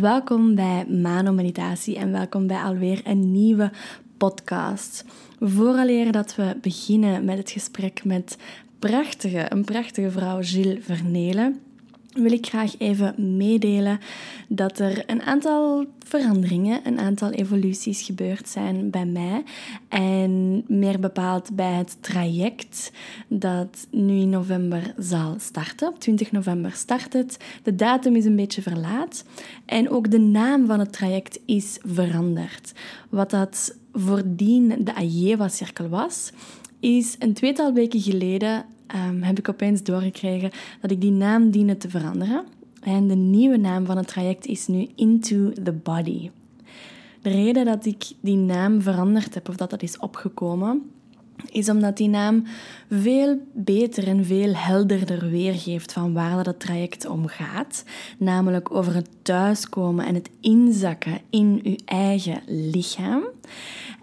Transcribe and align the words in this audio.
Welkom 0.00 0.54
bij 0.54 0.86
Mano 0.86 1.32
Meditatie 1.32 1.96
en 1.96 2.12
welkom 2.12 2.46
bij 2.46 2.62
alweer 2.62 3.00
een 3.04 3.32
nieuwe 3.32 3.70
podcast. 4.16 5.04
Vooraleer 5.40 6.12
dat 6.12 6.34
we 6.34 6.56
beginnen 6.60 7.24
met 7.24 7.38
het 7.38 7.50
gesprek 7.50 8.04
met 8.04 8.36
prachtige, 8.78 9.46
een 9.48 9.64
prachtige 9.64 10.10
vrouw, 10.10 10.38
Gilles 10.42 10.84
Vernelen, 10.84 11.60
wil 12.16 12.32
ik 12.32 12.46
graag 12.46 12.78
even 12.78 13.36
meedelen 13.36 13.98
dat 14.48 14.78
er 14.78 15.02
een 15.06 15.22
aantal 15.22 15.86
veranderingen, 15.98 16.80
een 16.84 16.98
aantal 16.98 17.30
evoluties 17.30 18.02
gebeurd 18.02 18.48
zijn 18.48 18.90
bij 18.90 19.06
mij. 19.06 19.44
En 19.88 20.64
meer 20.66 21.00
bepaald 21.00 21.56
bij 21.56 21.72
het 21.72 21.96
traject 22.00 22.92
dat 23.28 23.86
nu 23.90 24.18
in 24.18 24.30
november 24.30 24.94
zal 24.98 25.34
starten. 25.38 25.88
Op 25.88 26.00
20 26.00 26.32
november 26.32 26.72
start 26.72 27.12
het. 27.12 27.36
De 27.62 27.74
datum 27.74 28.16
is 28.16 28.24
een 28.24 28.36
beetje 28.36 28.62
verlaat. 28.62 29.24
En 29.64 29.90
ook 29.90 30.10
de 30.10 30.20
naam 30.20 30.66
van 30.66 30.78
het 30.78 30.92
traject 30.92 31.40
is 31.46 31.78
veranderd. 31.84 32.72
Wat 33.08 33.30
dat 33.30 33.76
voordien 33.92 34.84
de 34.84 34.94
Ajewa-cirkel 34.94 35.88
was, 35.88 36.32
is 36.86 37.16
een 37.18 37.32
tweetal 37.32 37.72
weken 37.72 38.00
geleden 38.00 38.64
um, 39.08 39.22
heb 39.22 39.38
ik 39.38 39.48
opeens 39.48 39.82
doorgekregen 39.82 40.50
dat 40.80 40.90
ik 40.90 41.00
die 41.00 41.10
naam 41.10 41.50
diende 41.50 41.76
te 41.76 41.88
veranderen. 41.88 42.44
En 42.82 43.06
de 43.06 43.14
nieuwe 43.14 43.56
naam 43.56 43.86
van 43.86 43.96
het 43.96 44.06
traject 44.06 44.46
is 44.46 44.66
nu 44.66 44.88
Into 44.94 45.52
the 45.62 45.72
Body. 45.72 46.30
De 47.22 47.30
reden 47.30 47.64
dat 47.64 47.86
ik 47.86 48.04
die 48.20 48.36
naam 48.36 48.82
veranderd 48.82 49.34
heb, 49.34 49.48
of 49.48 49.56
dat 49.56 49.70
dat 49.70 49.82
is 49.82 49.98
opgekomen, 49.98 50.90
is 51.50 51.68
omdat 51.68 51.96
die 51.96 52.08
naam 52.08 52.44
veel 52.90 53.38
beter 53.52 54.06
en 54.06 54.24
veel 54.24 54.54
helderder 54.54 55.30
weergeeft 55.30 55.92
van 55.92 56.12
waar 56.12 56.36
dat 56.36 56.46
het 56.46 56.60
traject 56.60 57.06
om 57.06 57.26
gaat. 57.26 57.84
Namelijk 58.18 58.74
over 58.74 58.94
het 58.94 59.08
thuiskomen 59.22 60.06
en 60.06 60.14
het 60.14 60.30
inzakken 60.40 61.20
in 61.30 61.60
uw 61.62 61.76
eigen 61.84 62.40
lichaam. 62.46 63.22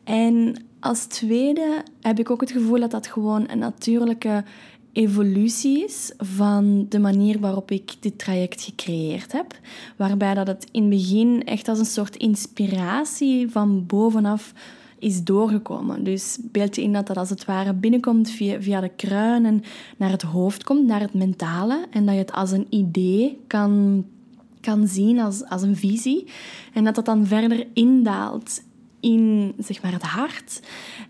En 0.03 0.55
als 0.83 1.05
tweede 1.05 1.83
heb 2.01 2.19
ik 2.19 2.29
ook 2.29 2.41
het 2.41 2.51
gevoel 2.51 2.79
dat 2.79 2.91
dat 2.91 3.07
gewoon 3.07 3.49
een 3.49 3.59
natuurlijke 3.59 4.43
evolutie 4.91 5.83
is 5.83 6.13
van 6.17 6.85
de 6.89 6.99
manier 6.99 7.39
waarop 7.39 7.71
ik 7.71 7.95
dit 7.99 8.19
traject 8.19 8.61
gecreëerd 8.61 9.31
heb. 9.31 9.59
Waarbij 9.95 10.33
dat 10.33 10.47
het 10.47 10.67
in 10.71 10.81
het 10.81 10.89
begin 10.89 11.43
echt 11.45 11.67
als 11.67 11.79
een 11.79 11.85
soort 11.85 12.15
inspiratie 12.15 13.49
van 13.49 13.85
bovenaf 13.85 14.53
is 14.99 15.23
doorgekomen. 15.23 16.03
Dus 16.03 16.37
beeld 16.41 16.75
je 16.75 16.81
in 16.81 16.93
dat 16.93 17.07
dat 17.07 17.17
als 17.17 17.29
het 17.29 17.45
ware 17.45 17.73
binnenkomt 17.73 18.29
via, 18.29 18.61
via 18.61 18.79
de 18.79 18.91
kruinen 18.95 19.63
naar 19.97 20.11
het 20.11 20.21
hoofd 20.21 20.63
komt, 20.63 20.87
naar 20.87 21.01
het 21.01 21.13
mentale. 21.13 21.85
En 21.91 22.05
dat 22.05 22.13
je 22.13 22.19
het 22.19 22.31
als 22.31 22.51
een 22.51 22.67
idee 22.69 23.39
kan, 23.47 24.03
kan 24.59 24.87
zien, 24.87 25.19
als, 25.19 25.43
als 25.45 25.61
een 25.61 25.75
visie. 25.75 26.27
En 26.73 26.83
dat 26.83 26.95
dat 26.95 27.05
dan 27.05 27.25
verder 27.25 27.67
indaalt 27.73 28.61
in 29.03 29.53
zeg 29.57 29.81
maar, 29.81 29.91
het 29.91 30.01
hart, 30.01 30.59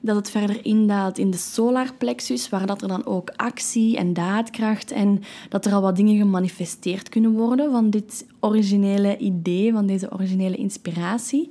dat 0.01 0.15
het 0.15 0.29
verder 0.29 0.65
indaalt 0.65 1.17
in 1.17 1.31
de 1.31 1.37
solarplexus, 1.37 2.49
waar 2.49 2.65
dat 2.65 2.81
er 2.81 2.87
dan 2.87 3.05
ook 3.05 3.29
actie 3.35 3.97
en 3.97 4.13
daadkracht 4.13 4.91
en 4.91 5.21
dat 5.49 5.65
er 5.65 5.73
al 5.73 5.81
wat 5.81 5.95
dingen 5.95 6.17
gemanifesteerd 6.17 7.09
kunnen 7.09 7.31
worden 7.31 7.71
van 7.71 7.89
dit 7.89 8.25
originele 8.39 9.17
idee, 9.17 9.71
van 9.71 9.85
deze 9.85 10.11
originele 10.11 10.55
inspiratie. 10.55 11.49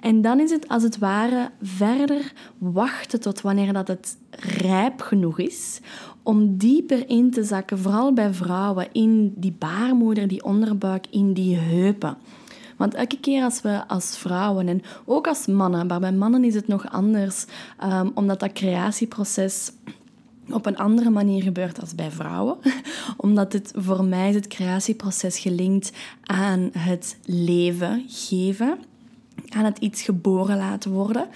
En 0.00 0.20
dan 0.20 0.40
is 0.40 0.50
het 0.50 0.68
als 0.68 0.82
het 0.82 0.98
ware 0.98 1.50
verder 1.62 2.32
wachten 2.58 3.20
tot 3.20 3.40
wanneer 3.40 3.72
dat 3.72 3.88
het 3.88 4.16
rijp 4.40 5.00
genoeg 5.00 5.38
is 5.38 5.80
om 6.22 6.56
dieper 6.56 7.08
in 7.08 7.30
te 7.30 7.44
zakken, 7.44 7.78
vooral 7.78 8.12
bij 8.12 8.32
vrouwen, 8.32 8.88
in 8.92 9.32
die 9.36 9.54
baarmoeder, 9.58 10.28
die 10.28 10.44
onderbuik, 10.44 11.06
in 11.10 11.32
die 11.32 11.56
heupen. 11.56 12.16
Want 12.82 12.94
elke 12.94 13.20
keer 13.20 13.42
als 13.42 13.62
we 13.62 13.88
als 13.88 14.18
vrouwen 14.18 14.68
en 14.68 14.82
ook 15.04 15.26
als 15.26 15.46
mannen, 15.46 15.86
maar 15.86 16.00
bij 16.00 16.12
mannen 16.12 16.44
is 16.44 16.54
het 16.54 16.68
nog 16.68 16.90
anders, 16.90 17.44
um, 17.84 18.10
omdat 18.14 18.40
dat 18.40 18.52
creatieproces 18.52 19.72
op 20.50 20.66
een 20.66 20.76
andere 20.76 21.10
manier 21.10 21.42
gebeurt 21.42 21.80
als 21.80 21.94
bij 21.94 22.10
vrouwen. 22.10 22.56
Omdat 23.16 23.52
het 23.52 23.72
voor 23.76 24.04
mij 24.04 24.28
is 24.28 24.34
het 24.34 24.46
creatieproces 24.46 25.38
gelinkt 25.38 25.92
aan 26.22 26.70
het 26.78 27.18
leven 27.24 28.04
geven, 28.08 28.78
aan 29.48 29.64
het 29.64 29.78
iets 29.78 30.02
geboren 30.02 30.56
laten 30.56 30.90
worden. 30.90 31.28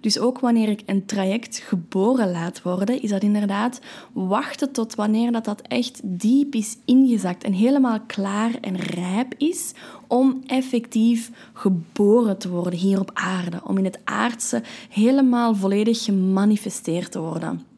Dus 0.00 0.18
ook 0.18 0.38
wanneer 0.38 0.68
ik 0.68 0.82
een 0.86 1.06
traject 1.06 1.56
geboren 1.56 2.30
laat 2.30 2.62
worden, 2.62 3.02
is 3.02 3.10
dat 3.10 3.22
inderdaad 3.22 3.80
wachten 4.12 4.72
tot 4.72 4.94
wanneer 4.94 5.32
dat, 5.32 5.44
dat 5.44 5.60
echt 5.60 6.00
diep 6.02 6.54
is 6.54 6.76
ingezakt 6.84 7.44
en 7.44 7.52
helemaal 7.52 8.00
klaar 8.06 8.50
en 8.60 8.76
rijp 8.76 9.34
is 9.38 9.72
om 10.06 10.42
effectief 10.46 11.30
geboren 11.52 12.38
te 12.38 12.50
worden 12.50 12.78
hier 12.78 13.00
op 13.00 13.10
aarde. 13.14 13.60
Om 13.64 13.78
in 13.78 13.84
het 13.84 13.98
aardse 14.04 14.62
helemaal 14.88 15.54
volledig 15.54 16.04
gemanifesteerd 16.04 17.12
te 17.12 17.20
worden. 17.20 17.73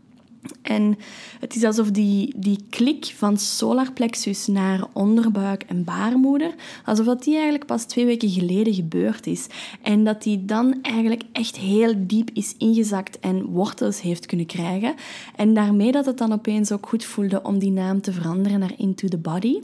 En 0.62 0.98
het 1.40 1.54
is 1.54 1.64
alsof 1.64 1.90
die, 1.90 2.34
die 2.36 2.58
klik 2.70 3.12
van 3.16 3.38
solarplexus 3.38 4.46
naar 4.46 4.84
onderbuik 4.92 5.62
en 5.62 5.84
baarmoeder, 5.84 6.54
alsof 6.84 7.06
dat 7.06 7.22
die 7.22 7.34
eigenlijk 7.34 7.66
pas 7.66 7.84
twee 7.84 8.06
weken 8.06 8.30
geleden 8.30 8.74
gebeurd 8.74 9.26
is. 9.26 9.46
En 9.82 10.04
dat 10.04 10.22
die 10.22 10.44
dan 10.44 10.78
eigenlijk 10.82 11.22
echt 11.32 11.56
heel 11.56 11.94
diep 11.96 12.30
is 12.32 12.54
ingezakt 12.58 13.18
en 13.20 13.44
wortels 13.44 14.00
heeft 14.00 14.26
kunnen 14.26 14.46
krijgen. 14.46 14.94
En 15.36 15.54
daarmee 15.54 15.92
dat 15.92 16.06
het 16.06 16.18
dan 16.18 16.32
opeens 16.32 16.72
ook 16.72 16.88
goed 16.88 17.04
voelde 17.04 17.42
om 17.42 17.58
die 17.58 17.70
naam 17.70 18.00
te 18.00 18.12
veranderen 18.12 18.58
naar 18.58 18.72
Into 18.76 19.08
the 19.08 19.18
Body. 19.18 19.60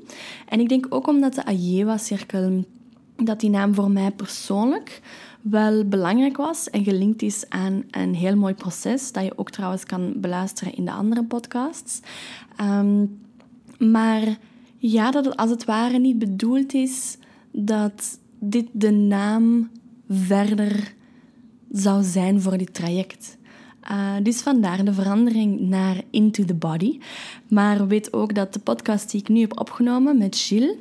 En 0.48 0.60
ik 0.60 0.68
denk 0.68 0.86
ook 0.88 1.06
omdat 1.06 1.34
de 1.34 1.44
Ajewa-cirkel, 1.44 2.64
dat 3.16 3.40
die 3.40 3.50
naam 3.50 3.74
voor 3.74 3.90
mij 3.90 4.10
persoonlijk 4.10 5.00
wel 5.42 5.84
belangrijk 5.84 6.36
was 6.36 6.70
en 6.70 6.84
gelinkt 6.84 7.22
is 7.22 7.44
aan 7.48 7.84
een 7.90 8.14
heel 8.14 8.36
mooi 8.36 8.54
proces, 8.54 9.12
dat 9.12 9.24
je 9.24 9.38
ook 9.38 9.50
trouwens 9.50 9.84
kan 9.84 10.12
beluisteren 10.16 10.74
in 10.74 10.84
de 10.84 10.92
andere 10.92 11.24
podcasts. 11.24 12.00
Ehm, 12.56 13.04
maar 13.78 14.38
ja, 14.78 15.10
dat 15.10 15.24
het 15.24 15.36
als 15.36 15.50
het 15.50 15.64
ware 15.64 15.98
niet 15.98 16.18
bedoeld 16.18 16.74
is 16.74 17.18
dat 17.50 18.18
dit 18.38 18.66
de 18.72 18.90
naam 18.90 19.70
verder 20.08 20.94
zou 21.70 22.02
zijn 22.02 22.40
voor 22.40 22.58
dit 22.58 22.74
traject. 22.74 23.36
Uh, 23.90 24.14
dus 24.22 24.40
vandaar 24.40 24.84
de 24.84 24.92
verandering 24.92 25.60
naar 25.60 26.02
Into 26.10 26.44
the 26.44 26.54
Body. 26.54 26.98
Maar 27.48 27.86
weet 27.86 28.12
ook 28.12 28.34
dat 28.34 28.52
de 28.52 28.58
podcast 28.58 29.10
die 29.10 29.20
ik 29.20 29.28
nu 29.28 29.40
heb 29.40 29.60
opgenomen 29.60 30.18
met 30.18 30.36
Gilles, 30.36 30.76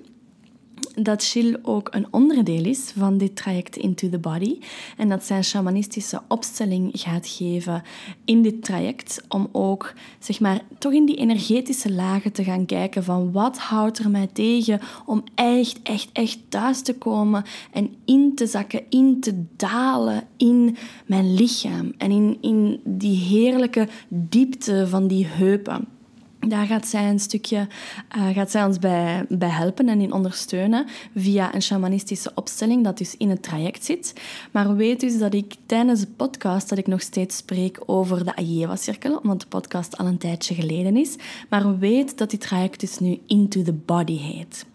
dat 0.96 1.24
Chill 1.24 1.60
ook 1.62 1.88
een 1.92 2.08
onderdeel 2.12 2.66
is 2.66 2.92
van 2.98 3.18
dit 3.18 3.36
traject 3.36 3.76
Into 3.76 4.10
the 4.10 4.20
Body. 4.20 4.60
En 4.98 5.10
dat 5.10 5.24
zijn 5.24 5.44
shamanistische 5.44 6.22
opstelling 6.28 6.92
gaat 6.94 7.28
geven 7.28 7.84
in 8.26 8.42
dit 8.42 8.64
traject. 8.64 9.24
Om 9.28 9.48
ook, 9.52 9.94
zeg 10.20 10.40
maar, 10.40 10.62
toch 10.78 10.94
in 10.94 11.06
die 11.06 11.16
energetische 11.16 11.92
lagen 11.92 12.32
te 12.32 12.44
gaan 12.44 12.66
kijken 12.66 13.04
van 13.04 13.32
wat 13.32 13.58
houdt 13.58 14.00
er 14.00 14.10
mij 14.10 14.28
tegen 14.34 14.80
om 15.06 15.24
echt, 15.36 15.80
echt, 15.84 16.10
echt 16.14 16.40
thuis 16.50 16.82
te 16.82 16.94
komen 16.94 17.44
en 17.72 17.96
in 18.06 18.36
te 18.36 18.48
zakken, 18.48 18.82
in 18.90 19.20
te 19.20 19.44
dalen 19.56 20.24
in 20.38 20.78
mijn 21.06 21.34
lichaam. 21.34 21.94
En 21.98 22.12
in, 22.12 22.38
in 22.42 22.82
die 22.84 23.18
heerlijke 23.18 23.88
diepte 24.08 24.88
van 24.88 25.08
die 25.08 25.26
heupen. 25.26 25.88
Daar 26.48 26.66
gaat 26.66 26.88
zij 26.88 27.10
een 27.10 27.20
stukje 27.20 27.68
uh, 28.18 28.28
gaat 28.30 28.52
zij 28.52 28.66
ons 28.66 28.80
bij, 28.80 29.26
bij 29.30 29.50
helpen 29.50 29.90
en 29.90 30.02
in 30.02 30.14
ondersteunen 30.14 30.86
via 31.16 31.56
een 31.56 31.62
shamanistische 31.62 32.32
opstelling 32.36 32.84
dat 32.84 32.98
dus 32.98 33.18
in 33.18 33.30
het 33.30 33.44
traject 33.44 33.86
zit. 33.86 34.14
Maar 34.52 34.76
weet 34.76 35.00
dus 35.00 35.18
dat 35.18 35.34
ik 35.34 35.56
tijdens 35.66 36.00
de 36.00 36.08
podcast 36.08 36.70
dat 36.70 36.78
ik 36.78 36.88
nog 36.88 37.02
steeds 37.02 37.38
spreek 37.38 37.80
over 37.86 38.26
de 38.26 38.36
Ajewa-cirkel, 38.36 39.18
omdat 39.18 39.42
de 39.42 39.48
podcast 39.48 39.98
al 39.98 40.06
een 40.06 40.18
tijdje 40.18 40.56
geleden 40.56 40.98
is. 40.98 41.16
Maar 41.50 41.80
weet 41.80 42.18
dat 42.18 42.30
die 42.30 42.40
traject 42.40 42.80
dus 42.80 43.00
nu 43.00 43.20
Into 43.28 43.62
the 43.62 43.74
Body 43.74 44.18
heet. 44.18 44.66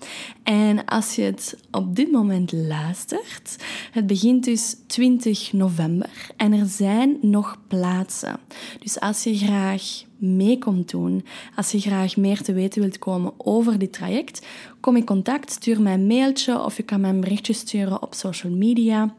En 0.43 0.85
als 0.85 1.15
je 1.15 1.23
het 1.23 1.59
op 1.71 1.97
dit 1.97 2.13
moment 2.13 2.53
luistert, 2.53 3.57
het 3.91 4.07
begint 4.07 4.45
dus 4.45 4.77
20 4.87 5.53
november 5.53 6.11
en 6.37 6.53
er 6.53 6.67
zijn 6.67 7.19
nog 7.21 7.59
plaatsen. 7.69 8.39
Dus 8.81 9.01
als 9.01 9.23
je 9.23 9.37
graag 9.37 10.06
mee 10.17 10.59
komt 10.59 10.91
doen. 10.91 11.25
Als 11.57 11.71
je 11.71 11.81
graag 11.81 12.17
meer 12.17 12.43
te 12.43 12.53
weten 12.53 12.81
wilt 12.81 12.99
komen 12.99 13.33
over 13.37 13.79
dit 13.79 13.93
traject, 13.93 14.47
kom 14.81 14.97
in 14.97 15.05
contact, 15.05 15.51
stuur 15.51 15.83
mij 15.83 15.95
een 15.95 16.07
mailtje 16.07 16.65
of 16.65 16.77
je 16.77 16.83
kan 16.83 17.01
mij 17.01 17.11
een 17.11 17.21
berichtje 17.21 17.53
sturen 17.53 18.03
op 18.03 18.15
social 18.15 18.53
media. 18.53 19.15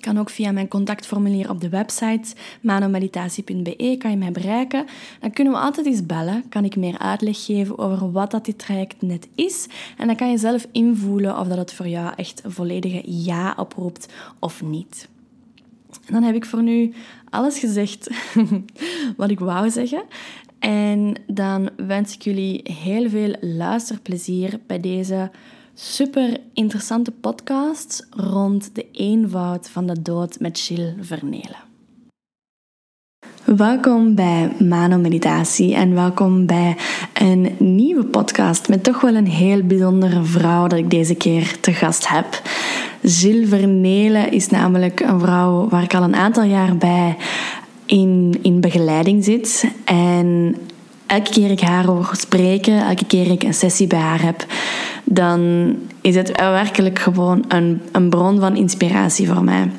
Kan 0.00 0.18
ook 0.18 0.30
via 0.30 0.52
mijn 0.52 0.68
contactformulier 0.68 1.50
op 1.50 1.60
de 1.60 1.68
website 1.68 2.34
manomeditatie.be 2.60 3.96
kan 3.98 4.10
je 4.10 4.16
mij 4.16 4.32
bereiken. 4.32 4.86
Dan 5.20 5.30
kunnen 5.30 5.52
we 5.52 5.58
altijd 5.58 5.86
eens 5.86 6.06
bellen. 6.06 6.48
Kan 6.48 6.64
ik 6.64 6.76
meer 6.76 6.98
uitleg 6.98 7.44
geven 7.44 7.78
over 7.78 8.12
wat 8.12 8.30
dat 8.30 8.44
dit 8.44 8.58
traject 8.58 9.02
net 9.02 9.28
is. 9.34 9.68
En 9.98 10.06
dan 10.06 10.16
kan 10.16 10.30
je 10.30 10.38
zelf 10.38 10.66
invoelen 10.72 11.38
of 11.38 11.48
dat 11.48 11.58
het 11.58 11.72
voor 11.72 11.88
jou 11.88 12.12
echt 12.16 12.44
een 12.44 12.52
volledige 12.52 13.02
ja 13.04 13.54
oproept 13.56 14.08
of 14.38 14.62
niet. 14.62 15.08
Dan 16.10 16.22
heb 16.22 16.34
ik 16.34 16.44
voor 16.44 16.62
nu 16.62 16.94
alles 17.30 17.58
gezegd 17.58 18.08
wat 19.16 19.30
ik 19.30 19.38
wou 19.38 19.70
zeggen. 19.70 20.02
En 20.58 21.14
dan 21.26 21.70
wens 21.76 22.14
ik 22.14 22.22
jullie 22.22 22.60
heel 22.72 23.08
veel 23.08 23.34
luisterplezier 23.40 24.60
bij 24.66 24.80
deze 24.80 25.30
super 25.74 26.40
interessante 26.52 27.10
podcast 27.10 28.06
rond 28.10 28.74
de 28.74 28.86
eenvoud 28.92 29.68
van 29.68 29.86
de 29.86 30.02
dood 30.02 30.40
met 30.40 30.58
Gilles 30.58 30.94
Vernelen. 31.00 31.64
Welkom 33.44 34.14
bij 34.14 34.52
Mano 34.58 34.96
Meditatie 34.98 35.74
en 35.74 35.94
welkom 35.94 36.46
bij 36.46 36.76
een 37.14 37.54
nieuwe 37.58 38.04
podcast 38.04 38.68
met 38.68 38.84
toch 38.84 39.00
wel 39.00 39.14
een 39.14 39.26
heel 39.26 39.62
bijzondere 39.62 40.22
vrouw 40.22 40.66
dat 40.66 40.78
ik 40.78 40.90
deze 40.90 41.14
keer 41.14 41.60
te 41.60 41.72
gast 41.72 42.08
heb. 42.08 42.42
Gilles 43.02 43.48
Vernelen 43.48 44.32
is 44.32 44.48
namelijk 44.48 45.00
een 45.00 45.20
vrouw 45.20 45.68
waar 45.68 45.82
ik 45.82 45.94
al 45.94 46.02
een 46.02 46.16
aantal 46.16 46.44
jaar 46.44 46.76
bij 46.76 47.16
in, 47.86 48.38
in 48.42 48.60
begeleiding 48.60 49.24
zit. 49.24 49.64
En 49.84 50.56
elke 51.06 51.30
keer 51.30 51.50
ik 51.50 51.60
haar 51.60 51.84
hoor 51.84 52.10
spreken, 52.12 52.86
elke 52.86 53.04
keer 53.04 53.30
ik 53.30 53.42
een 53.42 53.54
sessie 53.54 53.86
bij 53.86 53.98
haar 53.98 54.22
heb, 54.22 54.46
dan 55.04 55.40
is 56.00 56.14
het 56.14 56.36
werkelijk 56.36 56.98
gewoon 56.98 57.44
een, 57.48 57.82
een 57.92 58.10
bron 58.10 58.40
van 58.40 58.56
inspiratie 58.56 59.28
voor 59.28 59.44
mij. 59.44 59.70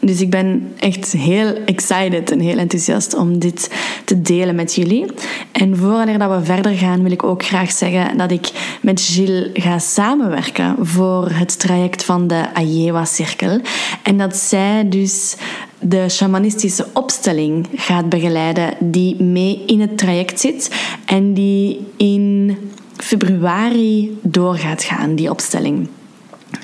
Dus 0.00 0.20
ik 0.20 0.30
ben 0.30 0.72
echt 0.78 1.12
heel 1.12 1.54
excited 1.64 2.30
en 2.30 2.40
heel 2.40 2.58
enthousiast 2.58 3.14
om 3.14 3.38
dit 3.38 3.70
te 4.04 4.22
delen 4.22 4.54
met 4.54 4.74
jullie. 4.74 5.06
En 5.52 5.76
voordat 5.76 6.38
we 6.38 6.44
verder 6.44 6.72
gaan, 6.72 7.02
wil 7.02 7.12
ik 7.12 7.22
ook 7.22 7.44
graag 7.44 7.72
zeggen 7.72 8.16
dat 8.16 8.30
ik 8.30 8.50
met 8.80 9.00
Gilles 9.00 9.50
ga 9.52 9.78
samenwerken 9.78 10.76
voor 10.80 11.30
het 11.30 11.58
traject 11.58 12.04
van 12.04 12.26
de 12.26 12.54
Ayewa-cirkel. 12.54 13.60
En 14.02 14.18
dat 14.18 14.36
zij 14.36 14.88
dus 14.88 15.36
de 15.80 16.08
shamanistische 16.08 16.86
opstelling 16.92 17.66
gaat 17.74 18.08
begeleiden 18.08 18.74
die 18.80 19.22
mee 19.22 19.62
in 19.66 19.80
het 19.80 19.98
traject 19.98 20.40
zit 20.40 20.70
en 21.04 21.34
die 21.34 21.86
in 21.96 22.56
februari 22.96 24.18
door 24.22 24.56
gaat 24.56 24.82
gaan, 24.82 25.14
die 25.14 25.30
opstelling. 25.30 25.88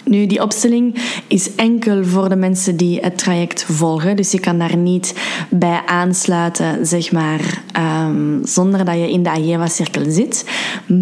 Nu, 0.04 0.26
die 0.26 0.42
opstelling 0.42 0.94
is 1.26 1.54
enkel 1.54 2.04
voor 2.04 2.28
de 2.28 2.36
mensen 2.36 2.76
die 2.76 3.00
het 3.00 3.18
traject 3.18 3.64
volgen. 3.64 4.16
Dus 4.16 4.32
je 4.32 4.40
kan 4.40 4.58
daar 4.58 4.76
niet 4.76 5.14
bij 5.50 5.82
aansluiten, 5.86 6.86
zeg 6.86 7.12
maar, 7.12 7.62
um, 8.06 8.40
zonder 8.44 8.84
dat 8.84 8.94
je 8.94 9.10
in 9.10 9.22
de 9.22 9.30
Ajewa-cirkel 9.30 10.10
zit. 10.10 10.44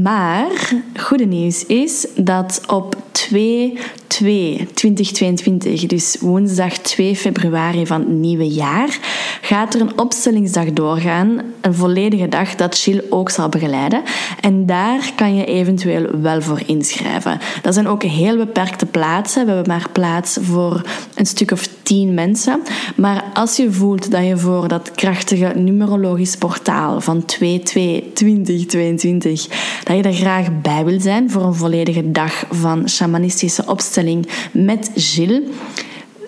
Maar, 0.03 0.73
goede 0.97 1.25
nieuws 1.25 1.67
is 1.67 2.07
dat 2.15 2.61
op 2.67 2.97
2 3.11 3.79
2 4.13 4.67
2022, 4.75 5.87
dus 5.87 6.17
woensdag 6.21 6.79
2 6.79 7.17
februari 7.17 7.87
van 7.87 8.01
het 8.01 8.09
nieuwe 8.09 8.49
jaar, 8.49 8.99
gaat 9.41 9.75
er 9.75 9.81
een 9.81 9.99
opstellingsdag 9.99 10.73
doorgaan. 10.73 11.41
Een 11.61 11.75
volledige 11.75 12.29
dag 12.29 12.55
dat 12.55 12.79
Chill 12.79 13.05
ook 13.11 13.31
zal 13.31 13.49
begeleiden. 13.49 14.03
En 14.41 14.67
daar 14.67 15.13
kan 15.17 15.35
je 15.35 15.45
eventueel 15.45 16.21
wel 16.21 16.43
voor 16.43 16.61
inschrijven. 16.67 17.39
Dat 17.63 17.75
zijn 17.75 17.89
ook 17.89 18.03
heel 18.03 18.37
beperkte 18.37 18.87
plaatsen. 18.93 19.47
We 19.47 19.53
hebben 19.53 19.73
maar 19.73 19.89
plaats 19.93 20.39
voor 20.41 20.83
een 21.15 21.27
stuk 21.27 21.51
of 21.51 21.69
tien 21.83 22.15
mensen. 22.15 22.63
Maar 22.97 23.25
als 23.35 23.57
je 23.57 23.73
voelt 23.73 24.11
dat 24.11 24.27
je 24.27 24.37
voor 24.37 24.69
dat 24.69 24.91
krachtige 24.91 25.53
numerologisch 25.55 26.37
portaal 26.37 27.01
van 27.01 27.25
2-2-2022, 27.25 27.29
dat 29.85 29.97
je 29.97 30.03
er 30.03 30.13
graag 30.13 30.61
bij 30.61 30.85
wil 30.85 31.01
zijn 31.01 31.31
voor 31.31 31.43
een 31.43 31.55
volledige 31.55 32.11
dag 32.11 32.45
van 32.51 32.89
shamanistische 32.89 33.65
opstelling 33.67 34.29
met 34.53 34.91
Gilles, 34.95 35.43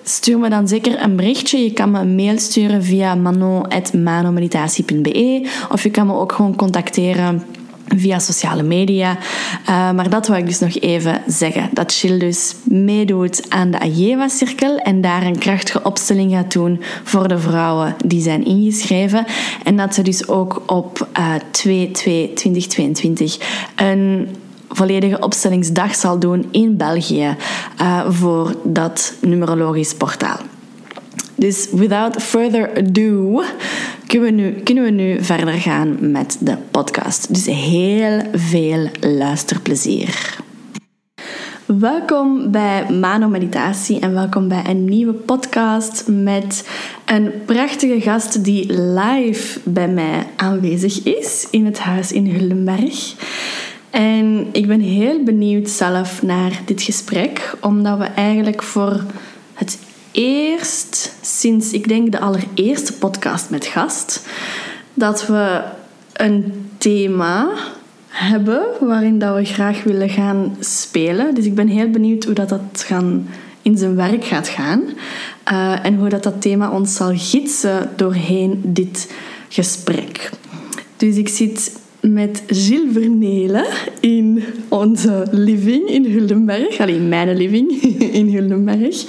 stuur 0.04 0.38
me 0.38 0.48
dan 0.48 0.68
zeker 0.68 1.02
een 1.02 1.16
berichtje. 1.16 1.58
Je 1.58 1.72
kan 1.72 1.90
me 1.90 1.98
een 1.98 2.14
mail 2.14 2.38
sturen 2.38 2.82
via 2.82 3.14
manon.manomeditatie.be 3.14 5.48
of 5.70 5.82
je 5.82 5.90
kan 5.90 6.06
me 6.06 6.14
ook 6.14 6.32
gewoon 6.32 6.56
contacteren 6.56 7.42
via 7.88 8.18
sociale 8.18 8.62
media. 8.62 9.18
Uh, 9.60 9.90
maar 9.90 10.10
dat 10.10 10.26
wil 10.26 10.36
ik 10.36 10.46
dus 10.46 10.58
nog 10.58 10.74
even 10.80 11.22
zeggen. 11.26 11.68
Dat 11.72 11.92
Chill 11.92 12.18
dus 12.18 12.54
meedoet 12.64 13.50
aan 13.50 13.70
de 13.70 13.78
Ajewa-cirkel 13.78 14.76
en 14.78 15.00
daar 15.00 15.22
een 15.22 15.38
krachtige 15.38 15.82
opstelling 15.82 16.32
gaat 16.32 16.52
doen 16.52 16.82
voor 17.04 17.28
de 17.28 17.38
vrouwen 17.38 17.96
die 18.04 18.22
zijn 18.22 18.44
ingeschreven. 18.44 19.24
En 19.64 19.76
dat 19.76 19.94
ze 19.94 20.02
dus 20.02 20.28
ook 20.28 20.62
op 20.66 21.08
uh, 21.18 21.34
2-2-2022 23.34 23.42
een 23.74 24.28
volledige 24.68 25.18
opstellingsdag 25.18 25.94
zal 25.94 26.18
doen 26.18 26.48
in 26.50 26.76
België 26.76 27.36
uh, 27.80 28.10
voor 28.10 28.56
dat 28.64 29.14
numerologisch 29.20 29.94
portaal. 29.94 30.38
Dus 31.34 31.68
without 31.70 32.22
further 32.22 32.70
ado 32.76 33.42
kunnen 34.06 34.28
we, 34.28 34.42
nu, 34.42 34.52
kunnen 34.52 34.84
we 34.84 34.90
nu 34.90 35.24
verder 35.24 35.54
gaan 35.54 36.10
met 36.10 36.36
de 36.40 36.56
podcast. 36.70 37.34
Dus 37.34 37.46
heel 37.46 38.20
veel 38.32 38.88
luisterplezier. 39.00 40.36
Welkom 41.64 42.50
bij 42.50 42.90
Mano 42.90 43.28
Meditatie 43.28 44.00
en 44.00 44.14
welkom 44.14 44.48
bij 44.48 44.62
een 44.66 44.84
nieuwe 44.84 45.12
podcast 45.12 46.04
met 46.06 46.68
een 47.04 47.32
prachtige 47.44 48.00
gast 48.00 48.44
die 48.44 48.72
live 48.72 49.60
bij 49.64 49.88
mij 49.88 50.26
aanwezig 50.36 51.02
is 51.02 51.48
in 51.50 51.64
het 51.64 51.78
huis 51.78 52.12
in 52.12 52.26
Hullenberg. 52.26 53.14
En 53.90 54.46
ik 54.52 54.66
ben 54.66 54.80
heel 54.80 55.22
benieuwd 55.22 55.68
zelf 55.68 56.22
naar 56.22 56.60
dit 56.64 56.82
gesprek, 56.82 57.54
omdat 57.60 57.98
we 57.98 58.04
eigenlijk 58.04 58.62
voor 58.62 59.04
eerst 60.14 61.14
sinds, 61.20 61.72
ik 61.72 61.88
denk, 61.88 62.12
de 62.12 62.20
allereerste 62.20 62.92
podcast 62.92 63.50
met 63.50 63.66
gast, 63.66 64.26
dat 64.94 65.26
we 65.26 65.62
een 66.12 66.68
thema 66.78 67.48
hebben 68.06 68.62
waarin 68.80 69.18
dat 69.18 69.36
we 69.36 69.44
graag 69.44 69.82
willen 69.82 70.08
gaan 70.08 70.56
spelen. 70.60 71.34
Dus 71.34 71.44
ik 71.44 71.54
ben 71.54 71.68
heel 71.68 71.90
benieuwd 71.90 72.24
hoe 72.24 72.34
dat, 72.34 72.48
dat 72.48 72.84
gaan, 72.86 73.28
in 73.62 73.78
zijn 73.78 73.94
werk 73.96 74.24
gaat 74.24 74.48
gaan. 74.48 74.82
Uh, 75.52 75.84
en 75.84 75.96
hoe 75.96 76.08
dat, 76.08 76.22
dat 76.22 76.42
thema 76.42 76.70
ons 76.70 76.94
zal 76.94 77.12
gidsen 77.14 77.90
doorheen 77.96 78.60
dit 78.62 79.12
gesprek. 79.48 80.30
Dus 80.96 81.16
ik 81.16 81.28
zit 81.28 81.72
met 82.00 82.42
Gilles 82.46 82.92
Vernelen 82.92 83.66
in 84.00 84.44
onze 84.68 85.26
living 85.30 85.88
in 85.88 86.04
Huldenberg. 86.12 86.78
Alleen 86.78 87.08
mijn 87.08 87.36
living 87.36 87.70
in 88.20 88.34
Huldenberg. 88.36 89.04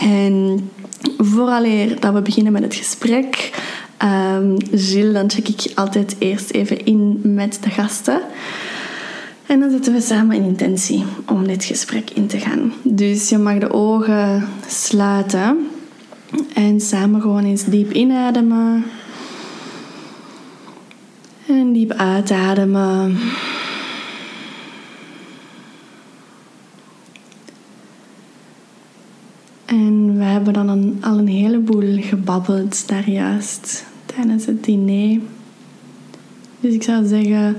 En 0.00 0.70
vooraleer 1.18 2.00
dat 2.00 2.14
we 2.14 2.22
beginnen 2.22 2.52
met 2.52 2.62
het 2.62 2.74
gesprek, 2.74 3.50
um, 4.02 4.56
Gilles, 4.70 5.12
dan 5.12 5.30
check 5.30 5.48
ik 5.48 5.72
altijd 5.74 6.16
eerst 6.18 6.50
even 6.50 6.84
in 6.84 7.20
met 7.22 7.58
de 7.62 7.70
gasten. 7.70 8.20
En 9.46 9.60
dan 9.60 9.70
zetten 9.70 9.92
we 9.92 10.00
samen 10.00 10.36
in 10.36 10.42
intentie 10.42 11.04
om 11.26 11.46
dit 11.46 11.64
gesprek 11.64 12.10
in 12.10 12.26
te 12.26 12.38
gaan. 12.38 12.72
Dus 12.82 13.28
je 13.28 13.38
mag 13.38 13.58
de 13.58 13.72
ogen 13.72 14.48
sluiten 14.66 15.68
en 16.54 16.80
samen 16.80 17.20
gewoon 17.20 17.44
eens 17.44 17.64
diep 17.64 17.92
inademen. 17.92 18.84
En 21.46 21.72
diep 21.72 21.92
uitademen. 21.92 23.18
En 29.68 30.18
we 30.18 30.24
hebben 30.24 30.52
dan 30.52 30.68
een, 30.68 30.98
al 31.00 31.18
een 31.18 31.28
heleboel 31.28 32.02
gebabbeld 32.02 32.88
daar 32.88 33.10
juist 33.10 33.84
tijdens 34.06 34.46
het 34.46 34.64
diner. 34.64 35.20
Dus 36.60 36.74
ik 36.74 36.82
zou 36.82 37.06
zeggen, 37.06 37.56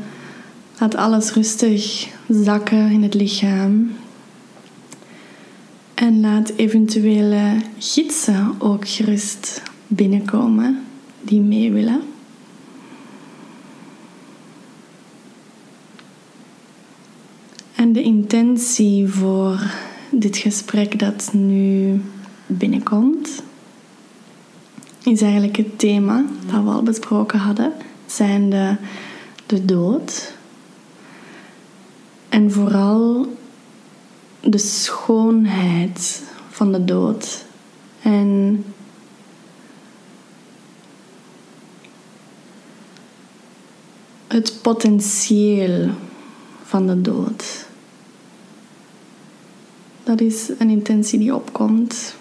laat 0.80 0.96
alles 0.96 1.34
rustig 1.34 2.08
zakken 2.30 2.92
in 2.92 3.04
het 3.04 3.14
lichaam. 3.14 3.92
En 5.94 6.20
laat 6.20 6.54
eventuele 6.56 7.62
gidsen 7.78 8.54
ook 8.60 8.88
gerust 8.88 9.62
binnenkomen 9.88 10.84
die 11.22 11.42
mee 11.42 11.72
willen. 11.72 12.02
En 17.76 17.94
de 17.94 18.02
intentie 18.02 19.08
voor 19.08 19.60
dit 20.12 20.38
gesprek 20.38 21.00
dat 21.00 21.30
nu 21.34 22.02
binnenkomt, 22.46 23.44
is 25.04 25.22
eigenlijk 25.22 25.58
het 25.58 25.80
thema 25.80 26.26
dat 26.52 26.64
we 26.64 26.70
al 26.70 26.84
besproken 26.84 27.40
hadden, 27.40 27.74
zijn 28.06 28.50
de, 28.50 28.76
de 29.46 29.66
dood. 29.66 30.34
En 32.30 32.52
vooral 32.52 33.38
de 34.40 34.58
schoonheid 34.58 36.24
van 36.50 36.72
de 36.72 36.86
dood. 36.86 37.46
En 38.02 38.64
het 44.28 44.60
potentieel 44.62 45.90
van 46.64 46.88
de 46.88 47.02
dood. 47.02 47.69
Dat 50.10 50.22
is 50.22 50.50
een 50.58 50.70
intentie 50.70 51.20
die 51.20 51.36
opkomt. 51.36 52.16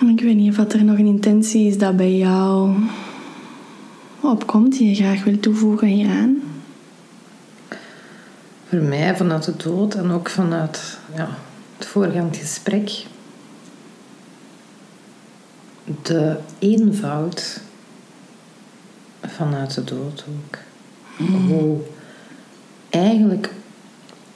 En 0.00 0.08
ik 0.08 0.20
weet 0.20 0.36
niet 0.36 0.58
of 0.58 0.72
er 0.72 0.84
nog 0.84 0.98
een 0.98 1.06
intentie 1.06 1.66
is 1.66 1.78
dat 1.78 1.96
bij 1.96 2.16
jou 2.16 2.76
opkomt, 4.20 4.78
die 4.78 4.88
je 4.88 4.94
graag 4.94 5.24
wil 5.24 5.40
toevoegen 5.40 5.88
hieraan. 5.88 6.42
voor 8.68 8.78
mij 8.78 9.16
vanuit 9.16 9.44
de 9.44 9.56
dood 9.56 9.94
en 9.94 10.10
ook 10.10 10.28
vanuit 10.28 10.98
ja, 11.16 11.28
het 11.76 11.86
voorgaand 11.86 12.36
gesprek 12.36 13.06
de 16.02 16.36
eenvoud 16.58 17.60
vanuit 19.20 19.74
de 19.74 19.84
dood 19.84 20.24
ook. 20.28 20.58
Hoe 21.48 21.80
eigenlijk 22.90 23.50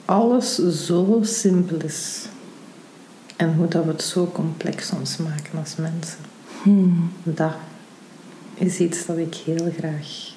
alles 0.09 0.55
zo 0.85 1.19
simpel 1.21 1.77
is. 1.83 2.25
En 3.35 3.55
hoe 3.55 3.67
dat 3.67 3.83
we 3.83 3.91
het 3.91 4.01
zo 4.01 4.29
complex 4.33 4.87
soms 4.87 5.17
maken 5.17 5.59
als 5.59 5.75
mensen. 5.75 6.19
Dat 7.23 7.53
is 8.53 8.79
iets 8.79 9.05
dat 9.05 9.17
ik 9.17 9.35
heel 9.35 9.71
graag 9.77 10.33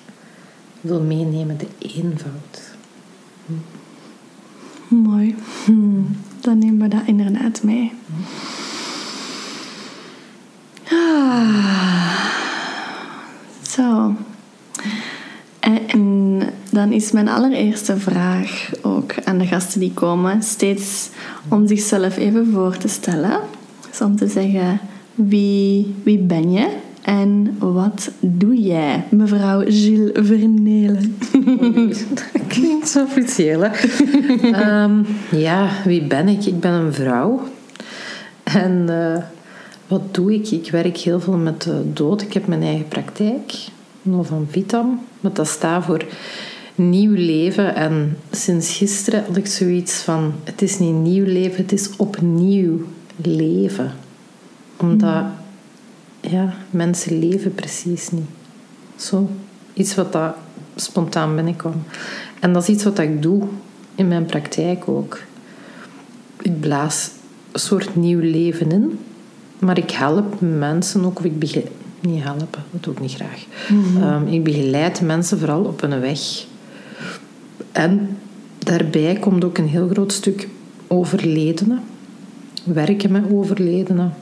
wil 0.81 1.01
meenemen, 1.01 1.59
de 1.59 1.67
eenvoud. 1.79 2.77
Mooi. 4.89 5.37
Hmm. 5.65 6.17
Dan 6.41 6.59
nemen 6.59 6.81
we 6.81 6.89
dat 6.89 7.07
inderdaad 7.07 7.63
mee. 7.63 7.93
Ah. 10.91 12.27
Zo. 13.63 14.15
En 15.61 16.43
is 16.93 17.13
mijn 17.13 17.29
allereerste 17.29 17.97
vraag 17.97 18.71
ook 18.83 19.15
aan 19.25 19.39
de 19.39 19.47
gasten 19.47 19.81
die 19.81 19.93
komen 19.95 20.43
steeds 20.43 21.09
om 21.49 21.67
zichzelf 21.67 22.17
even 22.17 22.51
voor 22.53 22.77
te 22.77 22.89
stellen. 22.89 23.41
Dus 23.91 24.01
om 24.01 24.17
te 24.17 24.27
zeggen, 24.27 24.81
wie, 25.15 25.95
wie 26.03 26.19
ben 26.19 26.53
je 26.53 26.69
en 27.03 27.57
wat 27.59 28.11
doe 28.21 28.63
jij, 28.63 29.05
mevrouw 29.09 29.61
Gilles 29.61 30.11
Vernelen? 30.13 31.17
Dat 32.09 32.47
klinkt 32.49 32.89
zo 32.89 33.03
officieel, 33.03 33.61
hè? 33.61 33.71
Ehm, 34.53 35.03
ja, 35.31 35.69
wie 35.85 36.03
ben 36.03 36.29
ik? 36.29 36.45
Ik 36.45 36.61
ben 36.61 36.73
een 36.73 36.93
vrouw. 36.93 37.41
En 38.43 38.85
eh, 38.89 39.23
wat 39.87 40.15
doe 40.15 40.35
ik? 40.35 40.51
Ik 40.51 40.71
werk 40.71 40.97
heel 40.97 41.21
veel 41.21 41.37
met 41.37 41.63
de 41.63 41.93
dood. 41.93 42.23
Ik 42.23 42.33
heb 42.33 42.47
mijn 42.47 42.63
eigen 42.63 42.89
praktijk, 42.89 43.55
Novan 44.03 44.47
Vitam. 44.51 45.01
Wat 45.21 45.37
dat 45.37 45.49
staat 45.49 45.85
voor 45.85 46.05
nieuw 46.75 47.15
leven. 47.15 47.75
En 47.75 48.19
sinds 48.31 48.77
gisteren 48.77 49.25
had 49.27 49.37
ik 49.37 49.47
zoiets 49.47 49.95
van... 49.95 50.35
Het 50.45 50.63
is 50.63 50.79
niet 50.79 50.95
nieuw 50.95 51.25
leven, 51.25 51.63
het 51.63 51.73
is 51.73 51.97
opnieuw 51.97 52.87
leven. 53.17 53.93
Omdat... 54.77 55.25
Ja, 56.21 56.55
mensen 56.71 57.19
leven 57.19 57.55
precies 57.55 58.11
niet. 58.11 58.29
Zo. 58.97 59.31
Iets 59.73 59.95
wat 59.95 60.13
dat 60.13 60.35
spontaan 60.77 61.35
binnenkwam. 61.35 61.83
En 62.41 62.53
dat 62.53 62.63
is 62.63 62.69
iets 62.69 62.85
wat 62.85 62.99
ik 62.99 63.23
doe 63.23 63.43
in 63.95 64.09
mijn 64.09 64.27
praktijk 64.27 64.89
ook. 64.89 65.21
Ik 66.43 66.61
blaas 66.61 67.11
een 67.53 67.61
soort 67.61 67.97
nieuw 67.97 68.21
leven 68.21 68.71
in. 68.71 68.99
Maar 69.59 69.79
ik 69.79 69.91
help 69.91 70.41
mensen 70.41 71.05
ook, 71.05 71.19
of 71.19 71.25
ik 71.25 71.39
begeleid... 71.39 71.71
Niet 72.01 72.23
helpen, 72.23 72.63
dat 72.71 72.83
doe 72.83 72.93
ik 72.93 73.01
niet 73.01 73.15
graag. 73.15 73.45
Ehm, 74.01 74.27
ik 74.27 74.45
begeleid 74.45 75.01
mensen 75.01 75.39
vooral 75.39 75.65
op 75.65 75.81
hun 75.81 76.01
weg. 76.01 76.45
En 77.73 78.19
daarbij 78.59 79.17
komt 79.21 79.45
ook 79.45 79.59
een 79.59 79.69
heel 79.69 79.89
groot 79.89 80.13
stuk 80.13 80.49
overledenen. 80.87 81.81
Werken 82.65 83.13
met 83.13 83.23
overledenen. 83.31 84.15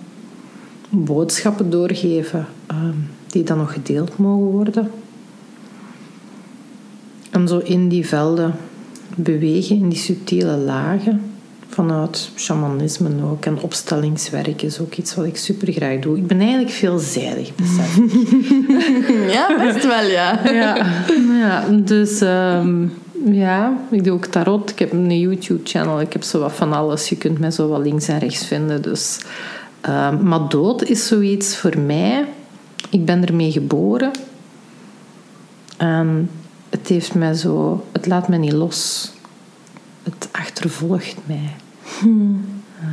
Boodschappen 0.88 1.70
doorgeven 1.70 2.46
ehm, 2.66 2.94
die 3.26 3.44
dan 3.44 3.58
nog 3.58 3.72
gedeeld 3.72 4.18
mogen 4.18 4.46
worden. 4.46 4.90
En 7.30 7.48
zo 7.48 7.58
in 7.58 7.88
die 7.88 8.06
velden 8.06 8.54
bewegen, 9.16 9.76
in 9.76 9.88
die 9.88 9.98
subtiele 9.98 10.56
lagen. 10.56 11.22
Vanuit 11.68 12.30
shamanisme 12.36 13.08
ook. 13.30 13.44
En 13.44 13.60
opstellingswerk 13.60 14.62
is 14.62 14.80
ook 14.80 14.94
iets 14.94 15.14
wat 15.14 15.24
ik 15.24 15.36
super 15.36 15.72
graag 15.72 15.98
doe. 15.98 16.16
Ik 16.16 16.26
ben 16.26 16.40
eigenlijk 16.40 16.70
veelzijdig, 16.70 17.54
besef. 17.54 17.98
Ja, 19.34 19.56
best 19.58 19.86
wel, 19.86 20.02
ja. 20.02 20.40
ja, 20.52 20.86
ja 21.38 21.64
dus 21.84 22.20
ehm, 22.20 22.86
ja, 23.24 23.78
ik 23.90 24.04
doe 24.04 24.12
ook 24.12 24.26
tarot. 24.26 24.70
Ik 24.70 24.78
heb 24.78 24.92
een 24.92 25.18
YouTube-channel. 25.18 26.00
Ik 26.00 26.12
heb 26.12 26.22
zo 26.22 26.40
wat 26.40 26.52
van 26.52 26.72
alles. 26.72 27.08
Je 27.08 27.16
kunt 27.16 27.38
mij 27.38 27.50
zo 27.50 27.68
wat 27.68 27.80
links 27.80 28.08
en 28.08 28.18
rechts 28.18 28.46
vinden. 28.46 28.82
Dus, 28.82 29.20
ehm, 29.80 30.22
maar 30.28 30.48
dood 30.48 30.82
is 30.82 31.06
zoiets 31.06 31.56
voor 31.56 31.78
mij. 31.78 32.24
Ik 32.90 33.04
ben 33.04 33.26
ermee 33.26 33.52
geboren. 33.52 34.10
En 35.76 36.30
het 36.68 36.88
heeft 36.88 37.14
mij 37.14 37.34
zo... 37.34 37.84
Het 37.92 38.06
laat 38.06 38.28
me 38.28 38.36
niet 38.36 38.52
los. 38.52 39.12
Het 40.02 40.28
achtervolgt 40.32 41.16
mij. 41.24 41.54
Uh, 42.04 42.86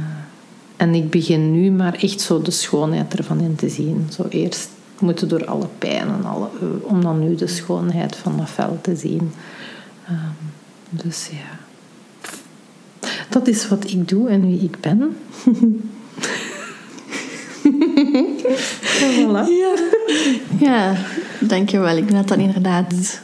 en 0.77 0.95
ik 0.95 1.09
begin 1.09 1.51
nu 1.51 1.71
maar 1.71 1.93
echt 1.93 2.21
zo 2.21 2.41
de 2.41 2.51
schoonheid 2.51 3.17
ervan 3.17 3.39
in 3.39 3.55
te 3.55 3.69
zien. 3.69 4.07
Zo 4.09 4.25
eerst 4.29 4.69
moeten 4.99 5.27
door 5.27 5.45
alle 5.45 5.67
pijn 5.77 6.07
en 6.07 6.25
alle... 6.25 6.47
Om 6.81 7.01
dan 7.01 7.19
nu 7.19 7.35
de 7.35 7.47
schoonheid 7.47 8.15
van 8.15 8.37
dat 8.37 8.49
veld 8.49 8.83
te 8.83 8.95
zien. 8.95 9.31
Um, 10.09 10.35
dus 10.89 11.29
ja. 11.31 11.57
Dat 13.29 13.47
is 13.47 13.67
wat 13.67 13.89
ik 13.89 14.07
doe 14.07 14.29
en 14.29 14.47
wie 14.47 14.59
ik 14.59 14.79
ben. 14.79 14.99
ja, 18.99 19.11
voilà. 19.15 19.47
ja. 19.47 19.75
ja, 20.59 20.95
dankjewel. 21.39 21.97
Ik 21.97 22.07
denk 22.07 22.11
dat 22.11 22.27
dat 22.27 22.37
inderdaad 22.37 22.91
het 22.91 23.21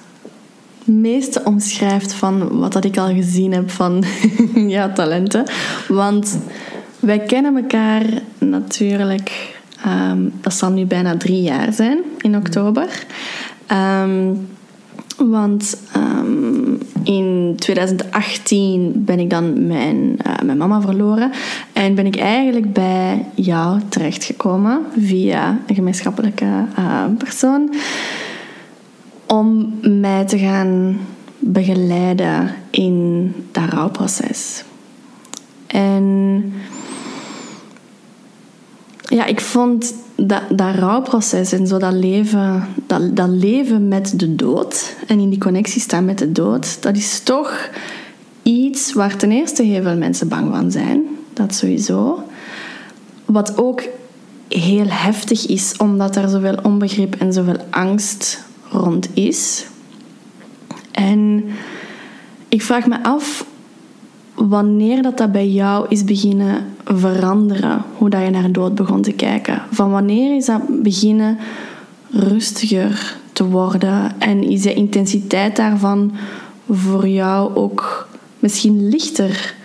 meeste 0.85 1.41
omschrijft 1.43 2.13
van 2.13 2.59
wat 2.59 2.73
dat 2.73 2.85
ik 2.85 2.97
al 2.97 3.13
gezien 3.13 3.53
heb 3.53 3.71
van 3.71 4.03
ja, 4.75 4.89
talenten. 4.89 5.43
Want 5.87 6.37
wij 6.99 7.19
kennen 7.19 7.55
elkaar 7.55 8.05
natuurlijk... 8.37 9.51
Um, 9.87 10.33
dat 10.41 10.53
zal 10.53 10.71
nu 10.71 10.85
bijna 10.85 11.17
drie 11.17 11.41
jaar 11.41 11.73
zijn, 11.73 11.99
in 12.17 12.35
oktober. 12.35 13.05
Um, 13.71 14.47
want 15.17 15.77
um, 15.95 16.77
in 17.03 17.53
2018 17.55 18.91
ben 18.95 19.19
ik 19.19 19.29
dan 19.29 19.67
mijn, 19.67 20.17
uh, 20.27 20.33
mijn 20.43 20.57
mama 20.57 20.81
verloren. 20.81 21.31
En 21.73 21.95
ben 21.95 22.05
ik 22.05 22.15
eigenlijk 22.15 22.73
bij 22.73 23.25
jou 23.35 23.79
terechtgekomen 23.89 24.81
via 24.97 25.59
een 25.67 25.75
gemeenschappelijke 25.75 26.65
uh, 26.79 27.03
persoon. 27.17 27.73
Om 29.25 29.73
mij 29.81 30.25
te 30.25 30.37
gaan 30.37 30.97
begeleiden 31.39 32.55
in 32.69 33.33
dat 33.51 33.69
rouwproces. 33.69 34.63
En 35.67 36.53
ja, 39.09 39.25
ik 39.25 39.41
vond 39.41 39.93
dat, 40.15 40.41
dat 40.49 40.75
rouwproces 40.75 41.51
en 41.51 41.67
zo 41.67 41.77
dat 41.77 41.93
leven, 41.93 42.67
dat, 42.87 43.15
dat 43.15 43.29
leven 43.29 43.87
met 43.87 44.19
de 44.19 44.35
dood 44.35 44.95
en 45.07 45.19
in 45.19 45.29
die 45.29 45.39
connectie 45.39 45.81
staan 45.81 46.05
met 46.05 46.17
de 46.17 46.31
dood, 46.31 46.81
dat 46.81 46.95
is 46.95 47.19
toch 47.19 47.69
iets 48.43 48.93
waar 48.93 49.17
ten 49.17 49.31
eerste 49.31 49.63
heel 49.63 49.81
veel 49.81 49.97
mensen 49.97 50.27
bang 50.27 50.55
van 50.55 50.71
zijn. 50.71 51.03
Dat 51.33 51.53
sowieso. 51.53 52.23
Wat 53.25 53.57
ook 53.57 53.83
heel 54.47 54.87
heftig 54.87 55.47
is, 55.47 55.77
omdat 55.77 56.15
er 56.15 56.29
zoveel 56.29 56.59
onbegrip 56.63 57.15
en 57.15 57.33
zoveel 57.33 57.59
angst 57.69 58.43
rond 58.69 59.09
is. 59.13 59.65
En 60.91 61.45
ik 62.49 62.61
vraag 62.61 62.87
me 62.87 63.03
af 63.03 63.45
wanneer 64.35 65.01
dat, 65.01 65.17
dat 65.17 65.31
bij 65.31 65.49
jou 65.49 65.85
is 65.89 66.03
beginnen 66.03 66.65
veranderen, 66.83 67.83
hoe 67.97 68.09
dat 68.09 68.21
je 68.23 68.29
naar 68.29 68.51
dood 68.51 68.75
begon 68.75 69.01
te 69.01 69.11
kijken. 69.11 69.61
Van 69.71 69.91
wanneer 69.91 70.35
is 70.35 70.45
dat 70.45 70.83
beginnen 70.83 71.37
rustiger 72.11 73.17
te 73.33 73.45
worden 73.45 74.19
en 74.19 74.43
is 74.43 74.61
de 74.61 74.73
intensiteit 74.73 75.55
daarvan 75.55 76.11
voor 76.69 77.07
jou 77.07 77.55
ook 77.55 78.07
misschien 78.39 78.89
lichter 78.89 79.55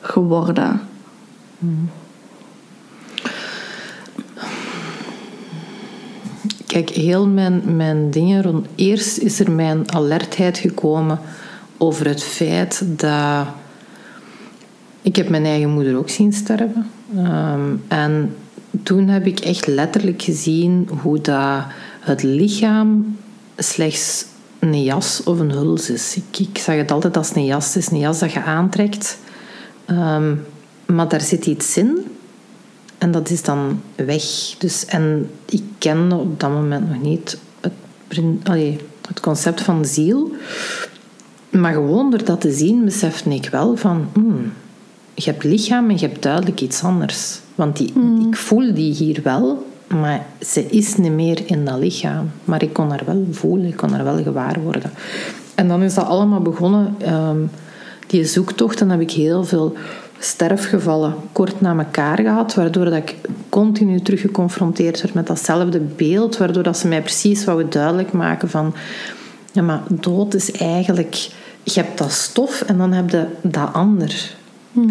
geworden? 0.00 0.80
Kijk, 6.66 6.90
heel 6.90 7.26
mijn, 7.26 7.76
mijn 7.76 8.10
dingen 8.10 8.42
rond. 8.42 8.66
Eerst 8.74 9.18
is 9.18 9.40
er 9.40 9.50
mijn 9.50 9.92
alertheid 9.92 10.58
gekomen 10.58 11.18
over 11.78 12.06
het 12.06 12.22
feit 12.22 12.84
dat 12.86 13.46
ik 15.06 15.16
heb 15.16 15.28
mijn 15.28 15.44
eigen 15.44 15.70
moeder 15.70 15.96
ook 15.96 16.08
zien 16.08 16.32
sterven. 16.32 16.86
Ehm, 17.16 17.74
en 17.88 18.36
toen 18.82 19.08
heb 19.08 19.26
ik 19.26 19.40
echt 19.40 19.66
letterlijk 19.66 20.22
gezien 20.22 20.88
hoe 21.02 21.20
dat 21.20 21.64
het 22.00 22.22
lichaam 22.22 23.16
slechts 23.56 24.26
een 24.58 24.82
jas 24.82 25.22
of 25.24 25.38
een 25.38 25.50
huls 25.50 25.90
is. 25.90 26.16
Ik, 26.16 26.48
ik 26.48 26.58
zag 26.58 26.74
het 26.76 26.90
altijd 26.90 27.16
als 27.16 27.34
een 27.34 27.44
jas. 27.44 27.66
Het 27.66 27.76
is 27.76 27.90
een 27.90 27.98
jas 27.98 28.18
dat 28.18 28.32
je 28.32 28.42
aantrekt. 28.42 29.18
Ehm, 29.84 30.34
maar 30.86 31.08
daar 31.08 31.20
zit 31.20 31.46
iets 31.46 31.76
in. 31.76 32.04
En 32.98 33.10
dat 33.10 33.30
is 33.30 33.42
dan 33.42 33.80
weg. 33.94 34.24
Dus, 34.58 34.84
en 34.84 35.30
ik 35.44 35.62
kende 35.78 36.14
op 36.14 36.40
dat 36.40 36.50
moment 36.50 36.88
nog 36.88 37.02
niet 37.02 37.38
het, 38.08 38.80
het 39.08 39.20
concept 39.20 39.60
van 39.60 39.84
ziel. 39.84 40.34
Maar 41.50 41.72
gewoon 41.72 42.10
door 42.10 42.24
dat 42.24 42.40
te 42.40 42.52
zien, 42.52 42.84
besefte 42.84 43.30
ik 43.30 43.48
wel 43.50 43.76
van... 43.76 44.08
hmm, 44.12 44.52
je 45.16 45.30
hebt 45.30 45.44
lichaam 45.44 45.90
en 45.90 45.98
je 45.98 46.06
hebt 46.06 46.22
duidelijk 46.22 46.60
iets 46.60 46.82
anders. 46.82 47.40
Want 47.54 47.76
die, 47.76 47.92
ik 48.28 48.36
voel 48.36 48.74
die 48.74 48.94
hier 48.94 49.20
wel, 49.22 49.66
maar 49.86 50.26
ze 50.46 50.66
is 50.66 50.96
niet 50.96 51.12
meer 51.12 51.42
in 51.46 51.64
dat 51.64 51.78
lichaam. 51.78 52.30
Maar 52.44 52.62
ik 52.62 52.72
kon 52.72 52.90
haar 52.90 53.02
wel 53.06 53.26
voelen, 53.30 53.66
ik 53.66 53.76
kon 53.76 53.92
haar 53.92 54.04
wel 54.04 54.22
gewaar 54.22 54.60
worden. 54.60 54.90
En 55.54 55.68
dan 55.68 55.82
is 55.82 55.94
dat 55.94 56.06
allemaal 56.06 56.40
begonnen. 56.40 56.94
ehm, 56.98 57.38
die 58.06 58.24
zoektocht, 58.24 58.78
dan 58.78 58.90
heb 58.90 59.00
ik 59.00 59.10
heel 59.10 59.44
veel 59.44 59.76
sterfgevallen 60.18 61.14
kort 61.32 61.60
na 61.60 61.76
elkaar 61.78 62.18
gehad, 62.18 62.54
waardoor 62.54 62.84
dat 62.84 62.94
ik 62.94 63.16
continu 63.48 64.00
terug 64.00 64.20
geconfronteerd 64.20 65.02
werd 65.02 65.14
met 65.14 65.26
datzelfde 65.26 65.80
beeld, 65.80 66.36
waardoor 66.36 66.62
dat 66.62 66.78
ze 66.78 66.88
mij 66.88 67.02
precies 67.02 67.44
wouden 67.44 67.70
duidelijk 67.70 68.12
maken 68.12 68.50
van, 68.50 68.74
ja, 69.52 69.62
maar 69.62 69.82
dood 69.88 70.34
is 70.34 70.52
eigenlijk, 70.52 71.14
je 71.62 71.80
hebt 71.80 71.98
dat 71.98 72.12
stof 72.12 72.62
en 72.62 72.78
dan 72.78 72.92
heb 72.92 73.10
je 73.10 73.26
dat 73.42 73.72
ander. 73.72 74.36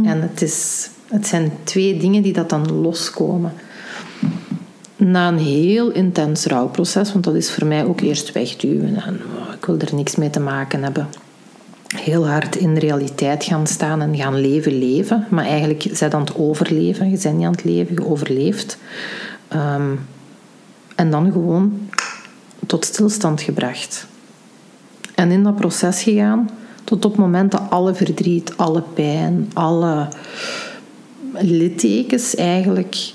En 0.04 0.22
het, 0.22 0.42
is, 0.42 0.90
het 1.08 1.28
zijn 1.28 1.52
twee 1.64 1.98
dingen 1.98 2.22
die 2.22 2.34
dat 2.34 2.50
dan 2.50 2.82
loskomen. 2.82 3.54
Na 4.96 5.28
een 5.28 5.38
heel 5.38 5.92
intens 5.92 6.46
rouwproces, 6.46 7.12
want 7.12 7.24
dat 7.24 7.36
is 7.36 7.52
voor 7.52 7.68
mij 7.68 7.86
ook 7.86 8.02
eerst 8.02 8.32
wegduwen 8.32 8.96
en 8.96 9.22
oh, 9.38 9.54
ik 9.54 9.66
wil 9.66 9.80
er 9.80 9.96
niks 9.96 10.16
mee 10.16 10.30
te 10.30 10.40
maken 10.40 10.84
hebben 10.84 11.08
heel 11.96 12.28
hard 12.28 12.56
in 12.56 12.78
realiteit 12.78 13.44
gaan 13.44 13.68
staan 13.68 14.02
en 14.02 14.16
gaan 14.16 14.42
leven, 14.42 14.78
leven. 14.80 15.26
Maar 15.30 15.46
eigenlijk 15.46 15.86
zijn 15.92 16.14
aan 16.14 16.20
het 16.20 16.36
overleven. 16.36 17.10
Je 17.10 17.20
bent 17.22 17.36
niet 17.36 17.46
aan 17.46 17.52
het 17.52 17.64
leven, 17.64 17.96
je 17.96 18.06
overleeft. 18.06 18.78
Ehm, 19.48 19.96
en 20.96 21.12
dan 21.12 21.32
gewoon 21.32 21.90
tot 22.68 22.86
stilstand 22.86 23.42
gebracht. 23.42 24.08
En 25.16 25.32
in 25.32 25.44
dat 25.44 25.56
proces 25.56 26.04
gegaan 26.04 26.50
tot 26.86 27.06
op 27.06 27.12
het 27.12 27.20
moment 27.20 27.52
dat 27.52 27.62
alle 27.70 27.94
verdriet, 27.94 28.54
alle 28.58 28.84
pijn, 28.94 29.52
alle 29.54 30.08
littekens 31.34 32.36
eigenlijk 32.36 33.14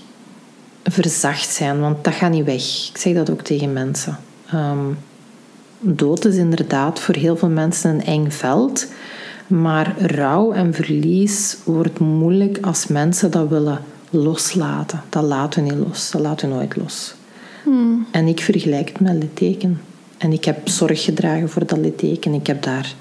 verzacht 0.85 1.49
zijn. 1.50 1.81
Want 1.81 2.05
dat 2.05 2.15
gaat 2.15 2.31
niet 2.31 2.45
weg. 2.45 2.89
Ik 2.93 2.99
zeg 2.99 3.15
dat 3.15 3.31
ook 3.31 3.43
tegen 3.43 3.73
mensen. 3.73 4.19
Ehm, 4.47 4.87
dood 5.81 6.25
is 6.25 6.37
inderdaad 6.37 7.00
voor 7.00 7.15
heel 7.15 7.37
veel 7.37 7.49
mensen 7.49 7.91
een 7.91 8.05
eng 8.05 8.31
veld. 8.31 8.87
Maar 9.47 9.95
rouw 9.99 10.53
en 10.53 10.75
verlies 10.75 11.57
wordt 11.65 11.99
moeilijk 11.99 12.59
als 12.61 12.87
mensen 12.87 13.31
dat 13.31 13.49
willen 13.49 13.81
loslaten. 14.11 15.03
Dat 15.09 15.23
laten 15.23 15.65
we 15.65 15.71
niet 15.71 15.87
los. 15.87 16.11
Dat 16.11 16.21
laten 16.21 16.49
we 16.49 16.55
nooit 16.55 16.77
los. 16.77 17.15
En 18.11 18.27
ik 18.27 18.41
vergelijk 18.41 18.89
het 18.89 19.00
met 19.00 19.15
litteken. 19.15 19.81
En 20.19 20.33
ik 20.33 20.45
heb 20.45 20.69
zorg 20.69 21.05
gedragen 21.05 21.49
voor 21.49 21.67
dat 21.67 21.79
litteken. 21.79 22.35
Ik 22.35 22.47
heb 22.47 22.62
daar 22.62 22.95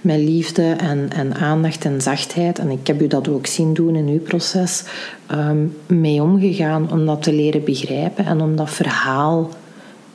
met 0.00 0.18
liefde 0.18 0.72
en, 0.72 1.10
en 1.12 1.34
aandacht 1.34 1.84
en 1.84 2.00
zachtheid, 2.00 2.58
en 2.58 2.70
ik 2.70 2.86
heb 2.86 3.02
u 3.02 3.06
dat 3.06 3.28
ook 3.28 3.46
zien 3.46 3.74
doen 3.74 3.96
in 3.96 4.08
uw 4.08 4.20
proces, 4.20 4.84
ehm, 5.26 5.66
mee 5.86 6.22
omgegaan 6.22 6.92
om 6.92 7.06
dat 7.06 7.22
te 7.22 7.32
leren 7.32 7.64
begrijpen 7.64 8.26
en 8.26 8.40
om 8.40 8.56
dat 8.56 8.70
verhaal 8.70 9.50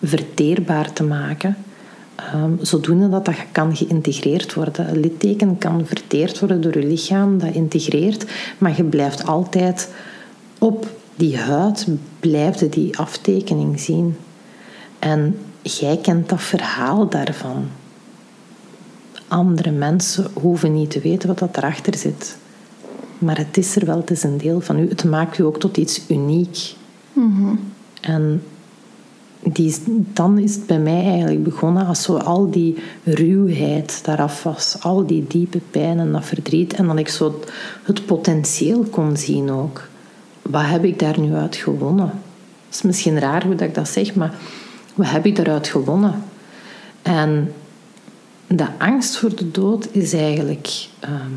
verteerbaar 0.01 0.93
te 0.93 1.03
maken. 1.03 1.57
Um, 2.33 2.57
zodoende 2.61 3.09
dat 3.09 3.25
dat 3.25 3.35
kan 3.51 3.75
geïntegreerd 3.75 4.53
worden. 4.53 4.89
Een 4.89 4.99
litteken 4.99 5.57
kan 5.57 5.85
verteerd 5.85 6.39
worden 6.39 6.61
door 6.61 6.77
je 6.77 6.87
lichaam, 6.87 7.39
dat 7.39 7.53
integreert, 7.53 8.25
maar 8.57 8.73
je 8.77 8.83
blijft 8.83 9.25
altijd 9.25 9.89
op 10.59 10.87
die 11.15 11.37
huid, 11.37 11.87
blijft 12.19 12.71
die 12.71 12.97
aftekening 12.97 13.79
zien. 13.79 14.17
En 14.99 15.37
jij 15.61 15.97
kent 15.97 16.29
dat 16.29 16.41
verhaal 16.41 17.09
daarvan. 17.09 17.67
Andere 19.35 19.71
mensen 19.71 20.27
hoeven 20.33 20.73
niet 20.73 20.91
te 20.91 20.99
weten 20.99 21.27
wat 21.27 21.39
dat 21.39 21.57
erachter 21.57 21.97
zit. 21.97 22.37
Maar 23.17 23.37
het 23.37 23.57
is 23.57 23.75
er 23.75 23.85
wel, 23.85 23.97
het 23.97 24.11
is 24.11 24.23
een 24.23 24.37
deel 24.37 24.61
van 24.61 24.79
u. 24.79 24.89
Het 24.89 25.03
maakt 25.03 25.37
u 25.37 25.43
ook 25.43 25.59
tot 25.59 25.77
iets 25.77 26.01
uniek. 26.09 26.75
En 28.01 28.43
die, 29.43 29.75
dan 30.13 30.37
is 30.37 30.55
het 30.55 30.65
bij 30.65 30.79
mij 30.79 31.03
eigenlijk 31.03 31.43
begonnen 31.43 31.85
als 31.85 32.03
zo 32.03 32.17
al 32.17 32.51
die 32.51 32.77
ruwheid 33.03 33.99
daaraf 34.03 34.43
was. 34.43 34.77
Al 34.79 35.05
die 35.05 35.25
diepe 35.27 35.61
pijn 35.71 35.99
en 35.99 36.11
dat 36.11 36.25
verdriet. 36.25 36.73
En 36.73 36.87
dat 36.87 36.97
ik 36.97 37.09
zo 37.09 37.25
het, 37.25 37.51
het 37.83 38.05
potentieel 38.05 38.83
kon 38.83 39.17
zien 39.17 39.51
ook. 39.51 39.87
Wat 40.41 40.65
heb 40.65 40.83
ik 40.83 40.99
daar 40.99 41.19
nu 41.19 41.33
uit 41.33 41.55
gewonnen? 41.55 42.11
Het 42.65 42.75
is 42.75 42.81
misschien 42.81 43.19
raar 43.19 43.45
hoe 43.45 43.55
dat 43.55 43.67
ik 43.67 43.75
dat 43.75 43.89
zeg, 43.89 44.15
maar 44.15 44.33
wat 44.93 45.09
heb 45.09 45.25
ik 45.25 45.35
daaruit 45.35 45.67
gewonnen? 45.67 46.23
En 47.01 47.51
de 48.47 48.67
angst 48.77 49.17
voor 49.17 49.35
de 49.35 49.51
dood 49.51 49.87
is 49.91 50.13
eigenlijk 50.13 50.87
ehm, 50.99 51.31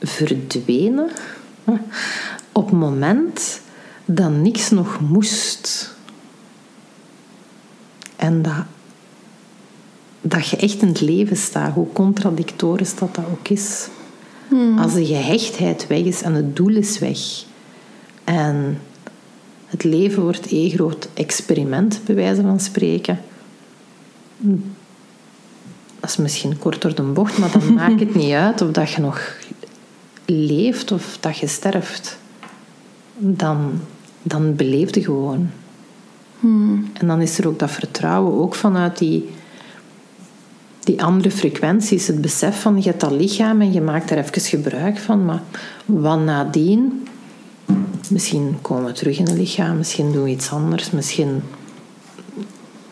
verdwenen 0.00 1.10
op 2.52 2.64
het 2.64 2.78
moment 2.78 3.60
dat 4.04 4.30
niks 4.30 4.70
nog 4.70 5.00
moest. 5.00 5.94
En 8.16 8.42
dat, 8.42 8.64
dat 10.20 10.48
je 10.48 10.56
echt 10.56 10.82
in 10.82 10.88
het 10.88 11.00
leven 11.00 11.36
staat, 11.36 11.74
hoe 11.74 11.92
contradictorisch 11.92 12.94
dat 12.94 13.14
dat 13.14 13.24
ook 13.30 13.48
is. 13.48 13.88
Als 14.78 14.94
de 14.94 15.06
gehechtheid 15.06 15.86
weg 15.86 16.00
is 16.00 16.22
en 16.22 16.34
het 16.34 16.56
doel 16.56 16.76
is 16.76 16.98
weg. 16.98 17.18
En 18.24 18.80
het 19.66 19.84
leven 19.84 20.22
wordt 20.22 20.46
één 20.46 20.70
groot 20.70 21.08
experiment, 21.14 22.00
bij 22.04 22.14
wijze 22.14 22.42
van 22.42 22.60
spreken. 22.60 23.18
Dat 26.08 26.16
is 26.16 26.22
misschien 26.22 26.58
kort 26.58 26.82
door 26.82 26.94
de 26.94 27.02
bocht, 27.02 27.38
maar 27.38 27.50
dan 27.52 27.74
maakt 27.74 28.00
het 28.00 28.14
niet 28.14 28.32
uit 28.32 28.60
of 28.60 28.70
dat 28.70 28.90
je 28.90 29.00
nog 29.00 29.36
leeft 30.24 30.92
of 30.92 31.16
dat 31.20 31.38
je 31.38 31.46
sterft. 31.46 32.18
Dan, 33.18 33.80
dan 34.22 34.56
beleef 34.56 34.94
je 34.94 35.02
gewoon. 35.02 35.50
En 36.92 37.06
dan 37.06 37.20
is 37.20 37.38
er 37.38 37.48
ook 37.48 37.58
dat 37.58 37.70
vertrouwen, 37.70 38.40
ook 38.40 38.54
vanuit 38.54 38.98
die, 38.98 39.28
die 40.80 41.02
andere 41.02 41.30
frequenties. 41.30 42.06
Het 42.06 42.20
besef 42.20 42.60
van 42.60 42.76
je 42.76 42.88
hebt 42.88 43.00
dat 43.00 43.10
lichaam 43.10 43.60
en 43.60 43.72
je 43.72 43.80
maakt 43.80 44.10
er 44.10 44.18
even 44.18 44.40
gebruik 44.40 44.98
van. 44.98 45.24
Maar 45.24 45.42
wat 45.84 46.20
nadien, 46.20 47.08
misschien 48.10 48.58
komen 48.62 48.84
we 48.84 48.92
terug 48.92 49.18
in 49.18 49.26
het 49.26 49.38
lichaam, 49.38 49.76
misschien 49.76 50.12
doen 50.12 50.22
we 50.22 50.30
iets 50.30 50.50
anders, 50.50 50.90
misschien... 50.90 51.42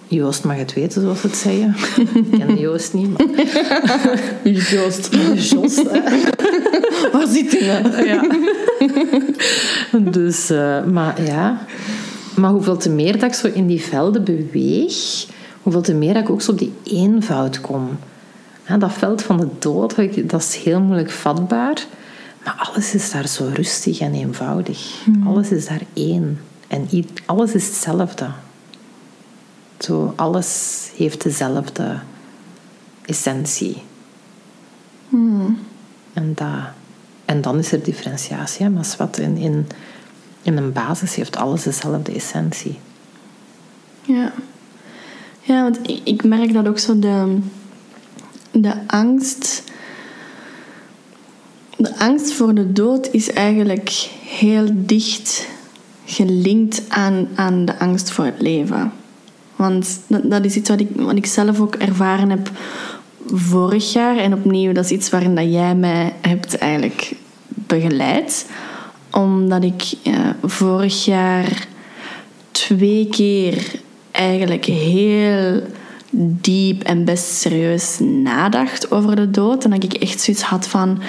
Joost 0.08 0.44
mag 0.44 0.56
het 0.56 0.74
weten, 0.74 1.02
zoals 1.02 1.22
het 1.22 1.36
zeggen. 1.36 1.74
Ik 2.14 2.38
ken 2.38 2.58
Joost 2.58 2.94
niet, 2.94 3.18
maar... 3.18 3.26
Joost. 4.70 5.08
Joost. 5.50 5.82
Waar 7.12 7.26
zit 7.26 7.58
hij 7.58 7.82
nou? 7.82 8.06
Ja. 8.06 8.22
Dus, 10.10 10.50
eh, 10.50 10.84
maar 10.84 11.22
ja. 11.22 11.58
Maar 12.36 12.50
hoeveel 12.50 12.76
te 12.76 12.90
meer 12.90 13.12
dat 13.12 13.22
ik 13.22 13.34
zo 13.34 13.50
in 13.52 13.66
die 13.66 13.80
velden 13.80 14.24
beweeg, 14.24 15.26
hoeveel 15.62 15.82
te 15.82 15.94
meer 15.94 16.14
dat 16.14 16.22
ik 16.22 16.30
ook 16.30 16.42
zo 16.42 16.50
op 16.50 16.58
die 16.58 16.72
eenvoud 16.84 17.60
kom. 17.60 17.98
Ja, 18.68 18.76
dat 18.76 18.92
veld 18.92 19.22
van 19.22 19.36
de 19.36 19.48
dood, 19.58 19.96
dat 20.30 20.40
is 20.40 20.56
heel 20.56 20.80
moeilijk 20.80 21.10
vatbaar. 21.10 21.86
Maar 22.44 22.70
alles 22.72 22.94
is 22.94 23.10
daar 23.10 23.28
zo 23.28 23.50
rustig 23.54 24.00
en 24.00 24.14
eenvoudig. 24.14 25.06
Alles 25.26 25.50
is 25.50 25.66
daar 25.66 25.82
één. 25.92 26.40
En 26.68 26.88
alles 27.26 27.54
is 27.54 27.66
hetzelfde. 27.66 28.26
Zo, 29.78 30.12
alles 30.16 30.90
heeft 30.96 31.22
dezelfde 31.22 31.98
essentie. 33.04 33.82
En, 36.12 36.32
dat, 36.34 36.48
en 37.24 37.40
dan 37.40 37.58
is 37.58 37.72
er 37.72 37.82
differentiatie. 37.82 38.64
hè, 38.64 38.70
Maar 38.70 38.94
wat 38.98 39.18
in, 39.18 39.36
in, 39.36 39.66
in 40.42 40.56
een 40.56 40.72
basis 40.72 41.14
heeft 41.14 41.36
alles 41.36 41.62
dezelfde 41.62 42.12
essentie. 42.12 42.78
Ja. 44.02 44.32
Ja, 45.40 45.62
want 45.62 45.78
ik, 45.82 46.00
ik 46.04 46.24
merk 46.24 46.52
dat 46.52 46.68
ook 46.68 46.78
zo 46.78 46.98
de, 46.98 47.38
de 48.52 48.74
angst. 48.86 49.62
De 51.76 51.98
angst 51.98 52.32
voor 52.32 52.54
de 52.54 52.72
dood 52.72 53.08
is 53.10 53.30
eigenlijk 53.30 53.88
heel 54.22 54.68
dicht 54.72 55.48
gelinkt 56.04 56.82
aan, 56.88 57.28
aan 57.34 57.64
de 57.64 57.78
angst 57.78 58.10
voor 58.10 58.24
het 58.24 58.40
leven. 58.40 58.92
Want 59.56 60.00
dat, 60.06 60.44
is 60.44 60.54
iets 60.56 60.68
wat 60.68 60.80
ik, 60.80 60.88
wat 60.94 61.16
ik 61.16 61.26
zelf 61.26 61.60
ook 61.60 61.74
ervaren 61.74 62.30
heb 62.30 62.50
vorig 63.26 63.92
jaar. 63.92 64.16
En 64.16 64.32
opnieuw, 64.32 64.72
dat 64.72 64.84
is 64.84 64.90
iets 64.90 65.10
waarin 65.10 65.34
dat 65.34 65.52
jij 65.52 65.74
mij 65.74 66.12
hebt 66.20 66.58
eigenlijk 66.58 67.14
begeleid. 67.46 68.46
Omdat 69.10 69.64
ik 69.64 69.82
vorig 70.42 71.04
jaar 71.04 71.66
twee 72.50 73.08
keer 73.10 73.72
eigenlijk 74.10 74.64
heel 74.64 75.62
diep 76.40 76.82
en 76.82 77.04
best 77.04 77.24
serieus 77.24 77.98
nadacht 78.00 78.90
over 78.90 79.16
de 79.16 79.30
dood. 79.30 79.64
En 79.64 79.70
dat 79.70 79.84
ik 79.84 79.92
echt 79.92 80.20
zoiets 80.20 80.42
had 80.42 80.66
van... 80.66 81.00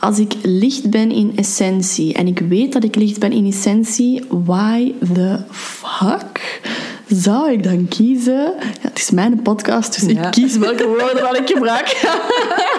Als 0.00 0.18
ik 0.18 0.34
licht 0.42 0.90
ben 0.90 1.10
in 1.10 1.32
essentie 1.36 2.14
en 2.14 2.26
ik 2.26 2.38
weet 2.38 2.72
dat 2.72 2.84
ik 2.84 2.94
licht 2.94 3.18
ben 3.18 3.32
in 3.32 3.46
essentie, 3.46 4.22
why 4.28 4.92
the 5.12 5.38
fuck 5.50 6.60
zou 7.08 7.52
ik 7.52 7.62
dan 7.62 7.88
kiezen... 7.88 8.52
Ja, 8.60 8.88
het 8.88 8.98
is 8.98 9.10
mijn 9.10 9.42
podcast, 9.42 10.00
dus 10.00 10.12
Ja. 10.12 10.24
ik 10.26 10.30
kies 10.30 10.56
welke 10.56 10.86
woorden 10.86 11.22
dat 11.22 11.38
ik 11.38 11.48
gebruik. 11.48 12.00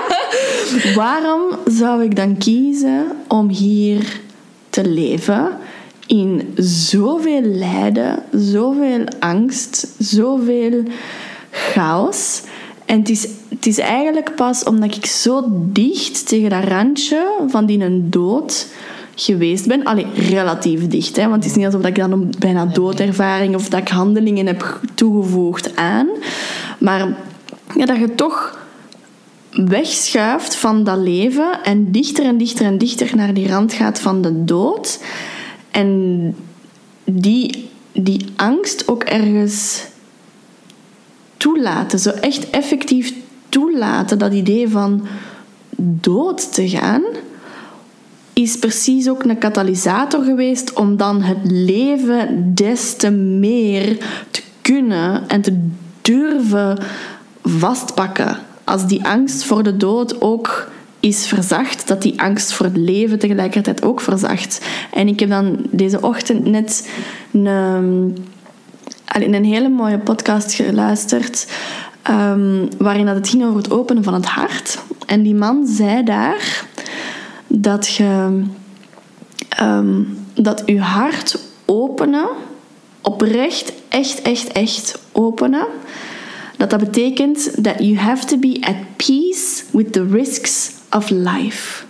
Waarom 0.96 1.42
zou 1.66 2.04
ik 2.04 2.16
dan 2.16 2.38
kiezen 2.38 3.06
om 3.28 3.50
hier 3.50 4.20
te 4.70 4.88
leven 4.88 5.48
in 6.06 6.54
zoveel 6.56 7.42
lijden, 7.42 8.24
zoveel 8.32 9.04
angst, 9.20 9.88
zoveel 9.98 10.84
chaos? 11.52 12.42
En 12.86 13.00
het 13.00 13.10
is, 13.10 13.28
het 13.50 13.66
is 13.66 13.78
eigenlijk 13.78 14.36
pas 14.36 14.64
omdat 14.64 14.96
ik 14.96 15.06
zo 15.06 15.44
dicht 15.54 16.28
tegen 16.28 16.50
dat 16.50 16.64
randje 16.64 17.32
van 17.48 17.66
die 17.66 17.80
een 17.80 18.10
dood 18.10 18.68
geweest 19.22 19.68
ben. 19.68 19.84
Allee, 19.84 20.08
relatief 20.16 20.88
dicht. 20.88 21.16
Hè? 21.16 21.28
Want 21.28 21.44
het 21.44 21.52
is 21.52 21.58
niet 21.58 21.66
alsof 21.66 21.86
ik 21.86 21.96
dan 21.96 22.12
een 22.12 22.34
bijna 22.40 22.66
doodervaring 22.66 23.56
of 23.56 23.70
dat 23.70 23.80
ik 23.80 23.88
handelingen 23.88 24.46
heb 24.46 24.80
toegevoegd 24.94 25.76
aan. 25.76 26.08
Maar 26.78 27.18
ja, 27.76 27.86
dat 27.86 27.98
je 27.98 28.16
toch 28.16 28.58
wegschuift 29.52 30.56
van 30.56 30.84
dat 30.84 30.98
leven 30.98 31.64
en 31.64 31.92
dichter 31.92 32.26
en 32.26 32.38
dichter 32.38 32.66
en 32.66 32.78
dichter 32.78 33.16
naar 33.16 33.34
die 33.34 33.48
rand 33.48 33.74
gaat 33.74 34.00
van 34.00 34.22
de 34.22 34.44
dood. 34.46 35.00
En 35.72 36.36
die, 37.04 37.70
die 37.92 38.26
angst 38.36 38.88
ook 38.88 39.04
ergens 39.04 39.86
toelaten. 41.38 42.00
Zo 42.00 42.10
echt 42.10 42.50
effectief 42.50 43.14
toelaten. 43.50 44.20
Dat 44.20 44.34
idee 44.34 44.70
van 44.70 45.08
dood 45.78 46.54
te 46.54 46.70
gaan 46.70 47.04
is 48.42 48.58
precies 48.58 49.10
ook 49.10 49.24
een 49.24 49.38
katalysator 49.38 50.24
geweest 50.24 50.74
om 50.74 50.98
dan 50.98 51.22
het 51.22 51.38
leven 51.44 52.52
des 52.56 52.96
te 52.96 53.10
meer 53.12 53.98
te 54.32 54.42
kunnen 54.62 55.28
en 55.28 55.42
te 55.42 55.68
durven 56.02 56.78
vastpakken. 57.44 58.38
Als 58.64 58.88
die 58.88 59.06
angst 59.06 59.44
voor 59.44 59.64
de 59.64 59.78
dood 59.78 60.22
ook 60.22 60.72
is 61.00 61.28
verzacht, 61.28 61.88
dat 61.88 62.02
die 62.02 62.22
angst 62.22 62.54
voor 62.54 62.66
het 62.66 62.78
leven 62.78 63.20
tegelijkertijd 63.20 63.84
ook 63.84 64.02
verzacht. 64.02 64.66
En 64.94 65.08
ik 65.08 65.20
heb 65.20 65.30
dan 65.30 65.58
deze 65.72 66.02
ochtend 66.02 66.46
net 66.46 66.90
een, 67.32 68.16
een 69.34 69.46
hele 69.46 69.70
mooie 69.70 70.00
podcast 70.00 70.54
geluisterd, 70.54 71.48
ehm, 72.02 72.66
waarin 72.78 73.06
dat 73.06 73.16
het 73.16 73.30
ging 73.30 73.44
over 73.44 73.58
het 73.58 73.72
openen 73.72 74.04
van 74.04 74.14
het 74.14 74.26
hart. 74.26 74.80
En 75.06 75.24
die 75.24 75.36
man 75.36 75.68
zei 75.68 76.04
daar 76.04 76.68
dat 77.50 77.88
je 77.88 78.44
ehm, 79.50 80.04
dat 80.34 80.64
je 80.66 80.82
hart 80.82 81.40
openen, 81.66 82.28
oprecht, 83.02 83.74
echt, 83.90 84.22
echt, 84.22 84.52
echt 84.52 85.02
openen, 85.12 85.66
dat 86.58 86.70
dat 86.70 86.80
betekent 86.80 87.64
dat 87.64 87.76
you 87.80 87.98
have 87.98 88.26
to 88.26 88.38
be 88.38 88.58
at 88.62 88.76
peace 88.96 89.64
with 89.72 89.94
the 89.94 90.08
risks 90.08 90.72
of 90.92 91.10
life. 91.10 91.88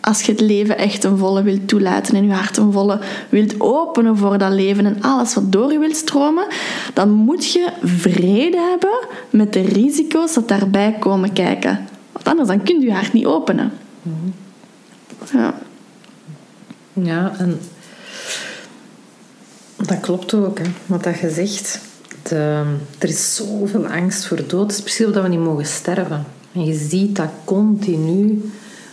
Als 0.00 0.22
je 0.22 0.32
het 0.32 0.40
leven 0.40 0.78
echt 0.78 1.04
een 1.04 1.18
volle 1.18 1.42
wilt 1.42 1.68
toelaten 1.68 2.14
en 2.14 2.26
je 2.26 2.32
hart 2.32 2.56
een 2.56 2.72
volle 2.72 3.00
wilt 3.28 3.60
openen 3.60 4.16
voor 4.16 4.38
dat 4.38 4.52
leven 4.52 4.86
en 4.86 5.02
alles 5.02 5.34
wat 5.34 5.52
door 5.52 5.72
je 5.72 5.78
wilt 5.78 5.96
stromen, 5.96 6.46
dan 6.94 7.10
moet 7.10 7.52
je 7.52 7.68
vrede 7.82 8.58
hebben 8.70 8.98
met 9.30 9.52
de 9.52 9.60
risico's 9.60 10.34
dat 10.34 10.48
daarbij 10.48 10.96
komen 10.98 11.32
kijken. 11.32 11.86
Want 12.12 12.28
anders 12.28 12.48
dan 12.48 12.62
kun 12.62 12.80
je 12.80 12.86
je 12.86 12.92
hart 12.92 13.12
niet 13.12 13.26
openen. 13.26 13.72
Ja. 15.32 15.54
Ja, 16.92 17.32
en 17.38 17.60
dat 19.76 20.00
klopt 20.00 20.34
ook, 20.34 20.58
hè, 20.58 20.64
wat 20.86 21.04
dat 21.04 21.18
je 21.18 21.30
zegt. 21.30 21.80
De, 22.22 22.64
er 22.98 23.08
is 23.08 23.34
zoveel 23.34 23.86
angst 23.86 24.26
voor 24.26 24.46
dood. 24.46 24.62
Het 24.62 24.70
is 24.70 24.80
precies 24.80 25.06
of 25.06 25.12
dat 25.12 25.22
we 25.22 25.28
niet 25.28 25.38
mogen 25.38 25.66
sterven. 25.66 26.24
En 26.52 26.64
je 26.64 26.74
ziet 26.74 27.16
dat 27.16 27.30
continu 27.44 28.52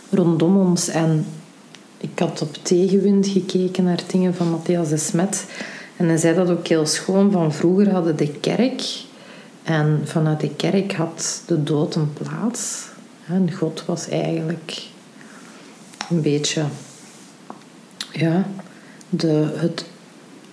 rondom 0.10 0.58
ons. 0.58 0.88
En 0.88 1.26
ik 1.98 2.20
had 2.20 2.42
op 2.42 2.58
Tegenwind 2.62 3.28
gekeken 3.28 3.84
naar 3.84 4.00
dingen 4.08 4.36
van 4.36 4.50
Matthias 4.50 4.90
de 4.90 4.98
Smet. 4.98 5.46
En 5.96 6.08
hij 6.08 6.18
zei 6.18 6.36
dat 6.36 6.50
ook 6.50 6.68
heel 6.68 6.86
schoon. 6.86 7.32
Van 7.32 7.54
vroeger 7.54 7.92
hadden 7.92 8.16
de 8.16 8.32
kerk... 8.32 9.08
En 9.64 10.02
vanuit 10.04 10.40
de 10.40 10.56
kerk 10.56 10.94
had 10.94 11.44
de 11.46 11.64
dood 11.64 11.96
een 11.96 12.14
plaats. 12.14 12.86
En 13.28 13.54
God 13.54 13.84
was 13.86 14.10
eigenlijk 14.10 14.88
een 16.10 16.22
beetje 16.22 16.64
ja, 18.12 18.48
de, 19.10 19.54
het, 19.56 19.86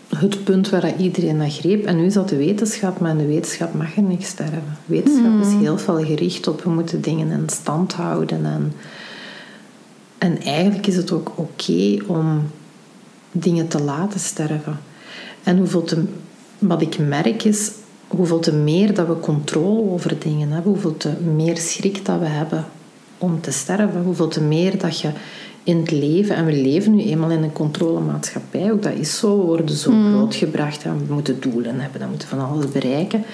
het 0.09 0.45
punt 0.45 0.71
waar 0.71 0.81
dat 0.81 0.99
iedereen 0.99 1.37
naar 1.37 1.51
greep. 1.51 1.85
En 1.85 1.97
nu 1.97 2.05
is 2.05 2.15
dat 2.15 2.29
de 2.29 2.37
wetenschap, 2.37 3.01
maar 3.01 3.11
in 3.11 3.19
de 3.19 3.27
wetenschap 3.27 3.75
mag 3.75 3.97
er 3.97 4.03
niks 4.03 4.27
sterven. 4.29 4.79
Wetenschap 4.87 5.41
is 5.41 5.53
heel 5.53 5.79
veel 5.79 6.05
gericht 6.05 6.47
op 6.47 6.63
we 6.63 6.71
moeten 6.71 7.01
dingen 7.01 7.31
in 7.31 7.49
stand 7.49 7.93
houden. 7.93 8.45
En, 8.45 8.73
en 10.19 10.43
eigenlijk 10.43 10.87
is 10.87 10.97
het 10.97 11.13
ook 11.13 11.33
oké 11.35 11.97
om 12.07 12.43
dingen 13.33 13.69
te 13.69 13.83
laten 13.83 14.21
sterven. 14.21 14.79
En 15.43 15.59
hoeveel 15.59 15.85
te, 15.85 16.05
wat 16.59 16.83
ik 16.83 16.99
merk 16.99 17.45
is, 17.45 17.71
hoeveel 18.07 18.39
te 18.39 18.53
meer 18.53 18.95
dat 18.95 19.07
we 19.07 19.21
controle 19.21 19.91
over 19.91 20.19
dingen 20.19 20.51
hebben, 20.51 20.73
hoeveel 20.73 20.97
te 20.97 21.13
meer 21.35 21.57
schrik 21.57 22.05
dat 22.05 22.19
we 22.19 22.27
hebben 22.27 22.65
om 23.19 23.41
te 23.41 23.51
sterven, 23.51 24.03
hoeveel 24.03 24.29
te 24.29 24.41
meer 24.41 24.79
dat 24.79 25.01
je 25.01 25.11
in 25.67 25.77
het 25.77 25.91
leven, 25.91 26.37
en 26.37 26.45
we 26.45 26.53
leven 26.53 26.95
nu 26.95 27.03
eenmaal 27.03 27.31
in 27.31 27.43
een 27.43 27.53
controlemaatschappij, 27.53 28.73
ook 28.73 28.83
dat 28.83 28.93
is 28.93 29.19
zo, 29.19 29.39
we 29.39 29.45
worden 29.45 29.77
zo 29.77 29.93
grootgebracht 30.11 30.83
en 30.85 31.07
we 31.07 31.15
moeten 31.15 31.41
doelen 31.41 31.81
hebben, 31.81 32.01
we 32.01 32.07
moeten 32.07 32.29
van 32.29 32.49
alles 32.49 32.69
bereiken. 32.69 33.25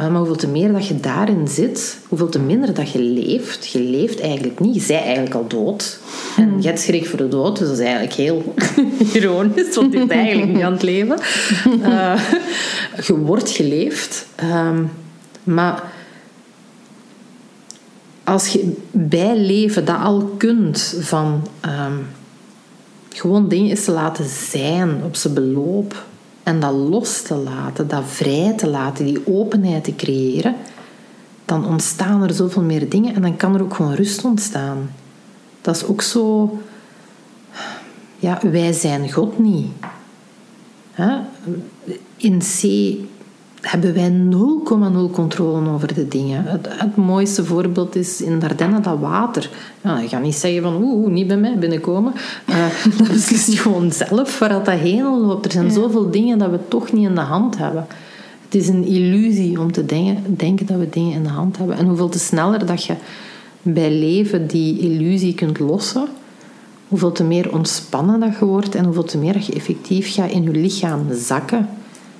Uh, 0.00 0.08
maar 0.08 0.16
hoeveel 0.16 0.36
te 0.36 0.48
meer 0.48 0.72
dat 0.72 0.86
je 0.86 1.00
daarin 1.00 1.48
zit, 1.48 1.98
hoeveel 2.08 2.28
te 2.28 2.38
minder 2.38 2.74
dat 2.74 2.90
je 2.90 2.98
leeft, 2.98 3.66
je 3.66 3.80
leeft 3.80 4.20
eigenlijk 4.20 4.60
niet, 4.60 4.74
je 4.74 4.86
bent 4.86 5.04
eigenlijk 5.04 5.34
al 5.34 5.46
dood. 5.46 6.00
En 6.36 6.54
je 6.60 6.66
hebt 6.66 6.80
schrik 6.80 7.06
voor 7.06 7.18
de 7.18 7.28
dood, 7.28 7.58
dus 7.58 7.68
dat 7.68 7.78
is 7.78 7.84
eigenlijk 7.84 8.14
heel 8.14 8.54
ironisch, 9.14 9.74
want 9.74 9.92
je 9.92 9.98
bent 9.98 10.10
eigenlijk 10.10 10.52
niet 10.52 10.62
aan 10.62 10.72
het 10.72 10.82
leven. 10.82 11.18
Uh, 11.82 12.20
je 13.06 13.16
wordt 13.16 13.50
geleefd, 13.50 14.26
um, 14.42 14.90
maar 15.44 15.82
als 18.30 18.48
je 18.48 18.76
bij 18.90 19.38
leven 19.38 19.84
dat 19.84 19.98
al 19.98 20.34
kunt 20.36 20.96
van 21.00 21.46
um, 21.64 22.06
gewoon 23.08 23.48
dingen 23.48 23.70
eens 23.70 23.84
te 23.84 23.92
laten 23.92 24.24
zijn 24.24 25.02
op 25.04 25.16
zijn 25.16 25.34
beloop 25.34 26.04
en 26.42 26.60
dat 26.60 26.72
los 26.72 27.22
te 27.22 27.34
laten, 27.34 27.88
dat 27.88 28.02
vrij 28.06 28.52
te 28.56 28.68
laten, 28.68 29.04
die 29.04 29.26
openheid 29.26 29.84
te 29.84 29.96
creëren, 29.96 30.54
dan 31.44 31.66
ontstaan 31.66 32.22
er 32.22 32.34
zoveel 32.34 32.62
meer 32.62 32.88
dingen 32.88 33.14
en 33.14 33.22
dan 33.22 33.36
kan 33.36 33.54
er 33.54 33.62
ook 33.62 33.74
gewoon 33.74 33.94
rust 33.94 34.24
ontstaan. 34.24 34.90
Dat 35.60 35.76
is 35.76 35.84
ook 35.84 36.02
zo, 36.02 36.58
ja, 38.18 38.38
wij 38.42 38.72
zijn 38.72 39.12
God 39.12 39.38
niet. 39.38 39.70
In 42.16 42.38
C 42.38 42.62
hebben 43.60 43.94
wij 43.94 44.12
0,0 45.08 45.12
controle 45.12 45.70
over 45.70 45.94
de 45.94 46.08
dingen. 46.08 46.44
Het, 46.44 46.68
het, 46.70 46.96
mooiste 46.96 47.44
voorbeeld 47.44 47.96
is 47.96 48.22
in 48.22 48.38
Dardenne 48.38 48.80
dat 48.80 48.98
water. 48.98 49.50
Ja, 49.82 49.98
je 49.98 50.08
gaat 50.08 50.22
niet 50.22 50.34
zeggen 50.34 50.62
van 50.62 50.82
oeh, 50.82 51.10
niet 51.10 51.26
bij 51.26 51.36
mij 51.36 51.58
binnenkomen. 51.58 52.12
Uh, 52.48 52.56
dat 52.98 53.08
beslist 53.08 53.58
gewoon 53.58 53.92
zelf 53.92 54.38
waar 54.38 54.48
dat 54.48 54.70
heen 54.70 55.02
loopt. 55.02 55.44
Er 55.44 55.52
zijn 55.52 55.66
ja. 55.66 55.72
zoveel 55.72 56.10
dingen 56.10 56.38
dat 56.38 56.50
we 56.50 56.58
toch 56.68 56.92
niet 56.92 57.08
in 57.08 57.14
de 57.14 57.20
hand 57.20 57.58
hebben. 57.58 57.86
Het 58.44 58.54
is 58.54 58.68
een 58.68 58.84
illusie 58.84 59.60
om 59.60 59.72
te 59.72 59.86
denken, 59.86 60.36
denken 60.36 60.66
dat 60.66 60.78
we 60.78 60.88
dingen 60.90 61.12
in 61.12 61.22
de 61.22 61.28
hand 61.28 61.56
hebben. 61.58 61.76
En 61.76 61.86
hoeveel 61.86 62.08
te 62.08 62.18
sneller 62.18 62.66
dat 62.66 62.84
je 62.84 62.94
bij 63.62 63.90
leven 63.92 64.46
die 64.46 64.78
illusie 64.78 65.34
kunt 65.34 65.58
lossen, 65.58 66.06
hoeveel 66.88 67.12
te 67.12 67.24
meer 67.24 67.52
ontspannen 67.52 68.20
dat 68.20 68.38
je 68.38 68.44
wordt 68.44 68.74
en 68.74 68.84
hoeveel 68.84 69.04
te 69.04 69.18
meer 69.18 69.32
dat 69.32 69.46
je 69.46 69.52
effectief 69.52 70.14
gaat 70.14 70.30
in 70.30 70.42
je 70.42 70.50
lichaam 70.50 71.06
zakken. 71.12 71.68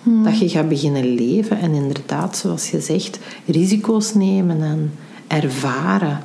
Hmm. 0.03 0.25
Dat 0.25 0.39
je 0.39 0.49
gaat 0.49 0.69
beginnen 0.69 1.15
leven 1.15 1.59
en 1.59 1.73
inderdaad, 1.73 2.37
zoals 2.37 2.71
je 2.71 2.81
zegt, 2.81 3.19
risico's 3.47 4.15
nemen 4.15 4.63
en 4.63 4.93
ervaren. 5.27 6.21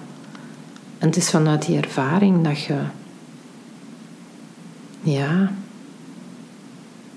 En 0.97 1.07
het 1.07 1.15
is 1.15 1.29
vanuit 1.29 1.65
die 1.65 1.77
ervaring 1.77 2.43
dat 2.43 2.61
je, 2.61 2.77
ja, 5.01 5.51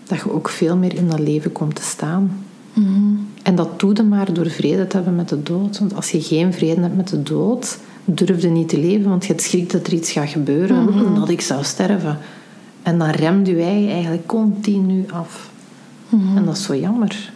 dat 0.05 0.18
je 0.18 0.33
ook 0.33 0.49
veel 0.49 0.77
meer 0.77 0.94
in 0.94 1.09
dat 1.09 1.18
leven 1.18 1.53
komt 1.53 1.75
te 1.75 1.83
staan. 1.83 2.44
Hmm. 2.73 3.27
En 3.42 3.55
dat 3.55 3.81
doe 3.81 3.94
je 3.94 4.03
maar 4.03 4.33
door 4.33 4.51
vrede 4.51 4.87
te 4.87 4.97
hebben 4.97 5.16
met 5.16 5.29
de 5.29 5.42
dood. 5.42 5.79
Want 5.79 5.94
als 5.94 6.11
je 6.11 6.21
geen 6.21 6.53
vrede 6.53 6.81
hebt 6.81 6.97
met 6.97 7.09
de 7.09 7.23
dood, 7.23 7.79
durf 8.05 8.42
je 8.42 8.49
niet 8.49 8.68
te 8.68 8.79
leven, 8.79 9.09
want 9.09 9.23
je 9.23 9.33
hebt 9.33 9.44
schrik 9.44 9.71
dat 9.71 9.87
er 9.87 9.92
iets 9.92 10.12
gaat 10.12 10.29
gebeuren, 10.29 10.87
Hmm. 10.87 11.14
dat 11.14 11.29
ik 11.29 11.40
zou 11.40 11.64
sterven. 11.64 12.18
En 12.83 12.99
dan 12.99 13.11
remt 13.11 13.47
je 13.47 13.62
eigenlijk 13.62 14.27
continu 14.27 15.05
af. 15.12 15.51
Hmm. 16.09 16.37
En 16.37 16.44
dat 16.44 16.57
is 16.57 16.62
zo 16.62 16.77
jammer. 16.77 17.33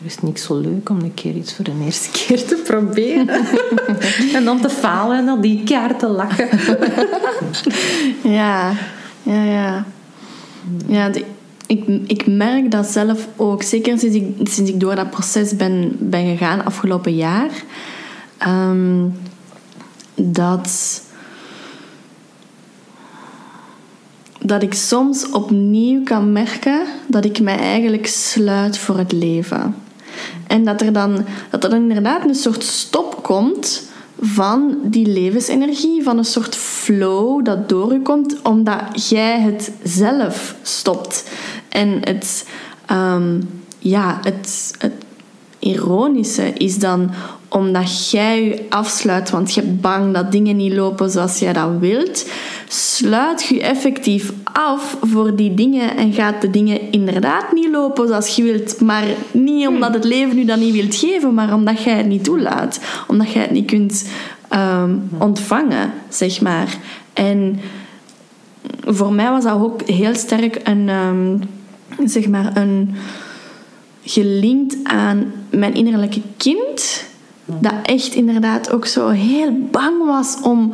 Er 0.00 0.06
is 0.06 0.20
niks 0.20 0.42
zo 0.42 0.60
leuk 0.60 0.88
om 0.88 1.00
een 1.00 1.14
keer 1.14 1.34
iets 1.34 1.54
voor 1.54 1.64
de 1.64 1.72
eerste 1.84 2.10
keer 2.10 2.44
te 2.44 2.62
proberen. 2.64 3.46
en 4.36 4.44
dan 4.44 4.60
te 4.60 4.70
falen 4.70 5.18
en 5.18 5.26
dan 5.26 5.40
die 5.40 5.64
kaart 5.64 5.98
te 5.98 6.08
lachen. 6.08 6.48
ja, 8.38 8.72
ja, 9.22 9.44
ja. 9.44 9.84
Ja, 10.86 11.10
ik, 11.66 11.84
ik 12.06 12.26
merk 12.26 12.70
dat 12.70 12.86
zelf 12.86 13.28
ook, 13.36 13.62
zeker 13.62 13.98
sinds 13.98 14.16
ik, 14.16 14.48
sinds 14.48 14.70
ik 14.70 14.80
door 14.80 14.94
dat 14.94 15.10
proces 15.10 15.56
ben, 15.56 15.96
ben 15.98 16.26
gegaan 16.26 16.64
afgelopen 16.64 17.14
jaar, 17.14 17.50
ehm, 18.38 19.08
dat, 20.14 21.02
dat 24.44 24.62
ik 24.62 24.74
soms 24.74 25.30
opnieuw 25.30 26.02
kan 26.02 26.32
merken 26.32 26.82
dat 27.06 27.24
ik 27.24 27.40
mij 27.40 27.58
eigenlijk 27.58 28.06
sluit 28.06 28.78
voor 28.78 28.98
het 28.98 29.12
leven. 29.12 29.74
En 30.46 30.64
dat 30.64 30.80
er 30.80 30.92
dan, 30.92 31.24
dat 31.50 31.64
er 31.64 31.74
inderdaad 31.74 32.24
een 32.24 32.34
soort 32.34 32.64
stop 32.64 33.22
komt 33.22 33.90
van 34.20 34.78
die 34.82 35.06
levensenergie, 35.06 36.02
van 36.02 36.18
een 36.18 36.24
soort 36.24 36.54
flow 36.56 37.44
dat 37.44 37.68
door 37.68 37.92
je 37.92 38.02
komt, 38.02 38.42
omdat 38.42 39.08
jij 39.08 39.40
het 39.40 39.72
zelf 39.82 40.54
stopt. 40.62 41.30
En 41.68 42.00
het, 42.00 42.46
ehm, 42.86 43.40
ja, 43.78 44.18
het 44.22 44.74
ironische 45.62 46.52
is 46.52 46.78
dan 46.78 47.10
omdat 47.48 48.10
jij 48.10 48.44
je 48.44 48.66
afsluit, 48.68 49.30
want 49.30 49.54
je 49.54 49.62
bent 49.62 49.80
bang 49.80 50.14
dat 50.14 50.32
dingen 50.32 50.56
niet 50.56 50.72
lopen 50.72 51.10
zoals 51.10 51.38
jij 51.38 51.52
dat 51.52 51.70
wilt, 51.80 52.30
sluit 52.68 53.42
je 53.42 53.62
effectief 53.62 54.32
af 54.52 54.96
voor 55.00 55.36
die 55.36 55.54
dingen 55.54 55.96
en 55.96 56.12
gaat 56.12 56.40
de 56.40 56.50
dingen 56.50 56.92
inderdaad 56.92 57.52
niet 57.52 57.70
lopen 57.70 58.08
zoals 58.08 58.36
je 58.36 58.42
wilt. 58.42 58.80
Maar 58.80 59.04
niet 59.30 59.66
omdat 59.66 59.94
het 59.94 60.04
leven 60.04 60.36
nu 60.36 60.44
dat 60.44 60.58
niet 60.58 60.72
wilt 60.72 60.94
geven, 60.94 61.34
maar 61.34 61.54
omdat 61.54 61.82
jij 61.82 61.96
het 61.96 62.06
niet 62.06 62.24
toelaat. 62.24 62.80
Omdat 63.06 63.32
jij 63.32 63.42
het 63.42 63.50
niet 63.50 63.66
kunt 63.66 64.08
ehm, 64.48 64.94
ontvangen, 65.18 65.92
zeg 66.08 66.40
maar. 66.40 66.76
En 67.12 67.60
voor 68.84 69.12
mij 69.12 69.30
was 69.30 69.44
dat 69.44 69.60
ook 69.60 69.82
heel 69.82 70.14
sterk 70.14 70.60
een, 70.62 70.88
um, 70.88 71.40
zeg 72.04 72.28
maar, 72.28 72.56
een 72.56 72.94
gelinkt 74.04 74.76
aan 74.82 75.32
mijn 75.50 75.74
innerlijke 75.74 76.22
kind. 76.36 77.04
Dat 77.44 77.74
echt 77.82 78.14
inderdaad 78.14 78.72
ook 78.72 78.86
zo 78.86 79.08
heel 79.08 79.52
bang 79.70 80.06
was 80.06 80.36
om 80.42 80.72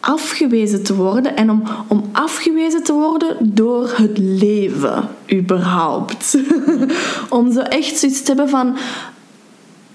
afgewezen 0.00 0.82
te 0.82 0.94
worden 0.94 1.36
en 1.36 1.50
om, 1.50 1.62
om 1.88 2.04
afgewezen 2.12 2.82
te 2.82 2.92
worden 2.92 3.36
door 3.40 3.92
het 3.96 4.18
leven, 4.18 5.08
überhaupt. 5.32 6.38
om 7.28 7.52
zo 7.52 7.60
echt 7.60 7.98
zoiets 7.98 8.22
te 8.22 8.26
hebben 8.26 8.48
van. 8.48 8.76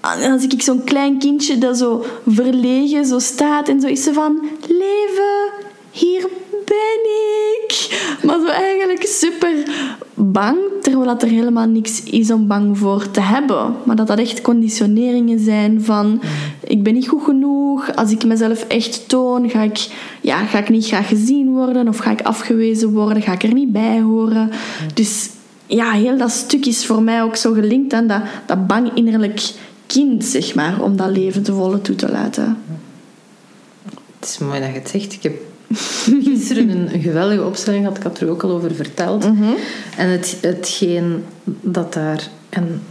Als 0.00 0.44
ik 0.44 0.62
zo'n 0.62 0.84
klein 0.84 1.18
kindje 1.18 1.58
dat 1.58 1.78
zo 1.78 2.04
verlegen 2.26 3.04
zo 3.04 3.18
staat 3.18 3.68
en 3.68 3.80
zo 3.80 3.86
is 3.86 4.02
ze 4.02 4.12
van: 4.12 4.48
Leven, 4.60 5.63
hier 5.94 6.28
ben 6.64 7.00
ik. 7.62 7.98
Maar 8.22 8.40
zo 8.40 8.46
eigenlijk 8.46 9.06
super 9.06 9.54
bang, 10.14 10.56
terwijl 10.80 11.06
dat 11.06 11.22
er 11.22 11.28
helemaal 11.28 11.66
niks 11.66 12.02
is 12.02 12.30
om 12.30 12.46
bang 12.46 12.78
voor 12.78 13.10
te 13.10 13.20
hebben. 13.20 13.74
Maar 13.84 13.96
dat 13.96 14.06
dat 14.06 14.18
echt 14.18 14.40
conditioneringen 14.40 15.38
zijn 15.38 15.82
van 15.82 16.22
ik 16.60 16.82
ben 16.82 16.94
niet 16.94 17.08
goed 17.08 17.22
genoeg. 17.22 17.94
Als 17.94 18.10
ik 18.10 18.24
mezelf 18.24 18.64
echt 18.68 19.08
toon, 19.08 19.50
ga 19.50 19.62
ik, 19.62 19.86
ja, 20.20 20.44
ga 20.44 20.58
ik 20.58 20.68
niet 20.68 20.86
graag 20.86 21.08
gezien 21.08 21.52
worden 21.52 21.88
of 21.88 21.98
ga 21.98 22.10
ik 22.10 22.22
afgewezen 22.22 22.92
worden, 22.92 23.22
ga 23.22 23.32
ik 23.32 23.42
er 23.42 23.54
niet 23.54 23.72
bij 23.72 24.00
horen. 24.00 24.50
Dus 24.94 25.30
ja, 25.66 25.90
heel 25.90 26.16
dat 26.16 26.30
stuk 26.30 26.66
is 26.66 26.86
voor 26.86 27.02
mij 27.02 27.22
ook 27.22 27.36
zo 27.36 27.52
gelinkt 27.52 27.92
aan 27.92 28.06
dat, 28.06 28.22
dat 28.46 28.66
bang 28.66 28.90
innerlijk 28.94 29.52
kind, 29.86 30.24
zeg 30.24 30.54
maar, 30.54 30.82
om 30.82 30.96
dat 30.96 31.10
leven 31.10 31.42
te 31.42 31.52
volle 31.52 31.80
toe 31.80 31.96
te 31.96 32.10
laten. 32.10 32.58
Het 34.20 34.28
is 34.28 34.38
mooi 34.38 34.60
dat 34.60 34.68
je 34.68 34.78
het 34.78 34.88
zegt. 34.88 35.12
Ik 35.12 35.22
heb 35.22 35.34
gisteren 36.24 36.68
een, 36.68 36.94
een 36.94 37.02
geweldige 37.02 37.44
opstelling 37.44 37.82
gehad. 37.82 37.98
Ik 37.98 38.04
had 38.04 38.20
er 38.20 38.30
ook 38.30 38.42
al 38.42 38.50
over 38.50 38.74
verteld. 38.74 39.24
En 39.96 40.08
het, 40.08 40.38
hetgeen 40.40 41.24
dat 41.44 41.92
daar... 41.92 42.28
En 42.48 42.82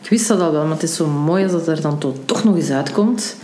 ik 0.00 0.08
wist 0.08 0.28
dat 0.28 0.40
al 0.40 0.52
wel, 0.52 0.62
maar 0.62 0.72
het 0.72 0.82
is 0.82 0.94
zo 0.94 1.06
mooi 1.06 1.42
als 1.42 1.52
dat 1.52 1.68
er 1.68 1.80
dan 1.80 1.98
toch 2.24 2.44
nog 2.44 2.56
eens 2.56 2.70
uitkomt. 2.70 3.36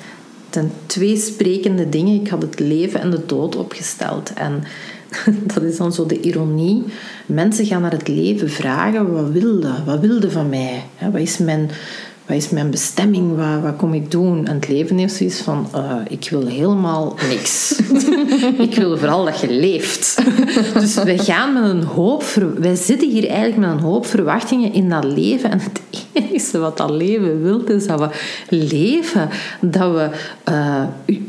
Zijn 0.50 0.70
twee 0.86 1.16
sprekende 1.16 1.88
dingen. 1.88 2.20
Ik 2.20 2.28
had 2.28 2.42
het 2.42 2.58
leven 2.58 3.00
en 3.00 3.10
de 3.10 3.26
dood 3.26 3.56
opgesteld. 3.56 4.32
En 4.34 4.62
dat 5.54 5.62
is 5.62 5.76
dan 5.76 5.92
zo 5.92 6.06
de 6.06 6.20
ironie. 6.20 6.84
Mensen 7.26 7.66
gaan 7.66 7.82
naar 7.82 7.90
het 7.90 8.08
leven 8.08 8.50
vragen: 8.50 9.12
wat 9.12 9.30
wilde? 9.30 9.74
Wat 9.84 10.00
wilde 10.00 10.30
van 10.30 10.48
mij? 10.48 10.84
Wat 11.12 11.20
is 11.20 11.38
mijn 11.38 11.70
wat 12.28 12.36
is 12.36 12.50
mijn 12.50 12.70
bestemming? 12.70 13.36
Wat, 13.36 13.62
wat 13.62 13.76
kom 13.76 13.94
ik 13.94 14.10
doen? 14.10 14.46
En 14.46 14.54
het 14.54 14.68
leven 14.68 14.98
heeft 14.98 15.14
zoiets 15.14 15.40
van, 15.40 15.68
uh, 15.74 15.94
ik 16.08 16.28
wil 16.30 16.46
helemaal 16.46 17.16
niks. 17.28 17.80
ik 18.68 18.74
wil 18.74 18.98
vooral 18.98 19.24
dat 19.24 19.40
je 19.40 19.50
leeft. 19.50 20.22
dus 20.80 20.94
wij 20.94 21.18
gaan 21.18 21.52
met 21.52 21.62
een 21.62 21.82
hoop, 21.82 22.24
wij 22.58 22.74
zitten 22.74 23.10
hier 23.10 23.28
eigenlijk 23.28 23.56
met 23.56 23.70
een 23.70 23.84
hoop 23.84 24.06
verwachtingen 24.06 24.72
in 24.72 24.88
dat 24.88 25.04
leven. 25.04 25.50
En 25.50 25.60
het 25.60 25.80
enige 26.12 26.58
wat 26.58 26.76
dat 26.76 26.90
leven 26.90 27.42
wil, 27.42 27.64
is 27.64 27.86
dat 27.86 28.00
we 28.00 28.08
leven. 28.48 29.28
Dat 29.60 29.92
we, 29.92 30.10
uh, 30.48 30.82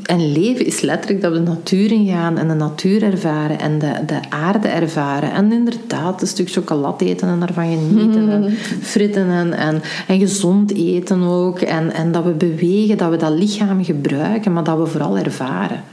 en 0.03 0.31
leven 0.31 0.65
is 0.65 0.81
letterlijk 0.81 1.21
dat 1.21 1.31
we 1.31 1.43
de 1.43 1.49
natuur 1.49 1.91
ingaan 1.91 2.37
en 2.37 2.47
de 2.47 2.53
natuur 2.53 3.03
ervaren 3.03 3.59
en 3.59 3.79
de, 3.79 3.91
de 4.05 4.19
aarde 4.29 4.67
ervaren. 4.67 5.31
En 5.31 5.51
inderdaad, 5.51 6.21
een 6.21 6.27
stuk 6.27 6.51
chocolade 6.51 7.05
eten 7.05 7.27
en 7.27 7.39
daarvan 7.39 7.71
genieten. 7.71 8.29
En 8.29 8.57
fritten 8.81 9.29
en, 9.29 9.53
en, 9.53 9.81
en 10.07 10.19
gezond 10.19 10.71
eten 10.71 10.88
eten 10.95 11.23
ook. 11.23 11.59
En, 11.59 11.93
en 11.93 12.11
dat 12.11 12.23
we 12.23 12.31
bewegen, 12.31 12.97
dat 12.97 13.09
we 13.09 13.17
dat 13.17 13.31
lichaam 13.31 13.83
gebruiken, 13.83 14.53
maar 14.53 14.63
dat 14.63 14.77
we 14.77 14.85
vooral 14.85 15.17
ervaren. 15.17 15.83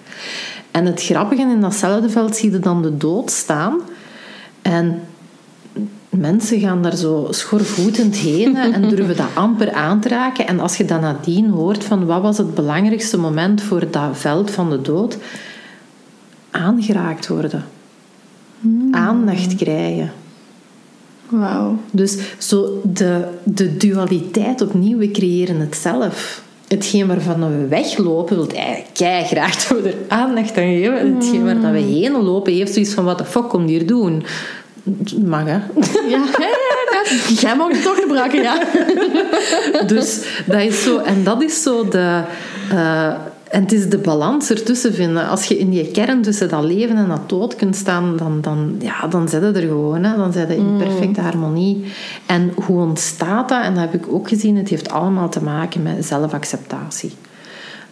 En 0.71 0.87
het 0.87 1.03
grappige 1.03 1.43
in 1.43 1.61
datzelfde 1.61 2.11
veld 2.11 2.37
zie 2.37 2.51
je 2.51 2.59
dan 2.59 2.83
de 2.83 2.97
dood 2.97 3.31
staan. 3.31 3.81
En 4.63 5.01
mensen 6.09 6.61
gaan 6.61 6.83
daar 6.83 6.97
zo 6.97 7.27
schorvoetend 7.31 8.17
heen 8.17 8.57
en 8.75 8.89
durven 8.89 9.17
dat 9.17 9.35
amper 9.35 9.73
aan 9.73 10.01
te 10.01 10.09
raken. 10.09 10.47
En 10.47 10.61
als 10.61 10.77
je 10.77 10.85
dan 10.85 11.01
nadien 11.01 11.51
hoort 11.51 11.85
van 11.85 12.07
wat 12.07 12.23
was 12.23 12.39
het 12.39 12.55
belangrijkste 12.55 13.19
moment 13.19 13.63
voor 13.63 13.91
dat 13.91 14.19
veld 14.19 14.51
van 14.51 14.71
de 14.71 14.83
dood, 14.83 15.19
aangeraakt 16.51 17.29
worden. 17.29 17.65
Hmm. 18.61 18.95
Aandacht 18.95 19.55
krijgen. 19.55 20.13
Wauw. 21.29 21.79
Dus 21.91 22.19
zo 22.39 22.81
de, 22.85 23.25
de 23.43 23.77
dualiteit 23.77 24.61
opnieuw, 24.61 24.99
we 24.99 25.11
creëren 25.11 25.61
het 25.61 25.77
zelf. 25.77 26.43
Hetgeen 26.69 27.07
waarvan 27.07 27.59
we 27.59 27.67
weglopen, 27.67 28.37
wil 28.37 28.49
eigenlijk 28.49 29.27
graag 29.27 29.67
dat 29.67 29.83
we 29.83 29.89
er 29.89 29.97
aandacht 30.09 30.57
aan 30.57 30.65
geven. 30.65 30.99
En 30.99 31.15
hetgeen 31.15 31.45
waar 31.45 31.61
dat 31.61 31.73
we 31.73 31.79
mm. 31.79 31.93
heen 31.93 32.13
lopen, 32.13 32.53
heeft 32.53 32.73
zoiets 32.73 32.95
van: 32.95 33.05
wat 33.05 33.19
de 33.19 33.25
fuck 33.25 33.49
kom 33.49 33.67
hier 33.67 33.87
doen? 33.87 34.25
Mag 35.25 35.45
hè? 35.45 35.59
Ja, 36.09 36.25
jij 37.41 37.57
mag 37.57 37.69
het 37.69 37.83
toch 37.83 38.01
gebruiken, 38.01 38.43
ja. 38.43 38.63
Dus 39.95 40.27
dat 40.47 40.61
is 40.61 40.83
zo, 40.83 40.99
en 40.99 41.25
dat 41.25 41.43
is 41.43 41.63
zo 41.63 41.89
de. 41.89 42.23
Uh, 42.73 43.15
en 43.57 43.63
het 43.63 43.73
is 43.73 43.89
de 43.89 43.99
balans 43.99 44.51
ertussen 44.51 44.95
vinden. 44.95 45.29
Als 45.29 45.45
je 45.45 45.59
in 45.59 45.71
die 45.71 45.91
kern 45.91 46.23
tussen 46.23 46.49
dat 46.49 46.65
leven 46.65 46.97
en 46.97 47.09
dat 47.09 47.29
dood 47.29 47.57
kunt 47.57 47.77
staan, 47.77 48.17
dan, 48.17 48.41
dan, 48.41 48.77
ja, 48.79 49.07
dan 49.07 49.29
zit 49.29 49.43
er 49.43 49.61
gewoon. 49.61 50.05
Hè. 50.05 50.17
Dan 50.17 50.33
zit 50.33 50.49
je 50.49 50.57
in 50.57 50.73
mm. 50.73 50.79
perfecte 50.79 51.21
harmonie. 51.21 51.85
En 52.27 52.53
hoe 52.55 52.81
ontstaat 52.81 53.49
dat? 53.49 53.63
En 53.63 53.75
dat 53.75 53.83
heb 53.83 53.95
ik 53.95 54.13
ook 54.13 54.29
gezien. 54.29 54.57
Het 54.57 54.69
heeft 54.69 54.91
allemaal 54.91 55.29
te 55.29 55.43
maken 55.43 55.83
met 55.83 56.07
zelfacceptatie. 56.07 57.13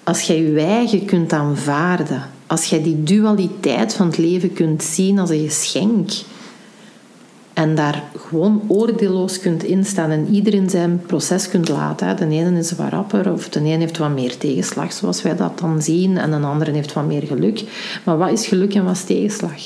Als 0.03 0.21
jij 0.21 0.43
je 0.43 0.61
eigen 0.61 1.05
kunt 1.05 1.33
aanvaarden, 1.33 2.23
als 2.47 2.65
jij 2.65 2.83
die 2.83 3.03
dualiteit 3.03 3.95
van 3.95 4.07
het 4.07 4.19
leven 4.19 4.53
kunt 4.53 4.83
zien 4.83 5.19
als 5.19 5.31
een 5.31 5.49
geschenk, 5.49 6.11
en 7.55 7.75
daar 7.75 8.03
gewoon 8.17 8.63
oordeelloos 8.69 9.39
kunt 9.39 9.63
instaan 9.63 10.11
en 10.11 10.29
iedereen 10.31 10.71
zijn 10.71 11.03
proces 11.07 11.49
kunt 11.49 11.69
laten. 11.69 12.17
De 12.17 12.25
ene 12.25 12.59
is 12.59 12.73
wat 12.73 12.91
rapper 12.91 13.33
of 13.33 13.49
de 13.49 13.61
ene 13.61 13.79
heeft 13.79 13.99
wat 13.99 14.15
meer 14.15 14.37
tegenslag, 14.37 14.93
zoals 14.93 15.23
wij 15.23 15.37
dat 15.37 15.59
dan 15.59 15.83
zien, 15.83 16.19
en 16.19 16.31
de 16.31 16.37
andere 16.37 16.71
heeft 16.71 16.93
wat 16.93 17.07
meer 17.07 17.23
geluk. 17.23 17.63
Maar 18.05 18.19
wat 18.19 18.31
is 18.31 18.47
geluk 18.47 18.75
en 18.75 18.85
wat 18.85 18.95
is 18.95 19.05
tegenslag? 19.05 19.63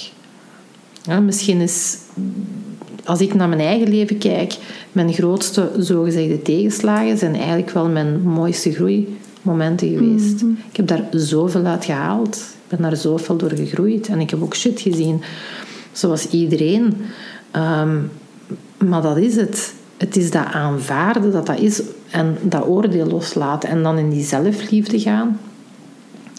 Ja, 1.02 1.20
misschien 1.20 1.60
is, 1.60 1.96
als 3.04 3.20
ik 3.20 3.34
naar 3.34 3.48
mijn 3.48 3.60
eigen 3.60 3.88
leven 3.88 4.18
kijk, 4.18 4.56
mijn 4.92 5.12
grootste 5.12 5.70
zogezegde 5.78 6.42
tegenslagen 6.42 7.18
zijn 7.18 7.34
eigenlijk 7.34 7.70
wel 7.70 7.88
mijn 7.88 8.20
mooiste 8.20 8.72
groeimomenten 8.72 9.88
geweest. 9.88 10.42
Mhm. 10.42 10.50
Ik 10.70 10.76
heb 10.76 10.86
daar 10.86 11.04
zoveel 11.10 11.64
uit 11.64 11.84
gehaald. 11.84 12.36
Ik 12.36 12.78
ben 12.78 12.82
daar 12.82 12.96
zoveel 12.96 13.36
door 13.36 13.52
gegroeid. 13.56 14.08
En 14.08 14.20
ik 14.20 14.30
heb 14.30 14.42
ook 14.42 14.54
shit 14.54 14.80
gezien, 14.80 15.22
zoals 15.92 16.28
iedereen. 16.28 16.94
Ehm, 17.50 17.98
maar 18.88 19.02
dat 19.02 19.16
is 19.16 19.36
het. 19.36 19.74
Het 19.96 20.16
is 20.16 20.30
dat 20.30 20.44
aanvaarden 20.44 21.32
dat 21.32 21.46
dat 21.46 21.58
is 21.58 21.82
en 22.10 22.36
dat 22.42 22.66
oordeel 22.66 23.06
loslaten 23.06 23.68
en 23.68 23.82
dan 23.82 23.98
in 23.98 24.10
die 24.10 24.24
zelfliefde 24.24 25.00
gaan. 25.00 25.40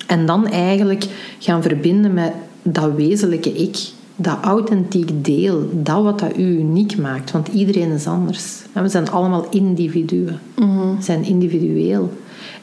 En 0.07 0.25
dan 0.25 0.47
eigenlijk 0.47 1.05
gaan 1.39 1.61
verbinden 1.61 2.13
met 2.13 2.33
dat 2.61 2.93
wezenlijke 2.93 3.51
ik 3.51 3.77
dat 4.15 4.37
authentiek 4.41 5.25
deel, 5.25 5.69
dat 5.73 6.03
wat 6.03 6.19
dat 6.19 6.37
u 6.37 6.57
uniek 6.57 6.97
maakt. 6.97 7.31
Want 7.31 7.47
iedereen 7.47 7.91
is 7.91 8.07
anders. 8.07 8.61
We 8.73 8.87
zijn 8.87 9.11
allemaal 9.11 9.47
individuen. 9.49 10.39
We 10.55 10.95
zijn 10.99 11.23
individueel. 11.23 12.11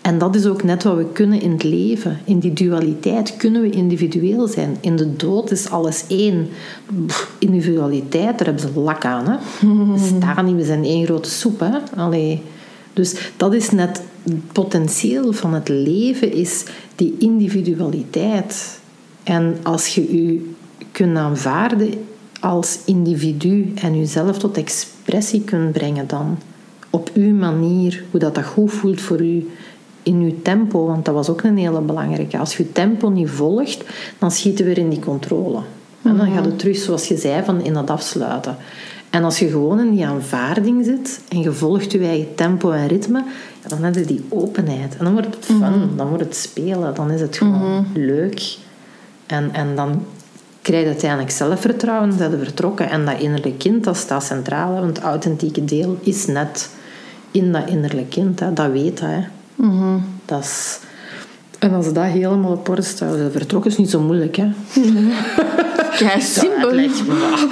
En 0.07 0.19
dat 0.19 0.35
is 0.35 0.47
ook 0.47 0.63
net 0.63 0.83
wat 0.83 0.97
we 0.97 1.07
kunnen 1.13 1.41
in 1.41 1.51
het 1.51 1.63
leven. 1.63 2.19
In 2.25 2.39
die 2.39 2.53
dualiteit 2.53 3.37
kunnen 3.37 3.63
we 3.63 3.71
individueel 3.71 4.49
zijn. 4.49 4.77
In 4.81 4.97
de 4.97 5.17
dood 5.17 5.51
is 5.51 5.71
alles 5.71 6.05
één. 6.09 6.49
Pff, 7.07 7.35
individualiteit, 7.39 8.39
daar 8.39 8.47
hebben 8.47 8.73
ze 8.75 8.81
lak 8.81 9.05
aan. 9.05 9.29
Hè? 9.29 9.37
We 9.93 10.13
staan 10.17 10.45
niet, 10.45 10.57
we 10.57 10.65
zijn 10.65 10.85
één 10.85 11.05
grote 11.05 11.31
soep. 11.31 11.61
Hè? 11.61 11.71
Allee. 11.97 12.43
Dus 12.93 13.33
dat 13.37 13.55
is 13.55 13.71
net 13.71 14.03
het 14.23 14.53
potentieel 14.53 15.33
van 15.33 15.55
het 15.55 15.69
leven, 15.69 16.33
is 16.33 16.65
die 16.97 17.15
individualiteit. 17.19 18.81
En 19.23 19.57
als 19.63 19.95
je 19.95 20.17
je 20.17 20.51
kunt 20.93 21.17
aanvaarden 21.17 21.91
als 22.41 22.79
individu 22.85 23.73
en 23.75 23.99
jezelf 23.99 24.39
tot 24.39 24.57
expressie 24.57 25.41
kunt 25.41 25.73
brengen 25.73 26.07
dan, 26.07 26.39
op 26.91 27.11
uw 27.15 27.35
manier, 27.35 28.05
hoe 28.11 28.21
dat, 28.21 28.35
dat 28.35 28.45
goed 28.45 28.73
voelt 28.73 29.01
voor 29.01 29.23
u, 29.23 29.47
in 30.07 30.21
uw 30.21 30.35
tempo, 30.43 30.87
want 30.87 31.05
dat 31.05 31.15
was 31.15 31.29
ook 31.29 31.43
een 31.43 31.57
hele 31.57 31.81
belangrijke. 31.81 32.39
Als 32.39 32.57
je 32.57 32.73
tempo 32.73 33.09
niet 33.09 33.31
volgt, 33.31 33.85
dan 34.19 34.31
schieten 34.31 34.65
we 34.65 34.75
weer 34.75 34.85
in 34.85 34.91
die 34.91 35.01
controle. 35.01 35.59
En 36.03 36.17
dan 36.17 36.33
gaat 36.33 36.45
het 36.45 36.59
terug, 36.59 36.77
zoals 36.77 37.09
je 37.09 37.17
zei, 37.17 37.45
van 37.45 37.65
in 37.65 37.73
dat 37.73 37.91
afsluiten. 37.91 38.57
En 39.11 39.25
als 39.25 39.39
je 39.39 39.49
gewoon 39.49 39.81
in 39.81 39.91
die 39.91 40.07
aanvaarding 40.07 40.85
zit 40.85 41.21
en 41.29 41.41
je 41.41 41.53
volgt 41.53 41.93
je 41.93 41.99
eigen 41.99 42.35
tempo 42.35 42.71
en 42.71 42.87
ritme, 42.87 43.25
ja, 43.63 43.69
dan 43.69 43.83
heb 43.83 43.95
je 43.95 44.05
die 44.05 44.25
openheid. 44.29 44.97
En 44.97 45.05
dan 45.05 45.13
wordt 45.13 45.35
het 45.35 45.45
fun, 45.45 45.91
dan 45.97 46.09
wordt 46.09 46.25
het 46.25 46.37
spelen, 46.37 46.95
dan 46.95 47.11
is 47.11 47.21
het 47.21 47.37
gewoon 47.37 47.87
leuk. 47.95 48.57
En, 49.27 49.53
en 49.53 49.77
dan 49.77 50.05
krijg 50.63 50.83
je 50.83 50.89
uiteindelijk 50.89 51.31
zelfvertrouwen, 51.31 52.13
zijn 52.13 52.31
je 52.31 52.39
vertrokken. 52.39 52.91
En 52.91 53.05
dat 53.05 53.21
innerlijke 53.21 53.59
kind, 53.59 53.85
dat 53.85 53.97
staat 53.97 54.25
centraal, 54.25 54.73
want 54.73 54.97
het 54.97 55.07
authentieke 55.07 55.65
deel 55.65 55.99
is 56.01 56.27
net 56.27 56.71
in 57.31 57.53
dat 57.53 57.69
innerlijke 57.69 58.09
kind. 58.09 58.41
Hè. 58.41 58.53
Dat 58.53 58.71
weet 58.71 59.01
dat. 59.01 59.09
Hè. 59.09 59.21
Dat 60.25 60.43
is... 60.43 60.79
En 61.59 61.73
als 61.73 61.93
dat 61.93 62.05
helemaal 62.05 62.53
op 62.53 62.69
orde 62.69 62.83
staat, 62.83 63.17
vertrokken 63.33 63.71
is 63.71 63.77
niet 63.77 63.91
zo 63.91 64.01
moeilijk. 64.01 64.37
Hè. 64.37 64.49
Kei 65.99 66.21
simpel. 66.21 66.69
Uitleg, 66.69 67.07
maar- 67.07 67.39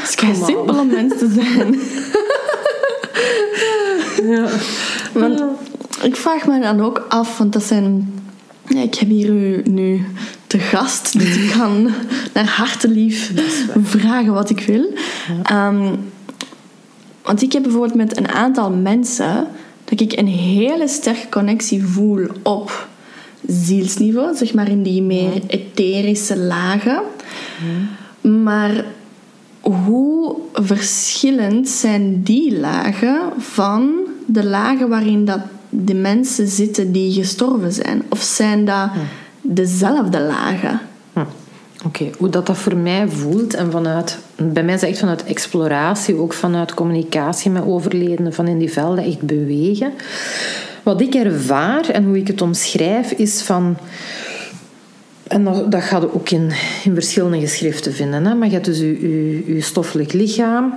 Het 0.00 0.08
is 0.08 0.14
kei 0.14 0.34
simpel 0.34 0.78
om 0.78 0.86
mens 0.86 1.18
te 1.18 1.30
zijn. 1.34 1.80
Want 5.20 5.42
ik 6.02 6.16
vraag 6.16 6.46
me 6.46 6.60
dan 6.60 6.80
ook 6.80 7.04
af, 7.08 7.38
want 7.38 7.52
dat 7.52 7.62
zijn... 7.62 8.12
Ja, 8.68 8.80
ik 8.82 8.94
heb 8.94 9.08
hier 9.08 9.28
u 9.28 9.62
nu 9.64 10.04
te 10.46 10.58
gast, 10.58 11.18
dus 11.18 11.36
ik 11.36 11.50
kan 11.58 11.90
naar 12.34 12.46
hartelief 12.48 13.32
vragen 13.82 14.32
wat 14.32 14.50
ik 14.50 14.60
wil. 14.60 14.92
Ehm, 15.42 15.94
want 17.22 17.42
ik 17.42 17.52
heb 17.52 17.62
bijvoorbeeld 17.62 17.94
met 17.94 18.16
een 18.16 18.28
aantal 18.28 18.70
mensen 18.70 19.46
dat 19.88 20.00
ik 20.00 20.18
een 20.18 20.26
hele 20.26 20.88
sterke 20.88 21.28
connectie 21.28 21.84
voel 21.84 22.26
op 22.42 22.88
zielsniveau, 23.46 24.36
zeg 24.36 24.54
maar 24.54 24.68
in 24.68 24.82
die 24.82 25.02
meer 25.02 25.42
etherische 25.46 26.36
lagen. 26.36 27.02
Maar 28.20 28.84
hoe 29.60 30.36
verschillend 30.52 31.68
zijn 31.68 32.22
die 32.22 32.58
lagen 32.58 33.20
van 33.38 33.90
de 34.26 34.44
lagen 34.44 34.88
waarin 34.88 35.24
dat 35.24 35.40
de 35.70 35.94
mensen 35.94 36.48
zitten 36.48 36.92
die 36.92 37.12
gestorven 37.12 37.72
zijn? 37.72 38.02
Of 38.08 38.20
zijn 38.20 38.64
dat 38.64 38.90
dezelfde 39.40 40.20
lagen? 40.20 40.80
Oké, 41.84 42.10
hoe 42.18 42.28
dat, 42.28 42.46
dat 42.46 42.56
voor 42.56 42.76
mij 42.76 43.08
voelt 43.08 43.54
en 43.54 43.70
vanuit, 43.70 44.18
bij 44.36 44.62
mij 44.62 44.74
is 44.74 44.82
echt 44.82 44.98
vanuit 44.98 45.24
exploratie, 45.24 46.16
ook 46.16 46.32
vanuit 46.32 46.74
communicatie 46.74 47.50
met 47.50 47.64
overledenen, 47.64 48.32
van 48.32 48.48
in 48.48 48.58
die 48.58 48.72
velden 48.72 49.04
echt 49.04 49.20
bewegen. 49.22 49.92
Wat 50.82 51.00
ik 51.00 51.14
ervaar 51.14 51.88
en 51.88 52.04
hoe 52.04 52.16
ik 52.16 52.26
het 52.26 52.42
omschrijf 52.42 53.10
is 53.10 53.42
van, 53.42 53.76
en 55.26 55.44
dat, 55.68 55.82
gaat 55.82 56.12
ook 56.12 56.30
in, 56.30 56.52
in 56.84 56.94
verschillende 56.94 57.40
geschriften 57.40 57.92
vinden, 57.92 58.24
hè? 58.24 58.34
maar 58.34 58.46
je 58.46 58.52
hebt 58.52 58.64
dus 58.64 58.78
je, 58.78 59.00
je, 59.00 59.54
je 59.54 59.60
stoffelijk 59.60 60.12
lichaam, 60.12 60.74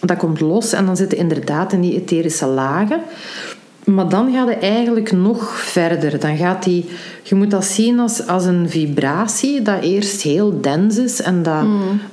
dat 0.00 0.16
komt 0.16 0.40
los 0.40 0.72
en 0.72 0.86
dan 0.86 0.96
zitten 0.96 1.18
inderdaad 1.18 1.72
in 1.72 1.80
die 1.80 1.94
etherische 1.94 2.46
lagen. 2.46 3.00
Maar 3.94 4.08
dan 4.08 4.32
gaat 4.32 4.48
het 4.48 4.58
eigenlijk 4.58 5.12
nog 5.12 5.60
verder. 5.60 6.20
Dan 6.20 6.36
gaat 6.36 6.62
die, 6.64 6.84
je 7.22 7.34
moet 7.34 7.50
dat 7.50 7.64
zien 7.64 7.98
als, 7.98 8.26
als 8.26 8.44
een 8.44 8.70
vibratie 8.70 9.62
dat 9.62 9.82
eerst 9.82 10.22
heel 10.22 10.60
dens 10.60 10.96
is 10.96 11.20
en 11.20 11.42
dat 11.42 11.64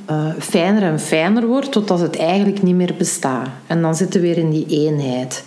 eh, 0.06 0.26
fijner 0.40 0.84
en 0.84 1.00
fijner 1.00 1.46
wordt 1.48 1.72
totdat 1.72 2.00
het 2.00 2.18
eigenlijk 2.18 2.62
niet 2.64 2.76
meer 2.76 2.94
bestaat. 2.98 3.48
En 3.68 3.82
dan 3.82 3.96
zitten 3.96 4.22
we 4.22 4.28
weer 4.28 4.38
in 4.38 4.50
die 4.50 4.66
eenheid. 4.68 5.44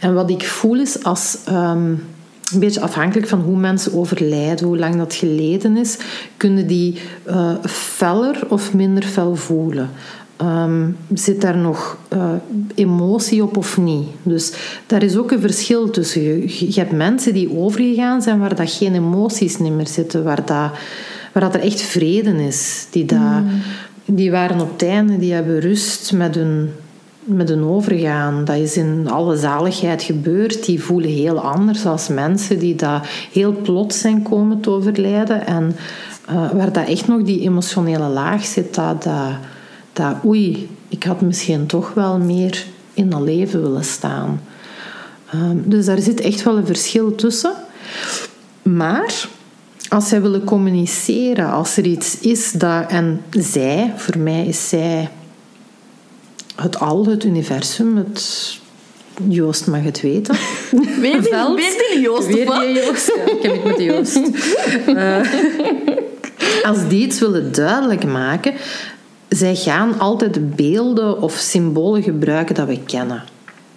En 0.00 0.14
wat 0.14 0.30
ik 0.30 0.44
voel 0.44 0.80
is 0.80 1.04
als... 1.04 1.38
ehm, 1.44 1.94
een 2.52 2.58
beetje 2.58 2.80
afhankelijk 2.80 3.28
van 3.28 3.40
hoe 3.40 3.56
mensen 3.56 3.94
overlijden, 3.94 4.66
hoe 4.66 4.78
lang 4.78 4.96
dat 4.96 5.14
geleden 5.14 5.76
is, 5.76 5.98
kunnen 6.36 6.66
die 6.66 7.00
eh, 7.24 7.50
feller 7.64 8.40
of 8.48 8.74
minder 8.74 9.02
fel 9.02 9.34
voelen. 9.34 9.90
Ehm, 10.36 10.90
zit 11.14 11.40
daar 11.40 11.56
nog 11.56 11.98
eh, 12.08 12.30
emotie 12.74 13.42
op 13.42 13.56
of 13.56 13.76
niet? 13.78 14.08
Dus 14.22 14.52
daar 14.86 15.02
is 15.02 15.16
ook 15.16 15.30
een 15.30 15.40
verschil 15.40 15.90
tussen. 15.90 16.22
Je, 16.22 16.72
je 16.72 16.80
hebt 16.80 16.92
mensen 16.92 17.32
die 17.32 17.56
overgegaan 17.56 18.22
zijn 18.22 18.38
waar 18.38 18.54
dat 18.54 18.70
geen 18.70 18.94
emoties 18.94 19.58
niet 19.58 19.72
meer 19.72 19.86
zitten, 19.86 20.24
waar, 20.24 20.44
dat, 20.44 20.70
waar 21.32 21.42
dat 21.42 21.54
er 21.54 21.60
echt 21.60 21.80
vrede 21.80 22.44
is. 22.46 22.86
Die, 22.90 23.04
dat, 23.04 23.42
die 24.04 24.30
waren 24.30 24.60
op 24.60 24.72
het 24.72 24.82
einde, 24.82 25.18
die 25.18 25.32
hebben 25.32 25.60
rust 25.60 26.12
met 26.12 26.34
hun, 26.34 26.70
met 27.24 27.48
hun 27.48 27.64
overgaan. 27.64 28.44
Dat 28.44 28.56
is 28.56 28.76
in 28.76 29.08
alle 29.10 29.36
zaligheid 29.36 30.02
gebeurd. 30.02 30.64
Die 30.64 30.82
voelen 30.82 31.10
heel 31.10 31.40
anders 31.40 31.86
als 31.86 32.08
mensen 32.08 32.58
die 32.58 32.74
dat 32.74 33.06
heel 33.32 33.52
plots 33.52 34.00
zijn 34.00 34.22
komen 34.22 34.60
te 34.60 34.70
overlijden. 34.70 35.46
En 35.46 35.76
eh, 36.26 36.50
waar 36.50 36.72
dat 36.72 36.88
echt 36.88 37.08
nog 37.08 37.22
die 37.22 37.40
emotionele 37.40 38.08
laag 38.08 38.44
zit, 38.44 38.74
dat, 38.74 39.02
dat, 39.02 39.32
dat 39.96 40.16
oei, 40.24 40.68
ik 40.88 41.02
had 41.02 41.20
misschien 41.20 41.66
toch 41.66 41.94
wel 41.94 42.18
meer 42.18 42.64
in 42.94 43.10
dat 43.10 43.20
leven 43.20 43.62
willen 43.62 43.84
staan. 43.84 44.42
Ehm, 45.30 45.56
dus 45.64 45.86
daar 45.86 45.98
zit 45.98 46.20
echt 46.20 46.42
wel 46.42 46.56
een 46.56 46.66
verschil 46.66 47.14
tussen. 47.14 47.54
Maar 48.62 49.28
als 49.88 50.08
zij 50.08 50.22
willen 50.22 50.44
communiceren, 50.44 51.50
als 51.50 51.76
er 51.76 51.84
iets 51.84 52.18
is 52.20 52.52
dat... 52.52 52.90
En 52.90 53.22
zij, 53.30 53.92
voor 53.96 54.18
mij 54.18 54.46
is 54.46 54.68
zij 54.68 55.08
het 56.56 56.78
al, 56.78 57.06
het 57.06 57.24
universum, 57.24 57.96
het... 57.96 58.58
Joost 59.28 59.66
mag 59.66 59.82
het 59.82 60.00
weten. 60.00 60.36
Die, 61.00 61.22
Veld. 61.22 61.56
weer 61.56 61.84
die 61.92 62.00
Joost, 62.00 62.44
wat? 62.44 62.60
die 62.60 62.72
Joost. 62.72 63.12
Ja, 63.16 63.32
ik 63.32 63.42
heb 63.42 63.52
het 63.52 63.64
met 63.64 63.80
Joost. 63.80 64.20
Eh, 64.96 65.20
als 66.62 66.88
die 66.88 67.06
iets 67.06 67.18
willen 67.20 67.52
duidelijk 67.52 68.04
maken, 68.04 68.54
zij 69.28 69.56
gaan 69.56 69.98
altijd 69.98 70.56
beelden 70.56 71.22
of 71.22 71.32
symbolen 71.32 72.02
gebruiken 72.02 72.54
dat 72.54 72.66
we 72.66 72.80
kennen. 72.80 73.22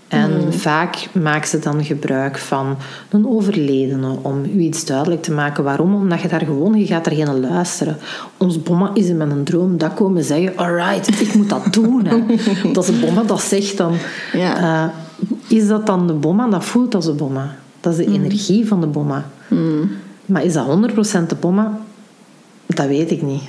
En 0.09 0.53
vaak 0.53 1.07
maken 1.13 1.47
ze 1.47 1.59
dan 1.59 1.83
gebruik 1.85 2.37
van 2.37 2.77
een 3.09 3.27
overledene 3.27 4.17
om 4.21 4.43
u 4.45 4.59
iets 4.59 4.85
duidelijk 4.85 5.21
te 5.21 5.31
maken. 5.31 5.63
Waarom? 5.63 5.95
Omdat 5.95 6.21
je 6.21 6.27
daar 6.27 6.45
gewoon, 6.45 6.79
je 6.79 6.85
gaat 6.85 7.05
er 7.05 7.15
geen 7.15 7.39
luisteren. 7.39 7.97
Ons 8.37 8.63
bomma 8.63 8.91
is 8.93 9.11
met 9.11 9.31
een 9.31 9.43
droom 9.43 9.77
dat 9.77 9.93
komen 9.93 10.23
zeggen, 10.23 10.57
alright, 10.57 11.21
ik 11.21 11.33
moet 11.33 11.49
dat 11.49 11.73
doen. 11.73 12.05
Hè. 12.05 12.23
Want 12.63 12.77
als 12.77 12.85
de 12.85 12.99
bomma 13.05 13.23
dat 13.23 13.41
zegt, 13.41 13.77
dan 13.77 13.93
eh, 14.33 14.85
is 15.47 15.67
dat 15.67 15.85
dan 15.85 16.07
de 16.07 16.13
bomma? 16.13 16.47
Dat 16.47 16.65
voelt 16.65 16.95
als 16.95 17.05
de 17.05 17.13
bomma. 17.13 17.55
Dat 17.79 17.97
is 17.97 18.05
de 18.05 18.13
energie 18.13 18.67
van 18.67 18.81
de 18.81 18.87
bomma. 18.87 19.25
Maar 20.25 20.43
is 20.43 20.53
dat 20.53 20.65
100% 20.67 21.27
de 21.27 21.35
bomma? 21.39 21.79
Dat 22.65 22.87
weet 22.87 23.11
ik 23.11 23.21
niet. 23.21 23.43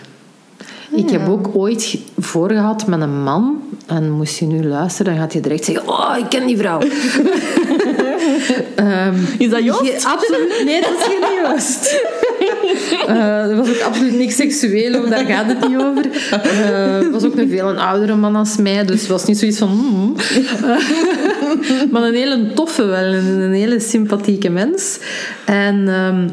Ik 0.93 1.11
heb 1.11 1.29
ook 1.29 1.51
ooit 1.55 1.99
voorgehad 2.19 2.87
met 2.87 3.01
een 3.01 3.23
man. 3.23 3.63
En 3.87 4.11
moest 4.11 4.39
je 4.39 4.47
nu 4.47 4.65
luisteren, 4.65 5.13
dan 5.13 5.21
gaat 5.23 5.33
je 5.33 5.41
direct 5.41 5.65
zeggen... 5.65 5.89
Oh, 5.89 6.15
ik 6.19 6.29
ken 6.29 6.47
die 6.47 6.57
vrouw. 6.57 6.81
Ehm, 8.75 9.15
Is 9.39 9.51
dat 9.51 9.65
Joost? 9.65 10.05
absoluut, 10.05 10.63
nee, 10.65 10.81
dat 10.81 10.91
is 10.99 11.05
geen 11.05 11.21
Joost. 11.43 11.89
Eh, 13.07 13.47
dat 13.49 13.57
was 13.57 13.69
ook 13.69 13.81
absoluut 13.83 14.15
niks 14.19 14.37
seksueel, 14.37 15.09
daar 15.09 15.25
gaat 15.25 15.47
het 15.47 15.69
niet 15.69 15.77
over. 15.77 16.05
Eh, 16.31 16.99
Het 16.99 17.11
was 17.11 17.25
ook 17.25 17.37
een 17.37 17.49
veel 17.49 17.69
een 17.69 17.79
oudere 17.79 18.17
man 18.17 18.37
als 18.37 18.57
mij, 18.57 18.85
dus 18.85 19.01
het 19.01 19.09
was 19.09 19.25
niet 19.25 19.39
zoiets 19.39 19.59
van... 19.59 19.69
hmm. 19.69 20.15
Eh, 20.17 21.91
maar 21.93 22.03
een 22.03 22.15
hele 22.15 22.53
toffe 22.55 22.85
wel, 22.85 23.05
een, 23.05 23.27
een 23.27 23.53
hele 23.53 23.81
sympathieke 23.81 24.49
mens. 24.51 24.99
En 25.45 25.89
ehm, 25.89 26.29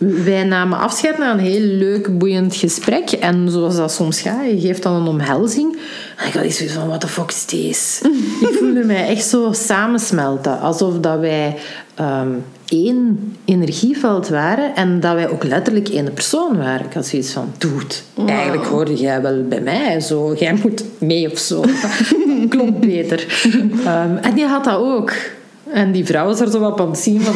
wij 0.00 0.44
namen 0.44 0.78
afscheid 0.78 1.18
na 1.18 1.32
een 1.32 1.38
heel 1.38 1.60
leuk, 1.60 2.18
boeiend 2.18 2.56
gesprek. 2.56 3.10
En 3.10 3.50
zoals 3.50 3.76
dat 3.76 3.92
soms 3.92 4.20
gaat, 4.20 4.44
je 4.50 4.60
geeft 4.60 4.82
dan 4.82 4.94
een 4.94 5.06
omhelzing. 5.06 5.78
En 6.16 6.26
ik 6.26 6.32
had 6.32 6.44
iets 6.44 6.56
zoiets 6.56 6.74
van, 6.74 6.88
what 6.88 7.00
the 7.00 7.08
fuck 7.08 7.30
is 7.30 7.46
deze? 7.46 8.08
ik 8.50 8.56
voelde 8.58 8.84
mij 8.84 9.08
echt 9.08 9.24
zo 9.24 9.52
samensmelten. 9.52 10.60
Alsof 10.60 10.98
dat 10.98 11.18
wij... 11.18 11.56
ehm, 11.94 12.28
één 12.68 13.32
energieveld 13.44 14.28
waren 14.28 14.74
en 14.74 15.00
dat 15.00 15.14
wij 15.14 15.28
ook 15.28 15.44
letterlijk 15.44 15.88
één 15.88 16.12
persoon 16.12 16.56
waren. 16.56 16.86
Ik 16.86 16.92
had 16.92 17.06
zoiets 17.06 17.32
van, 17.32 17.52
dude, 17.58 17.94
eigenlijk 18.26 18.66
hoorde 18.66 18.94
jij 18.94 19.22
wel 19.22 19.42
bij 19.48 19.60
mij. 19.60 20.00
Zo, 20.00 20.34
jij 20.34 20.58
moet 20.62 20.84
mee 20.98 21.30
of 21.32 21.38
zo. 21.38 21.64
Klopt 22.48 22.80
beter. 22.80 23.26
Ehm, 23.84 24.16
en 24.16 24.34
die 24.34 24.44
had 24.44 24.64
dat 24.64 24.76
ook. 24.76 25.12
En 25.72 25.92
die 25.92 26.04
vrouw 26.04 26.26
was 26.26 26.40
er 26.40 26.50
zo 26.50 26.60
wat 26.60 26.80
aan 26.80 26.90
het 26.90 26.98
zien 26.98 27.20
van... 27.20 27.34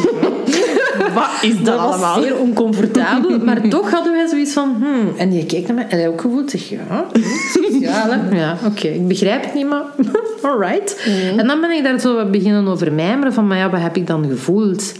Wat 1.13 1.29
is 1.41 1.55
dat, 1.55 1.65
Dat 1.65 1.79
was 1.79 1.93
allemaal? 1.93 2.21
zeer 2.21 2.37
oncomfortabel, 2.37 3.39
maar 3.45 3.67
toch 3.67 3.91
hadden 3.91 4.13
wij 4.13 4.27
zoiets 4.27 4.53
van... 4.53 4.75
Hmm. 4.79 5.17
En 5.17 5.29
die 5.29 5.45
keek 5.45 5.67
naar 5.67 5.75
mij 5.75 5.87
en 5.87 5.97
hij 5.97 6.07
ook 6.07 6.21
gevoeld. 6.21 6.51
Zeg, 6.51 6.69
ja, 6.69 7.05
hm, 7.13 7.19
sociaal, 7.51 8.11
hè? 8.11 8.37
Ja, 8.37 8.57
oké. 8.65 8.87
Ik 8.87 9.07
begrijp 9.07 9.43
het 9.43 9.53
niet, 9.53 9.69
maar... 9.69 9.83
Alright. 10.51 11.07
En 11.37 11.47
dan 11.47 11.61
ben 11.61 11.71
ik 11.71 11.83
daar 11.83 11.99
zo 11.99 12.15
wat 12.15 12.31
beginnen 12.31 12.67
over 12.67 12.93
mijmeren 12.93 13.33
van... 13.33 13.47
Maar 13.47 13.57
ja, 13.57 13.69
wat 13.69 13.81
heb 13.81 13.95
ik 13.95 14.07
dan 14.07 14.25
gevoeld? 14.29 14.93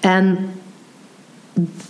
En 0.00 0.38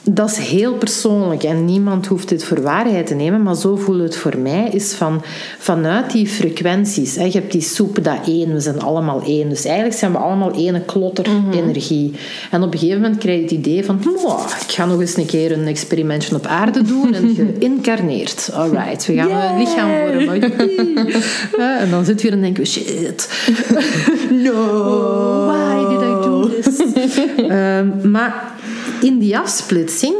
dat 0.02 0.30
is 0.30 0.36
heel 0.36 0.74
persoonlijk 0.74 1.42
en 1.42 1.64
niemand 1.64 2.06
hoeft 2.06 2.28
dit 2.28 2.44
voor 2.44 2.62
waarheid 2.62 3.06
te 3.06 3.14
nemen, 3.14 3.42
maar 3.42 3.56
zo 3.56 3.76
voelt 3.76 4.02
het 4.02 4.16
voor 4.16 4.38
mij, 4.38 4.68
is 4.72 4.92
van, 4.92 5.22
vanuit 5.58 6.12
die 6.12 6.26
frequenties. 6.26 7.16
Hè, 7.16 7.24
je 7.24 7.30
hebt 7.30 7.52
die 7.52 7.60
soep, 7.60 8.04
dat 8.04 8.18
één, 8.26 8.52
we 8.52 8.60
zijn 8.60 8.80
allemaal 8.80 9.22
één. 9.22 9.48
Dus 9.48 9.64
eigenlijk 9.64 9.96
zijn 9.96 10.12
we 10.12 10.18
allemaal 10.18 10.52
één 10.52 10.84
klotter 10.84 11.26
energie. 11.52 12.14
En 12.50 12.62
op 12.62 12.72
een 12.72 12.78
gegeven 12.78 13.00
moment 13.00 13.20
krijg 13.20 13.36
je 13.36 13.42
het 13.42 13.52
idee 13.52 13.84
van, 13.84 14.00
"Mwah, 14.04 14.50
ik 14.66 14.72
ga 14.72 14.86
nog 14.86 15.00
eens 15.00 15.16
een 15.16 15.26
keer 15.26 15.52
een 15.52 15.66
experimentje 15.66 16.34
op 16.34 16.46
aarde 16.46 16.82
doen 16.82 17.14
en 17.14 17.34
geïncarneerd. 17.34 18.50
Alright, 18.54 19.06
we 19.06 19.14
gaan 19.14 19.30
een 19.30 19.58
lichaam 19.58 19.90
vormen. 20.06 20.52
Hè, 21.62 21.76
en 21.76 21.90
dan 21.90 22.04
zit 22.04 22.20
je 22.20 22.28
weer 22.28 22.36
en 22.36 22.42
denken 22.42 22.62
we, 22.62 22.68
shit. 22.68 23.28
No. 24.44 25.46
Why 25.46 25.88
did 25.88 26.02
I 26.02 26.14
do 26.22 26.48
this? 26.60 27.18
Ehm, 27.48 28.10
maar 28.10 28.56
in 29.00 29.18
die 29.18 29.38
afsplitsing 29.38 30.14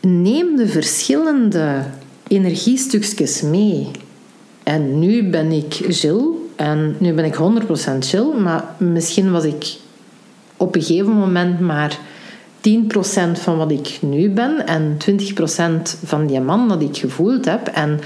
neem 0.00 0.56
de 0.56 0.68
verschillende 0.68 1.84
energiestukjes 2.28 3.42
mee. 3.42 3.90
En 4.62 4.98
nu 4.98 5.30
ben 5.30 5.52
ik 5.52 5.72
Jill 5.72 6.22
en 6.56 6.96
nu 6.98 7.12
ben 7.12 7.24
ik 7.24 7.34
100% 7.34 7.38
Jill, 7.98 8.32
maar 8.38 8.64
misschien 8.78 9.30
was 9.30 9.44
ik 9.44 9.76
op 10.56 10.74
een 10.74 10.82
gegeven 10.82 11.12
moment 11.12 11.60
maar 11.60 11.98
10% 12.68 12.70
van 13.32 13.56
wat 13.56 13.70
ik 13.70 13.98
nu 14.00 14.30
ben 14.30 14.66
en 14.66 14.96
20% 15.10 15.98
van 16.04 16.26
die 16.26 16.40
man 16.40 16.68
dat 16.68 16.82
ik 16.82 16.96
gevoeld 16.96 17.44
heb. 17.44 17.66
En 17.66 18.00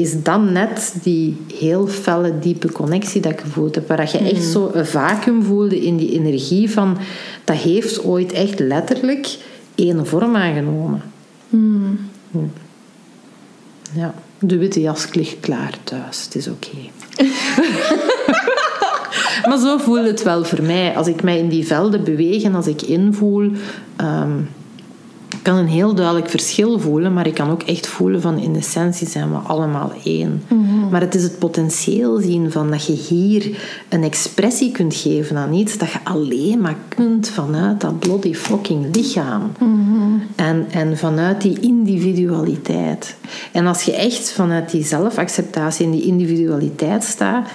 is 0.00 0.22
dan 0.22 0.52
net 0.52 0.94
die 1.02 1.36
heel 1.58 1.86
felle, 1.86 2.38
diepe 2.38 2.72
connectie 2.72 3.20
dat 3.20 3.32
ik 3.32 3.40
gevoeld 3.40 3.74
heb. 3.74 3.88
Waar 3.88 4.08
je 4.12 4.18
echt 4.18 4.44
zo 4.44 4.70
een 4.72 4.86
vacuüm 4.86 5.42
voelde 5.42 5.80
in 5.80 5.96
die 5.96 6.12
energie 6.12 6.70
van... 6.70 6.98
Dat 7.44 7.56
heeft 7.56 8.04
ooit 8.04 8.32
echt 8.32 8.58
letterlijk 8.58 9.38
één 9.74 10.06
vorm 10.06 10.36
aangenomen. 10.36 11.02
Hm. 11.50 11.58
Ja, 13.92 14.14
de 14.38 14.58
witte 14.58 14.80
jas 14.80 15.14
ligt 15.14 15.40
klaar 15.40 15.78
thuis. 15.84 16.24
Het 16.24 16.34
is 16.34 16.48
oké. 16.48 16.76
maar 19.48 19.58
zo 19.58 19.78
voelt 19.78 20.06
het 20.06 20.22
wel 20.22 20.44
voor 20.44 20.62
mij. 20.62 20.96
Als 20.96 21.06
ik 21.06 21.22
mij 21.22 21.38
in 21.38 21.48
die 21.48 21.66
velden 21.66 22.04
beweeg 22.04 22.42
en 22.42 22.54
als 22.54 22.66
ik 22.66 22.82
invoel... 22.82 23.50
ehm, 23.96 24.38
kan 25.42 25.56
een 25.56 25.68
heel 25.68 25.94
duidelijk 25.94 26.30
verschil 26.30 26.78
voelen, 26.78 27.12
maar 27.12 27.26
ik 27.26 27.34
kan 27.34 27.50
ook 27.50 27.62
echt 27.62 27.86
voelen 27.86 28.20
van 28.20 28.38
in 28.38 28.56
essentie 28.56 29.08
zijn 29.08 29.30
we 29.30 29.36
allemaal 29.36 29.92
één. 30.04 30.42
Maar 30.90 31.00
het 31.00 31.14
is 31.14 31.22
het 31.22 31.38
potentieel 31.38 32.20
zien 32.20 32.52
van 32.52 32.70
dat 32.70 32.86
je 32.86 32.92
hier 32.92 33.58
een 33.88 34.02
expressie 34.02 34.72
kunt 34.72 34.94
geven 34.94 35.36
aan 35.36 35.52
iets 35.52 35.78
dat 35.78 35.92
je 35.92 35.98
alleen 36.04 36.60
maar 36.60 36.76
kunt 36.88 37.28
vanuit 37.28 37.80
dat 37.80 37.98
bloody 37.98 38.34
fucking 38.34 38.96
lichaam. 38.96 39.52
En, 40.36 40.66
en 40.70 40.98
vanuit 40.98 41.40
die 41.40 41.60
individualiteit. 41.60 43.16
En 43.52 43.66
als 43.66 43.82
je 43.82 43.92
echt 43.92 44.32
vanuit 44.32 44.70
die 44.70 44.84
zelfacceptatie 44.84 45.84
en 45.84 45.92
die 45.92 46.02
individualiteit 46.02 47.04
staat, 47.04 47.48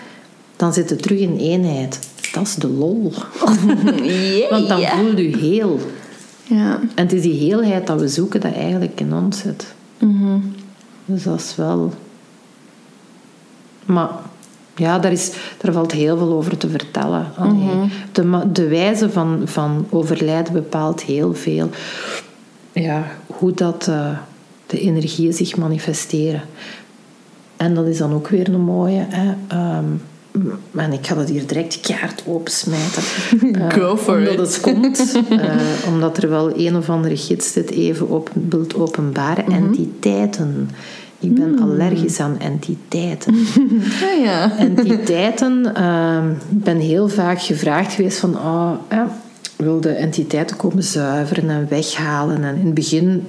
dan 0.56 0.74
zit 0.74 0.90
het 0.90 1.02
terug 1.02 1.20
in 1.20 1.38
eenheid. 1.38 2.00
Dat 2.34 2.44
is 2.44 2.56
de 2.56 2.68
lol. 2.68 3.12
Want 4.50 4.68
dan 4.68 4.82
voel 4.82 5.18
je 5.18 5.38
heel. 5.38 5.80
Ja. 6.48 6.80
En 6.96 7.04
het 7.04 7.14
is 7.14 7.22
die 7.22 7.40
heelheid 7.40 7.88
dat 7.88 8.00
we 8.00 8.08
zoeken 8.08 8.42
dat 8.42 8.54
eigenlijk 8.54 9.00
in 9.00 9.14
ons 9.14 9.40
zit. 9.40 9.74
Dus 11.06 11.24
dat 11.24 11.40
is 11.40 11.56
wel... 11.56 11.94
Maar 13.86 14.10
ja, 14.76 15.00
daar, 15.00 15.12
is, 15.12 15.32
daar 15.58 15.74
valt 15.74 15.92
heel 15.92 16.18
veel 16.18 16.34
over 16.34 16.58
te 16.58 16.70
vertellen. 16.70 17.26
Allee, 17.38 17.90
de, 18.12 18.52
de 18.52 18.68
wijze 18.68 19.10
van, 19.10 19.42
van 19.46 19.88
overlijden 19.90 20.54
bepaalt 20.54 21.02
heel 21.02 21.34
veel. 21.34 21.70
Ja, 22.72 23.04
hoe 23.28 23.54
dat 23.54 23.88
eh, 23.88 24.18
de 24.66 24.80
energieën 24.80 25.34
zich 25.34 25.58
manifesteren. 25.58 26.42
En 27.58 27.74
dat 27.74 27.86
is 27.86 27.98
dan 27.98 28.14
ook 28.14 28.28
weer 28.28 28.54
een 28.54 28.62
mooie. 28.62 29.06
Hè? 29.10 29.34
Ehm, 29.48 29.86
en 30.76 30.94
ik 30.94 31.08
ga 31.08 31.16
dat 31.16 31.30
hier 31.30 31.48
direct 31.48 31.80
kaart 31.80 32.24
opensmijten. 32.26 33.04
Eh, 33.62 33.70
Go 33.70 33.98
for 33.98 34.18
omdat 34.18 34.34
it. 34.34 34.40
het 34.40 34.60
komt. 34.60 35.16
eh, 35.30 35.56
omdat 35.88 36.18
er 36.24 36.30
wel 36.30 36.60
een 36.60 36.76
of 36.76 36.90
andere 36.90 37.18
gids 37.18 37.54
dit 37.54 37.70
even 37.70 38.10
op 38.10 38.30
wilt 38.50 38.76
openbaren. 38.76 39.46
Entiteiten. 39.52 40.70
Ik 41.20 41.34
ben 41.36 41.60
allergisch 41.62 42.20
aan 42.20 42.40
entiteiten. 42.40 43.36
Ja, 44.02 44.12
ja. 44.24 44.58
entiteiten. 44.58 45.76
ehm, 45.76 46.30
Ik 46.32 46.64
ben 46.64 46.78
heel 46.78 47.08
vaak 47.10 47.42
gevraagd 47.42 47.94
geweest 47.94 48.18
van... 48.18 48.36
Oh, 48.36 48.72
wil 49.56 49.82
de 49.82 49.90
entiteiten 49.90 50.56
komen 50.58 50.84
zuiveren 50.84 51.50
en 51.50 51.68
weghalen. 51.70 52.44
En 52.44 52.56
in 52.56 52.66
het 52.66 52.74
begin, 52.74 53.24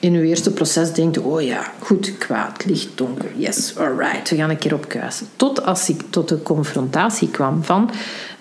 in 0.00 0.14
uw 0.14 0.22
eerste 0.22 0.50
proces, 0.50 0.92
denkt. 0.92 1.18
Oh 1.18 1.42
ja, 1.42 1.72
goed, 1.78 2.18
kwaad, 2.18 2.64
licht, 2.64 2.88
donker. 2.94 3.30
Yes, 3.36 3.76
alright, 3.76 4.30
we 4.30 4.36
gaan 4.36 4.50
een 4.50 4.58
keer 4.58 4.74
opkuisen. 4.74 5.26
Tot 5.36 5.64
als 5.64 5.88
ik 5.88 6.02
tot 6.10 6.28
de 6.28 6.42
confrontatie 6.42 7.28
kwam 7.28 7.64
van... 7.64 7.90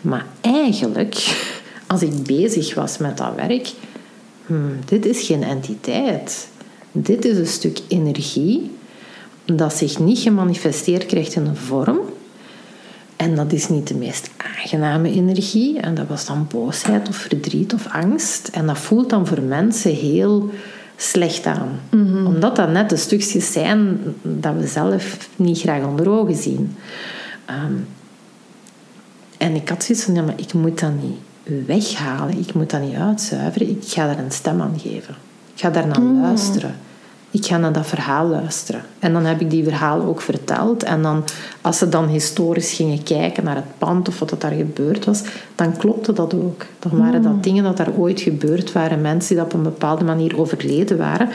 Maar 0.02 0.26
eigenlijk, 0.42 1.38
als 1.88 2.02
ik 2.02 2.24
bezig 2.24 2.74
was 2.74 2.98
met 2.98 3.18
dat 3.18 3.36
werk... 3.36 3.72
hmm, 4.46 4.80
dit 4.86 5.06
is 5.06 5.22
geen 5.22 5.44
entiteit. 5.44 6.48
Dit 6.92 7.26
is 7.26 7.38
een 7.38 7.48
stuk 7.48 7.80
energie 7.88 8.78
dat 9.46 9.74
zich 9.74 10.00
niet 10.00 10.20
gemanifesteerd 10.20 11.06
krijgt 11.06 11.36
in 11.36 11.46
een 11.46 11.56
vorm. 11.56 12.00
En 13.16 13.36
dat 13.36 13.52
is 13.54 13.70
niet 13.70 13.88
de 13.88 13.96
meest 13.96 14.30
aangename 14.38 15.12
energie. 15.12 15.80
En 15.80 15.96
dat 15.96 16.08
was 16.08 16.26
dan 16.26 16.48
boosheid 16.52 17.08
of 17.08 17.16
verdriet 17.16 17.74
of 17.74 17.88
angst. 17.88 18.48
En 18.48 18.68
dat 18.68 18.78
voelt 18.78 19.10
dan 19.10 19.28
voor 19.28 19.42
mensen 19.42 19.96
heel 19.96 20.50
slecht 21.02 21.46
aan. 21.46 21.80
Omdat 22.26 22.56
dat 22.56 22.72
net 22.72 22.90
de 22.90 22.98
stukjes 22.98 23.52
zijn 23.52 24.00
dat 24.22 24.54
we 24.56 24.68
zelf 24.68 25.30
niet 25.36 25.60
graag 25.60 25.84
onder 25.84 26.10
ogen 26.10 26.36
zien. 26.36 26.76
Ehm, 27.46 27.74
en 29.38 29.56
ik 29.56 29.70
had 29.70 29.84
zoiets 29.84 30.06
van, 30.06 30.14
ja, 30.14 30.22
maar 30.22 30.40
ik 30.40 30.54
moet 30.54 30.80
dat 30.80 30.92
niet 31.02 31.18
weghalen. 31.66 32.38
Ik 32.38 32.54
moet 32.54 32.70
dat 32.70 32.82
niet 32.82 32.96
uitzuiveren. 32.96 33.70
Ik 33.70 33.84
ga 33.86 34.06
daar 34.06 34.20
een 34.20 34.32
stem 34.32 34.62
aan 34.62 34.80
geven. 34.80 35.16
Ik 35.54 35.62
ga 35.62 35.70
daar 35.70 35.88
naar 35.88 36.02
luisteren. 36.02 36.76
Ik 37.32 37.46
ga 37.46 37.58
naar 37.58 37.74
dat 37.74 37.88
verhaal 37.88 38.28
luisteren. 38.28 38.82
En 39.00 39.14
dan 39.14 39.26
heb 39.26 39.42
ik 39.42 39.50
die 39.50 39.64
verhalen 39.64 40.08
ook 40.08 40.22
verteld. 40.22 40.84
En 40.84 41.02
dan, 41.02 41.24
als 41.62 41.78
ze 41.78 41.90
dan 41.90 42.08
historisch 42.08 42.74
gingen 42.74 43.04
kijken 43.04 43.44
naar 43.44 43.56
het 43.56 43.78
pand 43.78 44.08
of 44.08 44.20
wat 44.20 44.36
daar 44.38 44.52
gebeurd 44.52 45.06
was, 45.06 45.22
dan 45.56 45.78
klopte 45.78 46.14
dat 46.14 46.34
ook. 46.34 46.66
Dan 46.80 46.98
waren 46.98 47.22
dat 47.22 47.44
dingen 47.44 47.64
dat 47.64 47.78
daar 47.78 47.94
ooit 47.98 48.22
gebeurd 48.22 48.72
waren. 48.72 49.02
Mensen 49.02 49.36
die 49.36 49.44
op 49.44 49.54
een 49.54 49.64
bepaalde 49.64 50.04
manier 50.04 50.40
overleden 50.40 50.98
waren. 50.98 51.30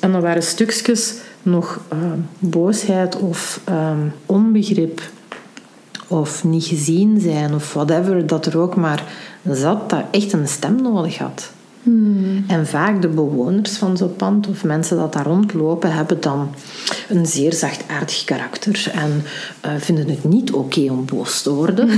En 0.00 0.12
dan 0.12 0.20
waren 0.20 0.42
stukjes 0.42 1.14
nog 1.42 1.80
eh, 1.88 1.98
boosheid 2.38 3.16
of 3.16 3.60
eh, 3.64 3.90
onbegrip 4.26 5.02
of 6.06 6.44
niet 6.44 6.64
gezien 6.64 7.20
zijn 7.20 7.54
of 7.54 7.72
whatever 7.72 8.26
dat 8.26 8.46
er 8.46 8.58
ook 8.58 8.76
maar 8.76 9.04
zat, 9.50 9.90
dat 9.90 10.04
echt 10.10 10.32
een 10.32 10.48
stem 10.48 10.82
nodig 10.82 11.18
had. 11.18 11.52
En 12.46 12.66
vaak 12.66 13.02
de 13.02 13.08
bewoners 13.08 13.76
van 13.76 13.96
zo'n 13.96 14.16
pand 14.16 14.48
of 14.48 14.64
mensen 14.64 14.96
dat 14.96 15.12
daar 15.12 15.26
rondlopen 15.26 15.92
hebben 15.92 16.20
dan 16.20 16.48
een 17.08 17.26
zeer 17.26 17.52
zachtaardig 17.52 18.24
karakter 18.24 18.90
en 18.92 19.22
eh, 19.60 19.70
vinden 19.78 20.08
het 20.08 20.24
niet 20.24 20.52
oké 20.52 20.90
om 20.90 21.04
boos 21.04 21.42
te 21.42 21.50
worden. 21.50 21.88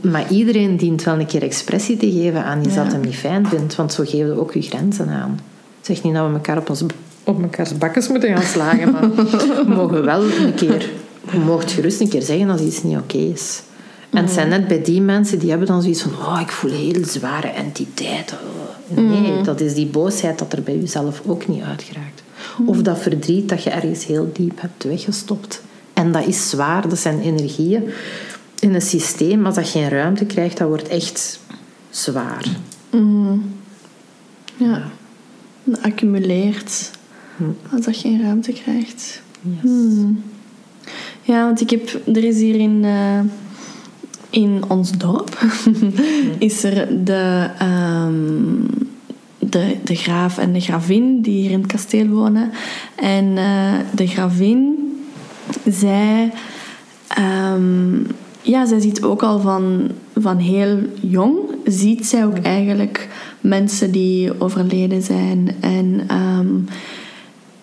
Maar 0.00 0.30
iedereen 0.30 0.76
dient 0.76 1.04
wel 1.04 1.18
een 1.18 1.26
keer 1.26 1.42
expressie 1.42 1.96
te 1.96 2.10
geven 2.10 2.44
aan 2.44 2.64
iets 2.64 2.74
dat 2.74 2.92
hem 2.92 3.00
niet 3.00 3.16
fijn 3.16 3.46
vindt, 3.46 3.74
want 3.74 3.92
zo 3.92 4.04
geven 4.06 4.34
we 4.34 4.40
ook 4.40 4.52
je 4.54 4.62
grenzen 4.62 5.08
aan. 5.08 5.40
Zeg 5.80 6.02
niet 6.02 6.14
dat 6.14 6.26
we 6.26 6.32
elkaar 6.32 6.58
op, 6.58 6.70
ons, 6.70 6.84
op 7.24 7.38
mekaars 7.38 7.78
bakkes 7.78 8.08
moeten 8.08 8.36
gaan 8.36 8.46
slagen, 8.46 8.92
maar 8.92 9.10
we 9.14 9.64
mogen 9.66 10.04
wel 10.04 10.22
een 10.22 10.54
keer, 10.54 10.90
je 11.32 11.58
gerust 11.66 12.00
een 12.00 12.08
keer 12.08 12.22
zeggen 12.22 12.50
als 12.50 12.60
iets 12.60 12.82
niet 12.82 12.96
oké 12.96 13.18
is. 13.18 13.62
En 14.10 14.22
het 14.22 14.32
zijn 14.32 14.48
net 14.48 14.68
bij 14.68 14.82
die 14.82 15.00
mensen 15.00 15.38
die 15.38 15.50
hebben 15.50 15.68
dan 15.68 15.82
zoiets 15.82 16.02
van, 16.02 16.12
oh, 16.12 16.38
ik 16.40 16.50
voel 16.50 16.70
heel 16.70 17.04
zware 17.04 17.48
entiteiten. 17.48 18.38
Nee, 18.88 19.42
dat 19.42 19.60
is 19.60 19.74
die 19.74 19.86
boosheid 19.86 20.38
dat 20.38 20.52
er 20.52 20.62
bij 20.62 20.78
jezelf 20.78 21.22
ook 21.26 21.48
niet 21.48 21.62
uitgeraakt. 21.62 22.22
Of 22.66 22.82
dat 22.82 22.98
verdriet 22.98 23.48
dat 23.48 23.62
je 23.62 23.70
ergens 23.70 24.06
heel 24.06 24.30
diep 24.32 24.60
hebt 24.60 24.84
weggestopt. 24.84 25.62
En 25.92 26.12
dat 26.12 26.26
is 26.26 26.50
zwaar, 26.50 26.88
dat 26.88 26.98
zijn 26.98 27.20
energieën 27.20 27.82
in 28.58 28.74
een 28.74 28.82
systeem. 28.82 29.46
Als 29.46 29.54
dat 29.54 29.68
geen 29.68 29.88
ruimte 29.88 30.24
krijgt, 30.24 30.56
dat 30.56 30.68
wordt 30.68 30.88
echt 30.88 31.40
zwaar. 31.90 32.46
Ja. 34.56 34.82
Dat 35.64 35.82
accumuleert 35.82 36.90
als 37.72 37.84
dat 37.84 37.96
geen 37.96 38.22
ruimte 38.22 38.52
krijgt. 38.52 39.22
Ja, 41.22 41.44
want 41.44 41.60
ik 41.60 41.70
heb... 41.70 42.00
Er 42.06 42.24
is 42.24 42.36
hier 42.36 42.54
in... 42.54 42.84
eh, 42.84 43.20
in 44.30 44.62
ons 44.68 44.92
dorp 44.92 45.38
is 46.38 46.64
er 46.64 47.04
de, 47.04 47.50
ehm, 47.58 48.14
de, 49.38 49.76
de 49.84 49.94
graaf 49.94 50.38
en 50.38 50.52
de 50.52 50.60
gravin 50.60 51.20
die 51.20 51.40
hier 51.40 51.50
in 51.50 51.60
het 51.60 51.72
kasteel 51.72 52.06
wonen. 52.06 52.50
En 52.94 53.38
eh, 53.38 53.72
de 53.94 54.06
gravin, 54.06 54.76
zij, 55.66 56.32
ehm, 57.08 57.96
ja, 58.42 58.66
zij 58.66 58.80
ziet 58.80 59.02
ook 59.02 59.22
al 59.22 59.40
van, 59.40 59.90
van 60.16 60.36
heel 60.36 60.78
jong, 61.00 61.38
ziet 61.64 62.06
zij 62.06 62.24
ook 62.24 62.38
eigenlijk 62.38 63.08
mensen 63.40 63.90
die 63.90 64.40
overleden 64.40 65.02
zijn. 65.02 65.56
En 65.60 66.00
ehm, 66.06 66.48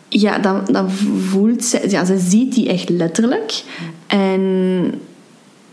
ja, 0.07 0.38
dan, 0.38 0.61
dan 0.72 0.91
voelt 0.91 1.63
zij, 1.63 1.89
ja, 1.89 2.05
ze 2.05 2.18
ziet 2.18 2.53
die 2.53 2.70
echt 2.70 2.89
letterlijk. 2.89 3.63
En 4.07 4.41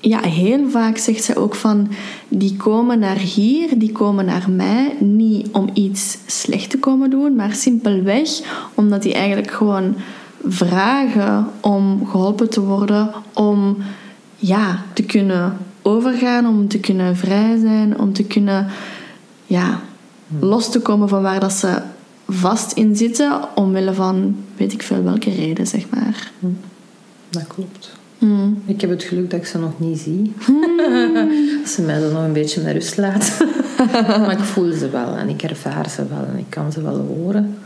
ja, 0.03 0.21
heel 0.21 0.71
vaak 0.71 0.97
zegt 0.97 1.25
zij 1.25 1.37
ook 1.37 1.55
van... 1.55 1.89
Die 2.29 2.57
komen 2.57 2.99
naar 2.99 3.17
hier, 3.17 3.79
die 3.79 3.93
komen 3.93 4.25
naar 4.25 4.51
mij... 4.51 4.97
Niet 5.01 5.49
om 5.53 5.71
iets 5.73 6.19
slecht 6.27 6.71
te 6.71 6.79
komen 6.79 7.11
doen... 7.11 7.37
Maar 7.37 7.53
simpelweg 7.53 8.29
omdat 8.75 9.03
die 9.03 9.15
eigenlijk 9.15 9.51
gewoon 9.51 9.95
vragen... 10.45 11.47
Om 11.61 12.07
geholpen 12.07 12.51
te 12.51 12.61
worden... 12.61 13.11
Om 13.33 13.77
ja, 14.37 14.83
te 14.93 15.03
kunnen 15.03 15.57
overgaan... 15.83 16.47
Om 16.47 16.69
te 16.69 16.81
kunnen 16.81 17.17
vrij 17.17 17.59
zijn... 17.59 17.99
Om 17.99 18.13
te 18.13 18.25
kunnen 18.25 18.67
ja, 19.47 19.81
los 20.41 20.71
te 20.71 20.81
komen 20.81 21.09
van 21.09 21.23
waar 21.23 21.41
dat 21.41 21.53
ze 21.53 21.83
vast 22.29 22.73
in 22.73 22.97
zitten... 22.97 23.41
Omwille 23.55 23.95
van 23.95 24.37
weet 24.57 24.73
ik 24.73 24.83
veel 24.83 25.03
welke 25.03 25.31
reden, 25.31 25.67
zeg 25.67 25.89
maar. 25.91 26.31
Dat 27.31 27.47
klopt. 27.47 28.01
Hmm. 28.23 28.63
Ik 28.67 28.81
heb 28.81 28.91
het 28.91 29.03
geluk 29.03 29.31
dat 29.31 29.41
ik 29.41 29.47
ze 29.47 29.59
nog 29.59 29.73
niet 29.77 29.99
zie. 29.99 30.33
dat 31.61 31.71
ze 31.71 31.83
mij 31.83 32.01
dan 32.01 32.13
nog 32.13 32.25
een 32.25 32.33
beetje 32.33 32.61
met 32.61 32.73
rust 32.73 32.97
laat. 32.97 33.45
maar 34.19 34.33
ik 34.33 34.39
voel 34.39 34.73
ze 34.73 34.91
wel 34.91 35.17
en 35.17 35.29
ik 35.29 35.43
ervaar 35.43 35.91
ze 35.91 36.07
wel 36.09 36.27
en 36.33 36.39
ik 36.39 36.45
kan 36.49 36.73
ze 36.73 36.83
wel 36.83 36.99
horen. 36.99 37.59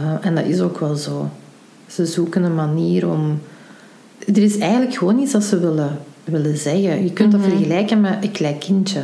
Uh, 0.00 0.26
en 0.26 0.34
dat 0.34 0.44
is 0.44 0.60
ook 0.60 0.78
wel 0.78 0.94
zo. 0.94 1.30
Ze 1.86 2.06
zoeken 2.06 2.42
een 2.42 2.54
manier 2.54 3.08
om... 3.10 3.40
Er 4.26 4.42
is 4.42 4.58
eigenlijk 4.58 4.94
gewoon 4.94 5.18
iets 5.18 5.32
dat 5.32 5.44
ze 5.44 5.58
willen, 5.58 5.98
willen 6.24 6.56
zeggen. 6.56 7.04
Je 7.04 7.12
kunt 7.12 7.32
dat 7.32 7.40
vergelijken 7.40 8.00
met 8.00 8.16
een 8.20 8.32
klein 8.32 8.58
kindje. 8.58 9.02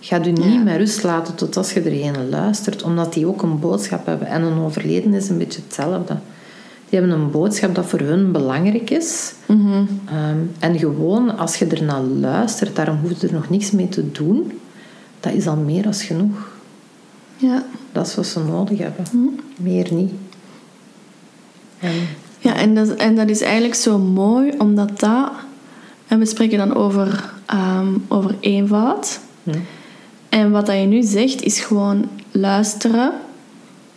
Ga 0.00 0.16
je 0.16 0.32
niet 0.32 0.44
Ja. 0.44 0.62
met 0.62 0.76
rust 0.76 1.02
laten 1.02 1.34
tot 1.34 1.56
als 1.56 1.72
je 1.72 1.80
er 1.80 2.06
een 2.16 2.28
luistert. 2.28 2.82
Omdat 2.82 3.12
die 3.12 3.26
ook 3.26 3.42
een 3.42 3.60
boodschap 3.60 4.06
hebben. 4.06 4.28
En 4.28 4.42
een 4.42 4.58
overleden 4.58 5.14
is 5.14 5.28
een 5.28 5.38
beetje 5.38 5.60
hetzelfde. 5.64 6.16
Die 6.88 6.98
hebben 6.98 7.18
een 7.18 7.30
boodschap 7.30 7.74
dat 7.74 7.86
voor 7.86 7.98
hun 8.00 8.32
belangrijk 8.32 8.90
is. 8.90 9.32
Mhm. 9.46 9.84
Ehm, 10.08 10.38
en 10.58 10.78
gewoon, 10.78 11.38
als 11.38 11.56
je 11.56 11.66
ernaar 11.66 12.00
luistert, 12.02 12.76
daarom 12.76 12.98
hoef 13.02 13.20
je 13.20 13.26
er 13.26 13.32
nog 13.32 13.50
niks 13.50 13.70
mee 13.70 13.88
te 13.88 14.10
doen. 14.12 14.52
Dat 15.20 15.32
is 15.32 15.46
al 15.46 15.56
meer 15.56 15.82
dan 15.82 15.94
genoeg. 15.94 16.48
Ja. 17.36 17.64
Dat 17.92 18.06
is 18.06 18.14
wat 18.14 18.26
ze 18.26 18.40
nodig 18.40 18.78
hebben. 18.78 19.04
Meer 19.56 19.92
niet. 19.94 20.12
En 21.78 21.92
Ja, 22.38 22.54
en 22.56 22.74
dat, 22.74 22.88
en 22.94 23.16
dat 23.16 23.28
is 23.28 23.40
eigenlijk 23.40 23.74
zo 23.74 23.98
mooi, 23.98 24.52
omdat 24.58 25.00
dat... 25.00 25.30
En 26.06 26.18
we 26.18 26.26
spreken 26.26 26.58
dan 26.58 26.74
over, 26.74 27.32
ehm, 27.46 27.88
over 28.08 28.34
eenvoud. 28.40 29.20
hm, 29.42 29.50
En 30.28 30.50
wat 30.50 30.66
dat 30.66 30.76
je 30.76 30.86
nu 30.86 31.02
zegt, 31.02 31.42
is 31.42 31.60
gewoon 31.60 32.08
luisteren 32.30 33.12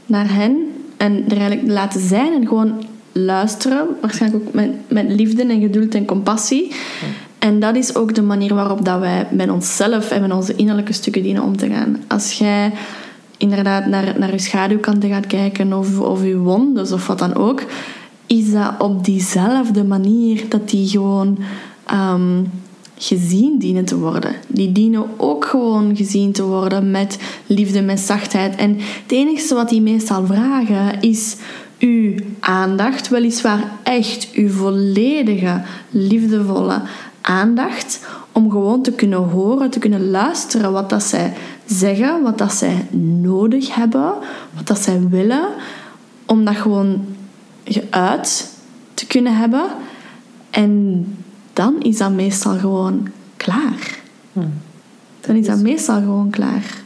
naar 0.06 0.34
hen. 0.34 0.79
En 1.00 1.24
er 1.30 1.38
eigenlijk 1.38 1.68
laten 1.68 2.02
zijn 2.02 2.34
en 2.34 2.48
gewoon 2.48 2.84
luisteren. 3.12 3.88
Waarschijnlijk 4.02 4.44
ook 4.48 4.54
met, 4.54 4.70
met 4.88 5.06
liefde 5.10 5.44
en 5.44 5.62
geduld 5.62 5.96
en 5.96 6.06
compassie. 6.06 6.72
En 7.40 7.60
dat 7.60 7.76
is 7.76 7.96
ook 7.96 8.16
de 8.16 8.22
manier 8.22 8.54
waarop 8.54 8.86
dat 8.86 9.00
wij 9.00 9.28
met 9.32 9.50
onszelf 9.50 10.12
en 10.12 10.22
met 10.22 10.32
onze 10.32 10.56
innerlijke 10.56 10.94
stukken 10.94 11.24
dienen 11.24 11.44
om 11.44 11.58
te 11.58 11.70
gaan. 11.70 12.04
Als 12.08 12.34
jij 12.34 12.72
inderdaad 13.38 13.86
naar, 13.86 14.20
naar 14.20 14.32
je 14.32 14.40
schaduwkanten 14.40 15.10
gaat 15.10 15.28
kijken 15.28 15.74
of, 15.74 16.00
of 16.00 16.24
je 16.24 16.38
wondes 16.38 16.92
of 16.92 17.08
wat 17.08 17.20
dan 17.20 17.36
ook, 17.36 17.64
is 18.26 18.52
dat 18.52 18.74
op 18.80 19.06
diezelfde 19.06 19.84
manier 19.84 20.44
dat 20.50 20.70
die 20.70 20.88
gewoon 20.88 21.38
ehm, 21.86 22.44
gezien 23.02 23.58
dienen 23.58 23.86
te 23.86 23.98
worden. 23.98 24.36
Die 24.48 24.72
dienen 24.72 25.06
ook 25.18 25.46
gewoon 25.46 25.96
gezien 25.96 26.32
te 26.32 26.44
worden 26.44 26.92
met 26.92 27.20
liefde, 27.46 27.82
met 27.82 28.00
zachtheid. 28.00 28.56
En 28.56 28.76
het 28.80 29.12
enige 29.12 29.54
wat 29.54 29.70
die 29.70 29.82
meestal 29.82 30.26
vragen 30.26 31.02
is 31.02 31.36
uw 31.80 32.16
aandacht, 32.40 33.10
weliswaar 33.10 33.72
echt 33.84 34.30
uw 34.34 34.50
volledige, 34.50 35.62
liefdevolle 35.90 36.82
aandacht, 37.22 38.08
om 38.32 38.52
gewoon 38.52 38.82
te 38.82 38.92
kunnen 38.92 39.20
horen, 39.20 39.70
te 39.70 39.80
kunnen 39.80 40.10
luisteren 40.10 40.72
wat 40.72 40.90
dat 40.90 41.04
zij 41.04 41.34
zeggen, 41.66 42.22
wat 42.22 42.38
dat 42.38 42.54
zij 42.54 42.88
nodig 43.22 43.76
hebben, 43.76 44.14
wat 44.56 44.68
dat 44.68 44.80
zij 44.80 45.08
willen, 45.10 45.48
om 46.26 46.46
dat 46.46 46.56
gewoon 46.56 47.06
geuit 47.64 48.54
te 48.94 49.08
kunnen 49.08 49.38
hebben. 49.38 49.64
En 50.50 51.06
dan 51.60 51.82
is 51.82 51.98
dat 51.98 52.12
meestal 52.12 52.58
gewoon 52.58 53.08
klaar. 53.38 54.00
hm, 54.34 54.40
Dan 55.22 55.36
is 55.36 55.46
dat 55.46 55.60
meestal 55.60 56.00
gewoon 56.00 56.30
klaar. 56.30 56.82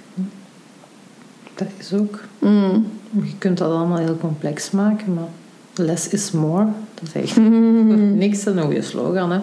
dat 1.56 1.68
is 1.78 1.94
ook... 1.94 2.20
Mm. 2.40 2.88
Je 3.24 3.38
kunt 3.38 3.58
dat 3.58 3.72
allemaal 3.72 3.98
heel 3.98 4.18
complex 4.18 4.72
maken, 4.72 5.14
maar 5.14 5.28
less 5.74 6.08
is 6.08 6.32
more. 6.32 6.68
Dat 6.94 7.04
is 7.04 7.14
echt 7.22 7.38
niks, 8.16 8.44
dat 8.44 8.54
is 8.56 8.60
een 8.60 8.66
goede 8.66 8.82
slogan. 8.82 9.32
Hè? 9.32 9.40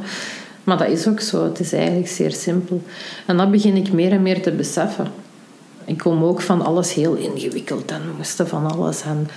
Maar 0.65 0.79
dat 0.79 0.89
is 0.89 1.09
ook 1.09 1.21
zo. 1.21 1.45
Het 1.45 1.61
is 1.61 1.73
eigenlijk 1.73 2.09
zeer 2.09 2.33
simpel. 2.33 2.83
En 3.27 3.37
dat 3.37 3.51
begin 3.51 3.77
ik 3.77 3.93
meer 3.93 4.13
en 4.13 4.23
meer 4.23 4.43
te 4.43 4.53
beseffen. 4.53 5.07
Ik 5.85 5.99
kom 5.99 6.23
ook 6.23 6.41
van 6.41 6.63
alles 6.63 6.93
heel 6.93 7.15
ingewikkeld 7.15 7.91
en 7.91 8.03
moesten 8.17 8.49
van 8.49 8.71
alles. 8.71 9.03
En 9.03 9.29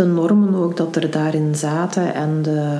de 0.00 0.06
normen 0.06 0.54
ook 0.54 0.76
dat 0.76 0.96
er 0.96 1.10
daarin 1.10 1.54
zaten. 1.54 2.14
En 2.14 2.42
de, 2.42 2.78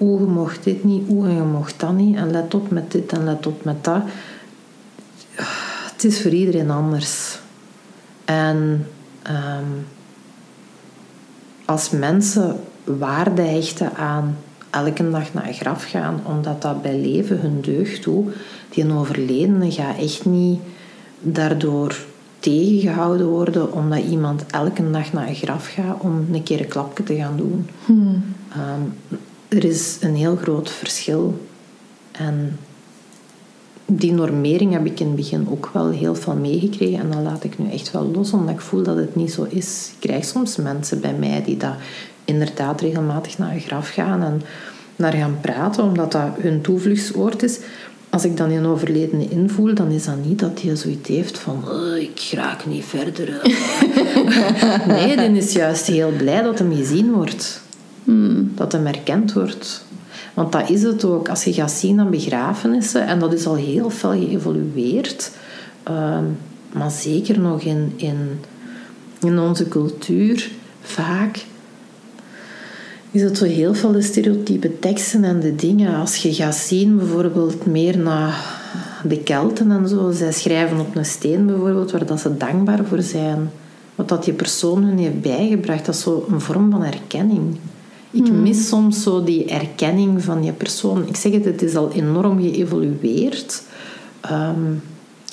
oeh, 0.00 0.20
je 0.20 0.26
mocht 0.26 0.64
dit 0.64 0.84
niet, 0.84 1.08
oeh, 1.08 1.34
je 1.34 1.42
mocht 1.42 1.80
dat 1.80 1.92
niet. 1.92 2.16
En 2.16 2.30
let 2.30 2.54
op 2.54 2.70
met 2.70 2.92
dit 2.92 3.12
en 3.12 3.24
let 3.24 3.46
op 3.46 3.64
met 3.64 3.84
dat. 3.84 4.02
Het 5.92 6.04
is 6.04 6.22
voor 6.22 6.30
iedereen 6.30 6.70
anders. 6.70 7.38
En 8.24 8.86
ehm, 9.22 9.72
als 11.64 11.90
mensen 11.90 12.60
waarde 12.84 13.42
hechten 13.42 13.96
aan 13.96 14.36
elke 14.70 15.10
dag 15.10 15.34
naar 15.34 15.46
een 15.46 15.54
graf 15.54 15.84
gaan, 15.84 16.20
omdat 16.24 16.62
dat 16.62 16.82
bij 16.82 17.00
leven 17.00 17.40
hun 17.40 17.60
deugd 17.60 18.04
doet, 18.04 18.34
die 18.68 18.84
een 18.84 18.92
overledene 18.92 19.70
gaat 19.70 19.98
echt 19.98 20.24
niet 20.24 20.60
daardoor 21.20 21.96
tegengehouden 22.38 23.26
worden 23.26 23.72
omdat 23.72 24.04
iemand 24.04 24.46
elke 24.46 24.90
dag 24.90 25.12
naar 25.12 25.28
een 25.28 25.34
graf 25.34 25.66
gaat 25.66 26.00
om 26.00 26.26
een 26.32 26.42
keer 26.42 26.60
een 26.60 26.68
klapje 26.68 27.02
te 27.02 27.14
gaan 27.14 27.36
doen. 27.36 27.66
Ehm, 28.52 28.80
er 29.48 29.64
is 29.64 29.98
een 30.00 30.14
heel 30.14 30.36
groot 30.36 30.70
verschil. 30.70 31.46
En 32.12 32.58
die 33.86 34.12
normering 34.12 34.72
heb 34.72 34.86
ik 34.86 35.00
in 35.00 35.06
het 35.06 35.16
begin 35.16 35.48
ook 35.50 35.70
wel 35.72 35.90
heel 35.90 36.14
veel 36.14 36.34
meegekregen. 36.34 36.98
En 36.98 37.10
dat 37.10 37.22
laat 37.22 37.44
ik 37.44 37.58
nu 37.58 37.70
echt 37.70 37.90
wel 37.90 38.10
los, 38.14 38.32
omdat 38.32 38.54
ik 38.54 38.60
voel 38.60 38.82
dat 38.82 38.96
het 38.96 39.16
niet 39.16 39.32
zo 39.32 39.46
is. 39.48 39.90
Ik 39.92 40.08
krijg 40.08 40.24
soms 40.24 40.56
mensen 40.56 41.00
bij 41.00 41.14
mij 41.14 41.42
die 41.42 41.56
dat 41.56 41.74
inderdaad 42.24 42.80
regelmatig 42.80 43.38
naar 43.38 43.52
een 43.52 43.60
graf 43.60 43.88
gaan 43.88 44.22
en 44.22 44.42
naar 44.96 45.12
gaan 45.12 45.38
praten, 45.40 45.84
omdat 45.84 46.12
dat 46.12 46.28
hun 46.38 46.60
toevluchtsoord 46.60 47.42
is. 47.42 47.58
Als 48.16 48.24
ik 48.24 48.36
dan 48.36 48.50
een 48.50 48.66
overledene 48.66 49.28
invoel, 49.28 49.74
dan 49.74 49.90
is 49.90 50.04
dat 50.04 50.24
niet 50.24 50.38
dat 50.38 50.62
hij 50.62 50.76
zoiets 50.76 51.08
heeft 51.08 51.38
van 51.38 51.64
"Oh, 51.68 51.96
ik 51.96 52.30
raak 52.32 52.66
niet 52.66 52.84
verder. 52.84 53.40
nee, 54.88 55.16
die 55.16 55.36
is 55.36 55.52
juist 55.52 55.86
heel 55.86 56.10
blij 56.16 56.42
dat 56.42 56.58
hem 56.58 56.74
gezien 56.74 57.12
wordt. 57.12 57.60
Dat 58.54 58.72
hem 58.72 58.86
erkend 58.86 59.32
wordt. 59.32 59.84
Want 60.34 60.52
dat 60.52 60.70
is 60.70 60.82
het 60.82 61.04
ook. 61.04 61.28
Als 61.28 61.44
je 61.44 61.52
gaat 61.52 61.70
zien 61.70 62.00
aan 62.00 62.10
begrafenissen, 62.10 63.06
en 63.06 63.18
dat 63.18 63.32
is 63.32 63.46
al 63.46 63.54
heel 63.54 63.90
veel 63.90 64.10
geëvolueerd, 64.10 65.30
ehm, 65.82 66.24
maar 66.72 66.90
zeker 66.90 67.38
nog 67.38 67.62
in, 67.62 67.92
in, 67.96 68.40
in 69.20 69.38
onze 69.38 69.68
cultuur, 69.68 70.50
vaak 70.82 71.44
is 73.16 73.22
het 73.22 73.38
zo 73.38 73.44
heel 73.44 73.74
veel 73.74 73.92
de 73.92 74.02
stereotype 74.02 74.78
teksten 74.78 75.24
en 75.24 75.40
de 75.40 75.54
dingen. 75.54 75.94
Als 75.94 76.16
je 76.16 76.34
gaat 76.34 76.54
zien, 76.54 76.96
bijvoorbeeld 76.96 77.66
meer 77.66 77.98
naar 77.98 78.44
de 79.08 79.18
Kelten 79.18 79.70
en 79.70 79.88
zo, 79.88 80.10
zij 80.10 80.32
schrijven 80.32 80.80
op 80.80 80.96
een 80.96 81.04
steen 81.04 81.46
bijvoorbeeld 81.46 81.90
waar 81.90 82.06
dat 82.06 82.20
ze 82.20 82.36
dankbaar 82.36 82.84
voor 82.84 83.02
zijn. 83.02 83.50
Wat 83.94 84.08
dat 84.08 84.24
die 84.24 84.34
persoon 84.34 84.82
hun 84.82 84.98
heeft 84.98 85.20
bijgebracht, 85.20 85.86
dat 85.86 85.94
is 85.94 86.00
zo 86.00 86.26
een 86.30 86.40
vorm 86.40 86.70
van 86.70 86.84
erkenning. 86.84 87.56
Ik 88.10 88.32
mis 88.32 88.68
soms 88.68 89.02
zo 89.02 89.24
die 89.24 89.44
erkenning 89.44 90.22
van 90.22 90.40
die 90.40 90.52
persoon. 90.52 91.06
Ik 91.06 91.16
zeg 91.16 91.32
het, 91.32 91.44
het 91.44 91.62
is 91.62 91.76
al 91.76 91.92
enorm 91.92 92.40
geëvolueerd. 92.40 93.62
Ehm, 94.20 94.72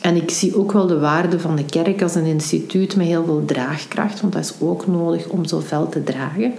en 0.04 0.16
ik 0.16 0.30
zie 0.30 0.58
ook 0.58 0.72
wel 0.72 0.88
de 0.88 1.00
waarde 1.00 1.40
van 1.40 1.56
de 1.56 1.66
kerk 1.66 2.02
als 2.02 2.16
een 2.16 2.26
instituut 2.26 2.96
met 2.96 3.06
heel 3.06 3.26
veel 3.26 3.44
draagkracht, 3.46 4.22
want 4.22 4.34
dat 4.34 4.44
is 4.44 4.54
ook 4.60 4.88
nodig 4.88 5.28
om 5.28 5.46
zo 5.46 5.60
fel 5.60 5.90
te 5.90 6.04
dragen. 6.04 6.54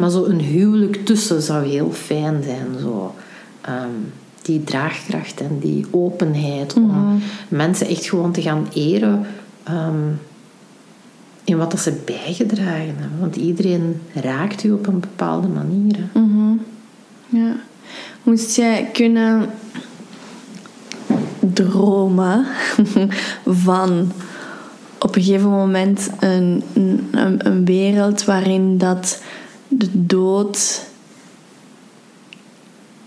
Maar 0.00 0.10
zo 0.10 0.24
een 0.24 0.40
huwelijk 0.40 1.04
tussen 1.04 1.42
zou 1.42 1.66
heel 1.66 1.90
fijn 1.92 2.42
zijn. 2.42 2.66
Zo. 2.80 3.14
Ehm, 3.60 3.88
die 4.42 4.64
draagkracht 4.64 5.40
en 5.40 5.58
die 5.58 5.86
openheid 5.90 6.74
om 6.74 7.20
mensen 7.48 7.86
echt 7.86 8.04
gewoon 8.06 8.32
te 8.32 8.42
gaan 8.42 8.66
eren 8.74 9.26
ehm, 9.62 10.08
in 11.44 11.56
wat 11.56 11.70
dat 11.70 11.80
ze 11.80 12.00
bijgedragen 12.04 12.96
hebben. 12.98 13.20
Want 13.20 13.36
iedereen 13.36 14.00
raakt 14.14 14.64
u 14.64 14.72
op 14.72 14.86
een 14.86 15.00
bepaalde 15.00 15.48
manier. 15.48 15.96
hè. 16.12 16.20
Ja. 17.38 17.56
Moest 18.22 18.56
jij 18.56 18.88
kunnen 18.92 19.48
dromen 21.40 22.46
van 23.66 24.12
op 24.98 25.16
een 25.16 25.22
gegeven 25.22 25.50
moment 25.50 26.10
een, 26.20 26.62
een, 26.72 27.46
een 27.46 27.64
wereld 27.64 28.24
waarin 28.24 28.78
dat 28.78 29.22
de 29.68 29.88
dood 29.92 30.84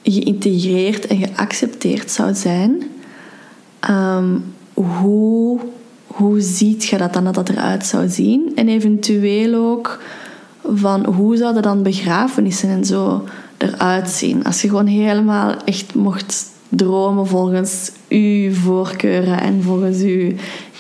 geïntegreerd 0.03 1.07
en 1.07 1.17
geaccepteerd 1.17 2.11
zou 2.11 2.33
zijn, 2.33 2.83
ehm, 3.79 4.37
hoe, 4.73 5.59
hoe 6.07 6.41
ziet 6.41 6.83
je 6.85 6.97
dat 6.97 7.13
dan 7.13 7.23
dat 7.23 7.35
dat 7.35 7.49
eruit 7.49 7.85
zou 7.85 8.07
zien? 8.07 8.51
En 8.55 8.67
eventueel 8.67 9.69
ook 9.69 10.01
van 10.73 11.05
hoe 11.05 11.37
zouden 11.37 11.61
dan 11.61 11.83
begrafenissen 11.83 12.69
en 12.69 12.85
zo 12.85 13.23
eruit 13.57 14.09
zien? 14.09 14.43
Als 14.43 14.61
je 14.61 14.69
gewoon 14.69 14.87
helemaal 14.87 15.55
echt 15.65 15.93
mocht 15.93 16.48
dromen 16.69 17.27
volgens 17.27 17.91
uw 18.09 18.53
voorkeuren 18.53 19.41
en 19.41 19.63
volgens 19.63 20.01
uw 20.01 20.33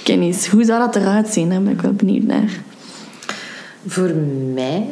kennis. 0.03 0.47
Hoe 0.47 0.63
zou 0.63 0.79
dat 0.79 0.95
eruit 0.95 1.27
zien? 1.27 1.49
Daar 1.49 1.61
ben 1.61 1.73
ik 1.73 1.81
wel 1.81 1.93
benieuwd 1.93 2.23
naar. 2.23 2.61
Voor 3.85 4.13
mij, 4.53 4.87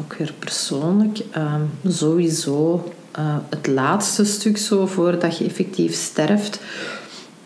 ook 0.00 0.14
weer 0.14 0.34
persoonlijk, 0.38 1.18
ehm, 1.30 1.62
sowieso 1.86 2.92
eh, 3.10 3.36
het 3.50 3.66
laatste 3.66 4.24
stuk 4.24 4.58
zo 4.58 4.86
voordat 4.86 5.38
je 5.38 5.44
effectief 5.44 5.94
sterft. 5.94 6.60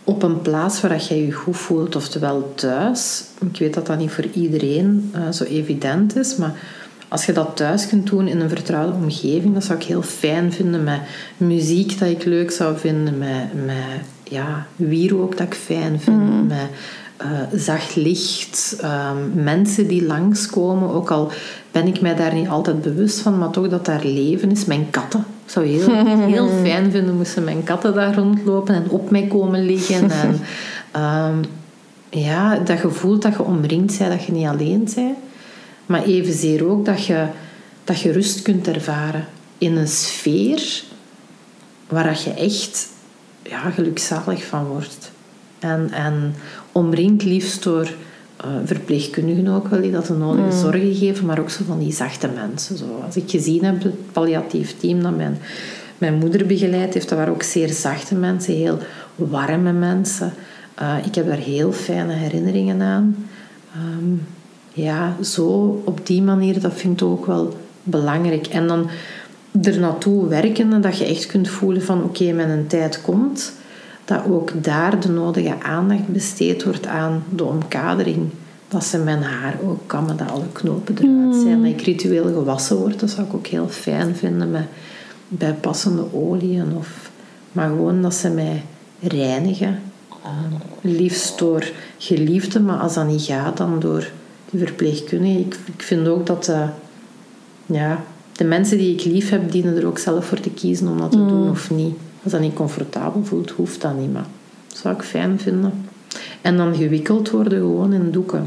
Op 0.05 0.23
een 0.23 0.43
plaats 0.43 0.81
waar 0.81 0.91
dat 0.91 1.07
je 1.07 1.27
je 1.27 1.33
goed 1.33 1.57
voelt, 1.57 1.97
oftewel 1.97 2.53
thuis. 2.55 3.25
Ik 3.41 3.59
weet 3.59 3.75
dat 3.75 3.87
dat 3.87 3.99
niet 3.99 4.11
voor 4.11 4.27
iedereen 4.33 5.11
eh, 5.13 5.31
zo 5.31 5.45
evident 5.45 6.17
is, 6.17 6.37
maar 6.37 6.55
als 7.15 7.27
je 7.27 7.33
dat 7.33 7.57
thuis 7.57 7.87
kunt 7.87 8.07
doen 8.07 8.29
in 8.29 8.41
een 8.41 8.49
vertrouwde 8.49 8.93
omgeving, 8.93 9.55
dat 9.55 9.65
zou 9.65 9.79
ik 9.79 9.85
heel 9.85 10.03
fijn 10.03 10.53
vinden. 10.53 10.85
Met 10.85 11.01
muziek 11.37 11.99
dat 11.99 12.09
ik 12.09 12.25
leuk 12.25 12.51
zou 12.51 12.79
vinden, 12.79 13.19
met, 13.19 13.65
met 13.65 14.05
ja, 14.25 14.67
wierook 14.77 15.37
dat 15.37 15.47
ik 15.47 15.55
fijn 15.55 16.01
vind, 16.01 16.49
met 16.49 16.69
eh, 17.17 17.29
zacht 17.53 17.97
licht, 17.97 18.77
ehm, 18.81 19.43
mensen 19.43 19.87
die 19.87 20.07
langskomen. 20.07 20.91
Ook 20.91 21.11
al 21.11 21.33
ben 21.71 21.87
ik 21.87 22.01
mij 22.01 22.15
daar 22.15 22.35
niet 22.35 22.49
altijd 22.49 22.83
bewust 22.83 23.21
van, 23.21 23.39
maar 23.39 23.51
toch 23.51 23.69
dat 23.69 23.85
daar 23.85 24.05
leven 24.05 24.51
is. 24.51 24.65
Mijn 24.65 24.91
katten. 24.91 25.25
Ik 25.45 25.51
zou 25.51 25.67
heel, 25.67 26.07
heel 26.35 26.49
fijn 26.63 26.91
vinden 26.91 27.17
moesten 27.17 27.45
mijn 27.45 27.65
katten 27.65 27.95
daar 27.95 28.15
rondlopen 28.15 28.75
en 28.75 28.91
op 28.91 29.11
mij 29.11 29.27
komen 29.27 29.67
liggen. 29.67 30.11
En, 30.11 30.41
ehm, 31.03 31.37
ja, 32.11 32.59
dat 32.59 32.79
gevoel 32.79 33.19
dat 33.19 33.33
je 33.33 33.43
omringd 33.43 33.99
bent, 33.99 34.11
dat 34.11 34.25
je 34.25 34.33
niet 34.33 34.47
alleen 34.47 34.89
bent. 34.95 35.24
Maar 35.87 36.05
evenzeer 36.05 36.69
ook 36.69 36.85
dat 36.85 37.05
je, 37.05 37.27
dat 37.85 38.01
je 38.01 38.13
rust 38.13 38.43
kunt 38.43 38.69
ervaren 38.69 39.27
in 39.59 39.77
een 39.77 39.89
sfeer 39.89 40.83
waar 41.89 42.05
dat 42.05 42.23
je 42.23 42.31
echt 42.31 42.89
ja, 43.43 43.71
gelukzalig 43.71 44.45
van 44.45 44.65
wordt. 44.65 45.11
En, 45.59 45.91
en 45.91 46.35
omringd 46.73 47.25
liefst 47.25 47.63
door 47.63 47.91
uh, 48.45 48.51
verpleegkundigen 48.65 49.49
ook 49.49 49.69
wel, 49.69 49.81
die 49.81 49.91
dat 49.91 50.07
de 50.07 50.15
nodige 50.15 50.59
zorgen 50.59 50.95
geven, 50.95 51.27
maar 51.27 51.39
ook 51.39 51.51
zo 51.51 51.65
van 51.67 51.79
die 51.79 51.93
zachte 51.93 52.29
mensen. 52.29 52.77
Zo. 52.77 53.03
Als 53.07 53.17
ik 53.17 53.31
gezien 53.31 53.65
heb, 53.65 53.83
het 53.83 54.13
palliatief 54.13 54.75
team 54.79 55.03
dat 55.03 55.17
mijn, 55.17 55.39
mijn 55.99 56.15
moeder 56.15 56.47
begeleid 56.47 56.95
heeft, 56.95 57.09
dat 57.09 57.19
waren 57.19 57.33
ook 57.33 57.43
zeer 57.43 57.69
zachte 57.69 58.15
mensen, 58.15 58.55
heel 58.55 58.79
warme 59.15 59.73
mensen. 59.73 60.33
Uh, 60.83 60.97
ik 61.05 61.15
heb 61.15 61.27
daar 61.27 61.37
heel 61.37 61.73
fijne 61.73 62.13
herinneringen 62.13 62.83
aan. 62.83 63.27
Um, 63.77 64.27
ja, 64.75 65.17
zo 65.23 65.81
op 65.85 66.07
die 66.07 66.23
manier, 66.23 66.61
dat 66.61 66.73
vind 66.73 67.01
ik 67.01 67.07
ook 67.07 67.27
wel 67.27 67.57
belangrijk. 67.83 68.47
En 68.47 68.67
dan 68.67 68.89
er 69.63 69.79
naartoe 69.79 70.29
werken, 70.29 70.81
dat 70.81 70.99
je 70.99 71.05
echt 71.05 71.27
kunt 71.27 71.49
voelen 71.49 71.83
van 71.83 72.03
oké, 72.03 72.23
okay, 72.23 72.33
mijn 72.35 72.67
tijd 72.67 73.03
komt. 73.03 73.53
Dat 74.05 74.25
ook 74.29 74.65
daar 74.65 75.01
de 75.01 75.09
nodige 75.09 75.55
aandacht 75.63 76.09
besteed 76.09 76.65
wordt 76.65 76.87
aan 76.87 77.25
de 77.35 77.45
omkadering. 77.45 78.29
Dat 78.69 78.85
ze 78.85 78.99
mijn 78.99 79.23
haar 79.23 79.59
ook 79.67 79.81
kammen, 79.87 80.17
dat 80.17 80.31
alle 80.31 80.53
knopen 80.53 80.97
eruit 80.99 81.35
zijn. 81.43 81.63
Dat 81.63 81.71
ik 81.71 81.81
ritueel 81.81 82.25
gewassen 82.25 82.77
word, 82.77 83.01
dat 83.01 83.11
zou 83.11 83.27
ik 83.27 83.35
ook 83.35 83.47
heel 83.47 83.69
fijn 83.69 84.17
vinden 84.17 84.51
met 84.51 84.67
bijpassende 85.29 86.05
oliën. 86.13 86.77
Of, 86.77 87.11
maar 87.53 87.69
gewoon 87.69 88.03
dat 88.03 88.15
ze 88.15 88.29
mij 88.29 88.63
reinigen. 89.01 89.79
liefst 90.81 91.39
door 91.39 91.71
geliefde, 91.99 92.61
maar 92.61 92.79
als 92.79 92.95
dat 92.95 93.07
niet 93.07 93.23
gaat, 93.23 93.57
dan 93.57 93.81
door 93.81 94.11
die 94.51 94.67
verpleegkundige. 94.67 95.39
Ik, 95.39 95.57
ik 95.75 95.83
vind 95.83 96.09
ook 96.09 96.27
dat 96.27 96.49
uh, 96.49 96.69
ja, 97.67 98.05
de 98.33 98.45
mensen 98.45 98.79
die 98.79 98.95
ik 98.95 99.05
lief 99.05 99.31
heb, 99.31 99.53
dienen 99.53 99.77
er 99.77 99.87
ook 99.87 99.99
zelf 99.99 100.27
voor 100.27 100.41
te 100.41 100.51
kiezen 100.51 100.89
om 100.89 100.99
dat 100.99 101.11
te 101.11 101.27
doen 101.27 101.51
of 101.51 101.71
niet. 101.71 101.95
Als 102.23 102.33
dat 102.33 102.41
niet 102.41 102.55
comfortabel 102.55 103.25
voelt, 103.25 103.51
hoeft 103.51 103.81
dat 103.81 103.99
niet, 103.99 104.13
maar 104.13 104.27
dat 104.69 104.79
zou 104.79 104.95
ik 104.95 105.03
fijn 105.03 105.41
vinden. 105.41 105.89
En 106.41 106.57
dan 106.57 106.75
gewikkeld 106.75 107.31
worden 107.31 107.59
gewoon 107.59 107.93
in 107.93 108.11
doeken. 108.11 108.47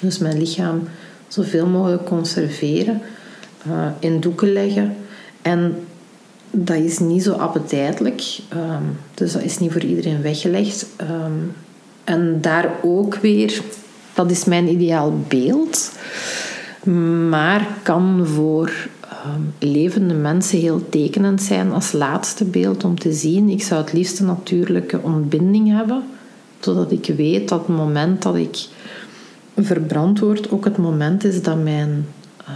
Dus 0.00 0.18
mijn 0.18 0.38
lichaam 0.38 0.82
zoveel 1.28 1.66
mogelijk 1.66 2.04
conserveren, 2.04 3.00
uh, 3.66 3.86
in 3.98 4.20
doeken 4.20 4.52
leggen. 4.52 4.96
En 5.42 5.74
dat 6.50 6.76
is 6.76 6.98
niet 6.98 7.22
zo 7.22 7.32
appetijtelijk, 7.32 8.38
um, 8.54 8.98
dus 9.14 9.32
dat 9.32 9.42
is 9.42 9.58
niet 9.58 9.72
voor 9.72 9.82
iedereen 9.82 10.22
weggelegd. 10.22 10.86
Um, 11.00 11.52
en 12.04 12.40
daar 12.40 12.70
ook 12.82 13.14
weer 13.14 13.62
dat 14.22 14.30
is 14.30 14.44
mijn 14.44 14.68
ideaal 14.68 15.14
beeld. 15.28 15.92
Maar 17.28 17.68
kan 17.82 18.26
voor 18.26 18.72
um, 19.26 19.54
levende 19.58 20.14
mensen 20.14 20.58
heel 20.58 20.88
tekenend 20.88 21.42
zijn 21.42 21.72
als 21.72 21.92
laatste 21.92 22.44
beeld 22.44 22.84
om 22.84 22.98
te 22.98 23.12
zien. 23.12 23.48
Ik 23.48 23.62
zou 23.62 23.80
het 23.80 23.92
liefst 23.92 24.18
een 24.18 24.26
natuurlijke 24.26 25.00
ontbinding 25.02 25.76
hebben, 25.76 26.02
zodat 26.60 26.92
ik 26.92 27.12
weet 27.16 27.48
dat 27.48 27.58
het 27.58 27.76
moment 27.76 28.22
dat 28.22 28.36
ik 28.36 28.66
verbrand 29.56 30.18
word 30.18 30.50
ook 30.50 30.64
het 30.64 30.76
moment 30.76 31.24
is 31.24 31.42
dat 31.42 31.62
mijn 31.62 32.06
uh, 32.48 32.54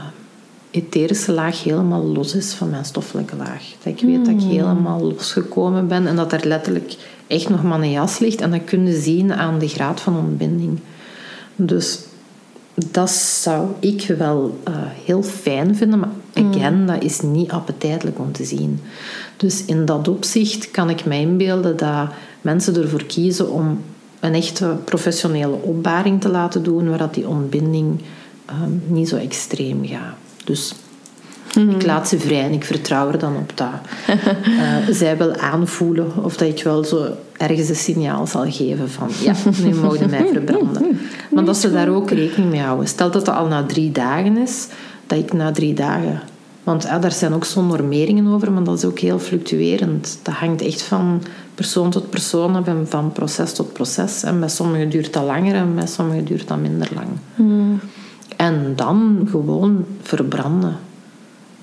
etherische 0.71 1.33
laag 1.33 1.63
helemaal 1.63 2.05
los 2.05 2.35
is 2.35 2.53
van 2.53 2.71
mijn 2.71 2.85
stoffelijke 2.85 3.37
laag. 3.37 3.63
Dat 3.83 3.93
ik 3.93 4.07
weet 4.07 4.25
dat 4.25 4.35
ik 4.35 4.41
hmm. 4.41 4.51
helemaal 4.51 5.01
losgekomen 5.01 5.89
ben 5.89 6.07
en 6.07 6.17
dat 6.17 6.33
er 6.33 6.47
letterlijk 6.47 6.97
echt 7.27 7.49
nog 7.49 7.63
maar 7.63 7.81
een 7.81 7.91
jas 7.91 8.19
ligt. 8.19 8.41
En 8.41 8.51
dat 8.51 8.65
kun 8.65 8.87
je 8.87 9.01
zien 9.01 9.35
aan 9.35 9.59
de 9.59 9.69
graad 9.69 10.01
van 10.01 10.17
ontbinding. 10.17 10.79
Dus 11.57 11.99
dat 12.75 13.11
zou 13.11 13.69
ik 13.81 14.15
wel 14.19 14.59
uh, 14.69 14.75
heel 15.05 15.23
fijn 15.23 15.77
vinden, 15.77 15.99
maar 15.99 16.11
again, 16.33 16.81
mm. 16.81 16.87
dat 16.87 17.03
is 17.03 17.21
niet 17.21 17.51
appetijtelijk 17.51 18.19
om 18.19 18.33
te 18.33 18.45
zien. 18.45 18.81
Dus 19.37 19.65
in 19.65 19.85
dat 19.85 20.09
opzicht 20.09 20.71
kan 20.71 20.91
ik 20.91 21.05
mij 21.05 21.21
inbeelden 21.21 21.77
dat 21.77 22.09
mensen 22.41 22.77
ervoor 22.77 23.05
kiezen 23.05 23.51
om 23.51 23.81
een 24.21 24.35
echte 24.35 24.77
professionele 24.85 25.57
opbaring 25.63 26.21
te 26.21 26.29
laten 26.29 26.63
doen, 26.63 26.89
waar 26.89 26.99
dat 26.99 27.15
die 27.15 27.29
ontbinding 27.29 28.01
um, 28.51 28.83
niet 28.87 29.09
zo 29.09 29.17
extreem 29.17 29.87
gaat. 29.87 30.15
Dus 30.45 30.75
Mm. 31.55 31.71
Ik 31.71 31.87
laat 31.87 32.09
ze 32.09 32.19
vrij 32.19 32.43
en 32.43 32.53
ik 32.53 32.65
vertrouw 32.65 33.09
er 33.09 33.19
dan 33.19 33.37
op 33.37 33.53
dat 33.55 33.69
uh, 34.47 34.95
zij 35.01 35.17
wel 35.17 35.37
aanvoelen 35.37 36.13
of 36.23 36.37
dat 36.37 36.49
ik 36.49 36.63
wel 36.63 36.85
zo 36.85 37.07
ergens 37.37 37.69
een 37.69 37.77
signaal 37.77 38.27
zal 38.27 38.51
geven 38.51 38.91
van 38.91 39.09
ja, 39.21 39.35
nu 39.63 39.75
mogen 39.75 40.11
mij 40.11 40.27
verbranden. 40.33 41.01
Maar 41.35 41.45
dat 41.45 41.57
ze 41.57 41.73
daar 41.73 41.89
ook 41.89 42.11
rekening 42.11 42.51
mee 42.51 42.61
houden. 42.61 42.89
Stel 42.89 43.11
dat 43.11 43.27
het 43.27 43.37
al 43.37 43.47
na 43.47 43.65
drie 43.65 43.93
dagen 43.93 44.37
is, 44.37 44.67
dat 45.07 45.19
ik 45.19 45.33
na 45.33 45.53
drie 45.53 45.75
dagen... 45.75 46.21
Want 46.63 46.83
ja, 46.83 46.99
daar 46.99 47.13
zijn 47.13 47.33
ook 47.33 47.45
zo'n 47.45 47.67
normeringen 47.67 48.27
over, 48.27 48.53
maar 48.53 48.65
dat 48.65 48.79
is 48.79 48.85
ook 48.85 48.99
heel 48.99 49.19
fluctuerend. 49.19 50.19
Dat 50.23 50.35
hangt 50.35 50.63
echt 50.63 50.83
van 50.83 51.23
persoon 51.55 51.91
tot 51.91 52.11
persoon 52.11 52.67
en 52.67 52.87
van 52.89 53.13
proces 53.13 53.53
tot 53.53 53.73
proces. 53.73 54.23
En 54.23 54.41
bij 54.41 54.49
sommigen 54.49 54.89
duurt 54.89 55.13
dat 55.13 55.25
langer 55.25 55.55
en 55.55 55.75
bij 55.75 55.87
sommigen 55.87 56.25
duurt 56.25 56.49
dat 56.49 56.59
minder 56.59 56.89
lang. 56.95 57.07
Mm. 57.35 57.81
En 58.37 58.73
dan 58.77 59.29
gewoon 59.31 59.85
verbranden. 60.03 60.77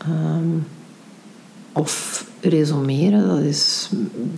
Um, 0.10 0.68
of 1.74 2.26
resumeren, 2.42 3.28
dat 3.28 3.40
is, 3.40 3.90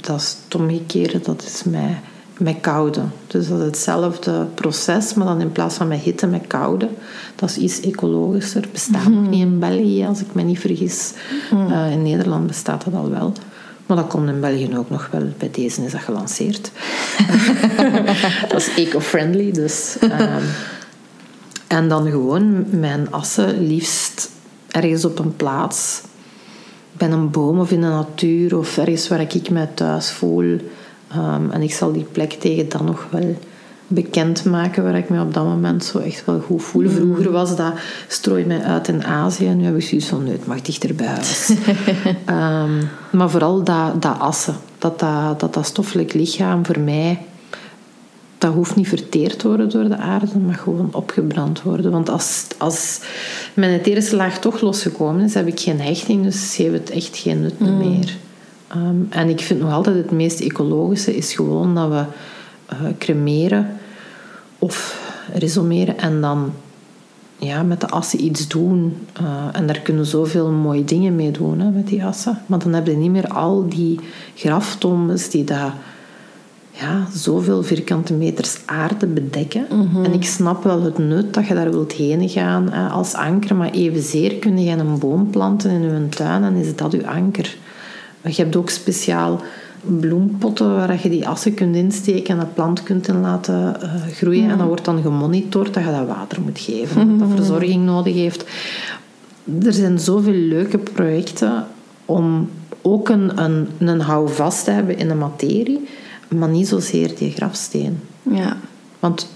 dat 0.02 0.20
is 0.20 0.38
het 0.44 0.56
omgekeerde, 0.56 1.20
dat 1.20 1.44
is 1.44 1.64
met, 1.64 1.92
met 2.38 2.58
koude. 2.62 3.02
Dus 3.28 3.48
dat 3.48 3.60
is 3.60 3.66
hetzelfde 3.66 4.46
proces, 4.54 5.14
maar 5.14 5.28
dan 5.28 5.42
in 5.42 5.52
plaats 5.52 5.76
van 5.76 5.88
met 5.88 6.00
hitte, 6.00 6.28
met 6.28 6.48
koude. 6.48 6.90
Dat 7.36 7.50
is 7.50 7.58
iets 7.58 7.80
ecologischer. 7.80 8.68
Bestaat 8.72 9.08
nog 9.08 9.30
niet 9.30 9.42
in 9.42 9.60
België, 9.60 10.06
als 10.06 10.20
ik 10.20 10.34
me 10.34 10.42
niet 10.42 10.60
vergis. 10.60 11.14
Uh, 11.54 11.92
in 11.92 12.02
Nederland 12.02 12.48
bestaat 12.48 12.84
dat 12.86 12.94
al 12.94 13.10
wel. 13.10 13.34
Maar 13.86 13.98
dat 13.98 14.08
komt 14.08 14.30
in 14.30 14.40
België 14.40 14.78
ook 14.78 14.90
nog 14.90 15.08
wel. 15.12 15.28
Bij 15.38 15.50
deze 15.52 15.86
is 15.86 15.92
dat 15.92 16.02
gelanceerd. 16.02 16.72
dat 18.50 18.60
is 18.60 18.74
eco-friendly, 18.76 19.52
dus... 19.52 19.98
ehm, 20.00 20.44
en 21.68 21.88
dan 21.88 22.10
gewoon 22.10 22.66
mijn 22.80 23.12
assen 23.12 23.68
liefst 23.68 24.30
ergens 24.74 25.06
op 25.06 25.20
een 25.20 25.36
plaats. 25.36 26.02
Bij 26.92 27.12
een 27.12 27.32
boom 27.32 27.60
of 27.60 27.72
in 27.72 27.82
de 27.82 27.88
natuur 27.88 28.58
of 28.58 28.78
ergens 28.78 29.08
waar 29.08 29.22
ik 29.22 29.50
mij 29.50 29.70
thuis 29.74 30.12
voel. 30.12 30.60
Ehm, 31.12 31.50
en 31.52 31.62
ik 31.62 31.74
zal 31.74 31.92
die 31.92 32.06
plek 32.12 32.32
tegen 32.32 32.70
dan 32.70 32.86
nog 32.86 33.08
wel 33.10 33.36
bekend 33.88 34.46
maken 34.46 34.84
waar 34.84 34.98
ik 34.98 35.10
me 35.10 35.22
op 35.22 35.34
dat 35.34 35.44
moment 35.44 35.84
zo 35.84 35.98
echt 35.98 36.26
wel 36.26 36.40
goed 36.40 36.64
voel. 36.64 36.90
Vroeger 36.90 37.32
was 37.32 37.56
dat 37.56 37.74
strooi 38.08 38.46
mij 38.46 38.64
uit 38.64 38.88
in 38.88 39.04
Azië. 39.04 39.50
Nu 39.50 39.66
heb 39.66 39.76
ik 39.76 39.84
zoiets 39.84 40.08
van, 40.08 40.24
nee, 40.24 40.32
het 40.32 40.46
mag 40.46 40.62
dichter 40.62 40.96
bij 40.96 41.08
huis. 41.08 41.52
Ehm, 42.26 42.84
maar 43.12 43.30
vooral 43.30 43.64
dat, 43.64 44.02
dat 44.02 44.20
assen. 44.20 44.56
Dat 44.78 45.00
dat, 45.00 45.40
dat 45.40 45.54
dat 45.54 45.66
stoffelijk 45.66 46.14
lichaam 46.14 46.66
voor 46.66 46.80
mij 46.80 47.20
dat 48.44 48.54
hoeft 48.54 48.76
niet 48.76 48.88
verteerd 48.88 49.40
te 49.40 49.48
worden 49.48 49.70
door 49.70 49.88
de 49.88 49.98
aarde, 49.98 50.40
maar 50.40 50.56
gewoon 50.56 50.90
opgebrand 50.92 51.62
worden. 51.62 51.92
Want 51.92 52.10
als, 52.10 52.48
als 52.58 53.00
mijn 53.54 53.80
etherische 53.80 54.16
laag 54.16 54.40
toch 54.40 54.62
losgekomen 54.62 55.24
is, 55.24 55.34
heb 55.34 55.48
ik 55.48 55.60
geen 55.60 55.82
hechting, 55.82 56.24
dus 56.24 56.56
heeft 56.56 56.74
het 56.74 56.90
echt 56.90 57.18
geen 57.18 57.42
nut 57.42 57.60
meer. 57.60 58.18
Ehm, 58.68 58.96
en 59.10 59.30
ik 59.30 59.40
vind 59.40 59.60
nog 59.60 59.72
altijd 59.72 59.96
het 59.96 60.12
meest 60.12 60.40
ecologische 60.40 61.16
is 61.16 61.34
gewoon 61.34 61.76
dat 61.76 61.90
we 61.90 62.04
eh, 62.66 62.78
cremeren 62.98 63.78
of 64.60 65.02
resomeren 65.34 65.98
en 65.98 66.22
dan 66.22 66.54
ja, 67.38 67.64
met 67.64 67.82
de 67.82 67.88
assen 67.88 68.24
iets 68.24 68.48
doen. 68.48 68.98
Eh, 69.14 69.48
en 69.52 69.68
daar 69.68 69.80
kunnen 69.80 70.06
zoveel 70.06 70.52
mooie 70.52 70.84
dingen 70.84 71.16
mee 71.16 71.32
doen 71.32 71.60
hè, 71.60 71.70
met 71.70 71.88
die 71.88 72.06
assen. 72.06 72.42
Maar 72.46 72.60
dan 72.60 72.74
heb 72.74 72.88
je 72.88 72.96
niet 72.96 73.12
meer 73.12 73.28
al 73.28 73.70
die 73.70 74.00
graftombes 74.36 75.30
die 75.30 75.44
daar 75.44 75.74
ja, 76.80 77.08
zoveel 77.14 77.64
vierkante 77.64 78.14
meters 78.14 78.58
aarde 78.66 79.08
bedekken. 79.08 79.68
En 80.04 80.14
ik 80.14 80.24
snap 80.24 80.64
wel 80.64 80.82
het 80.82 80.98
nut 80.98 81.34
dat 81.34 81.48
je 81.48 81.54
daar 81.54 81.72
wilt 81.72 81.92
heen 81.92 82.30
gaan 82.30 82.72
als 82.92 83.14
anker, 83.14 83.56
maar 83.56 83.72
evenzeer 83.72 84.36
kun 84.36 84.64
je 84.64 84.72
een 84.72 85.00
boom 85.00 85.30
planten 85.30 85.72
in 85.72 85.82
je 85.82 86.10
tuin 86.10 86.44
en 86.44 86.56
is 86.56 86.76
dat 86.76 86.92
je 86.92 87.08
anker. 87.08 87.56
Je 88.22 88.42
hebt 88.42 88.56
ook 88.56 88.70
speciaal 88.70 89.42
bloempotten 89.86 90.76
waar 90.76 91.00
je 91.02 91.10
die 91.10 91.28
assen 91.28 91.54
kunt 91.54 91.76
insteken 91.76 92.34
en 92.34 92.40
dat 92.40 92.54
plant 92.54 92.84
kunt 92.84 93.08
in 93.08 93.22
laten 93.22 93.82
eh, 93.82 93.90
groeien. 94.12 94.50
En 94.50 94.58
dat 94.58 94.68
wordt 94.68 94.86
dan 94.86 95.02
gemonitord 95.02 95.74
dat 95.74 95.84
je 95.84 95.92
dat 95.92 96.08
water 96.08 96.42
moet 96.42 96.60
geven, 96.60 97.18
dat 97.18 97.30
dat 97.30 97.38
verzorging 97.38 97.86
nodig 97.86 98.14
heeft. 98.14 98.46
Er 99.64 99.74
zijn 99.74 100.00
zoveel 100.00 100.34
leuke 100.34 100.78
projecten 100.78 101.68
om 102.06 102.50
ook 102.82 103.10
een, 103.10 103.44
een, 103.44 103.68
een 103.80 104.02
houvast 104.02 104.64
te 104.64 104.72
hebben 104.72 104.98
in 104.98 105.08
de 105.08 105.14
materie, 105.14 105.88
maar 106.36 106.50
niet 106.50 106.68
zozeer 106.68 107.12
die 107.18 107.32
grafsteen. 107.32 108.00
Ja. 108.32 108.58
Want 109.00 109.28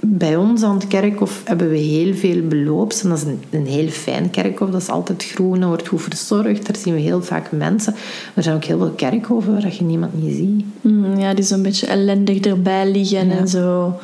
bij 0.00 0.36
ons 0.36 0.62
aan 0.62 0.74
het 0.74 0.86
kerkhof 0.88 1.42
hebben 1.44 1.70
we 1.70 1.76
heel 1.76 2.14
veel 2.14 2.46
beloops. 2.46 3.02
En 3.02 3.08
dat 3.08 3.18
is 3.18 3.24
een, 3.24 3.42
een 3.50 3.66
heel 3.66 3.88
fijn 3.88 4.30
kerkhof. 4.30 4.70
Dat 4.70 4.80
is 4.80 4.88
altijd 4.88 5.24
groen, 5.24 5.64
wordt 5.66 5.88
goed 5.88 6.02
verzorgd. 6.02 6.66
Daar 6.66 6.76
zien 6.76 6.94
we 6.94 7.00
heel 7.00 7.22
vaak 7.22 7.52
mensen. 7.52 7.94
Er 8.34 8.42
zijn 8.42 8.56
ook 8.56 8.64
heel 8.64 8.78
veel 8.78 8.90
kerkhoven 8.90 9.52
waar 9.52 9.74
je 9.74 9.82
niemand 9.84 10.22
niet 10.22 10.36
ziet. 10.36 10.64
Mm, 10.80 11.18
ja, 11.18 11.34
die 11.34 11.44
zo'n 11.44 11.62
beetje 11.62 11.86
ellendig 11.86 12.40
erbij 12.40 12.90
liggen 12.90 13.28
Ja. 13.28 13.36
en 13.36 13.48
zo. 13.48 13.98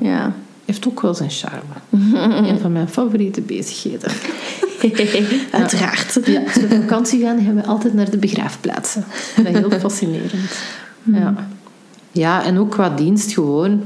Ja. 0.00 0.32
Heeft 0.64 0.88
ook 0.88 1.00
wel 1.00 1.14
zijn 1.14 1.30
charme. 1.30 1.74
een 2.48 2.58
van 2.58 2.72
mijn 2.72 2.88
favoriete 2.88 3.40
bezigheden. 3.40 4.10
Uiteraard. 5.50 6.20
Ja, 6.24 6.42
als 6.42 6.54
we 6.54 6.62
op 6.62 6.70
vakantie 6.70 7.20
gaan, 7.20 7.44
gaan 7.44 7.54
we 7.54 7.64
altijd 7.64 7.94
naar 7.94 8.10
de 8.10 8.16
begraafplaatsen. 8.16 9.04
Dat 9.36 9.46
is 9.46 9.58
heel 9.58 9.70
fascinerend. 9.70 10.32
Ja. 11.02 11.48
Ja, 12.12 12.44
en 12.44 12.58
ook 12.58 12.70
qua 12.70 12.90
dienst 12.90 13.32
gewoon 13.32 13.82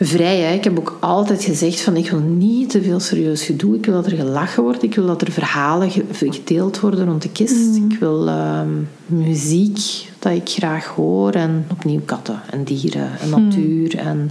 vrij. 0.00 0.38
Hè. 0.38 0.54
Ik 0.54 0.64
heb 0.64 0.78
ook 0.78 0.96
altijd 1.00 1.44
gezegd 1.44 1.80
van 1.80 1.96
ik 1.96 2.10
wil 2.10 2.20
niet 2.20 2.70
te 2.70 2.82
veel 2.82 3.00
serieus 3.00 3.44
gedoe. 3.44 3.76
Ik 3.76 3.86
wil 3.86 3.94
dat 3.94 4.06
er 4.06 4.16
gelachen 4.16 4.62
wordt. 4.62 4.82
Ik 4.82 4.94
wil 4.94 5.06
dat 5.06 5.22
er 5.22 5.32
verhalen 5.32 5.90
ge- 5.90 6.04
gedeeld 6.12 6.80
worden 6.80 7.06
rond 7.06 7.22
de 7.22 7.30
kist. 7.30 7.76
Ik 7.76 7.98
wil 7.98 8.28
ehm, 8.28 8.68
muziek 9.06 9.78
dat 10.18 10.32
ik 10.32 10.48
graag 10.48 10.86
hoor. 10.86 11.30
En 11.30 11.66
opnieuw 11.70 12.00
katten 12.04 12.40
en 12.50 12.64
dieren 12.64 13.10
en 13.20 13.28
natuur. 13.30 13.96
En 13.98 14.30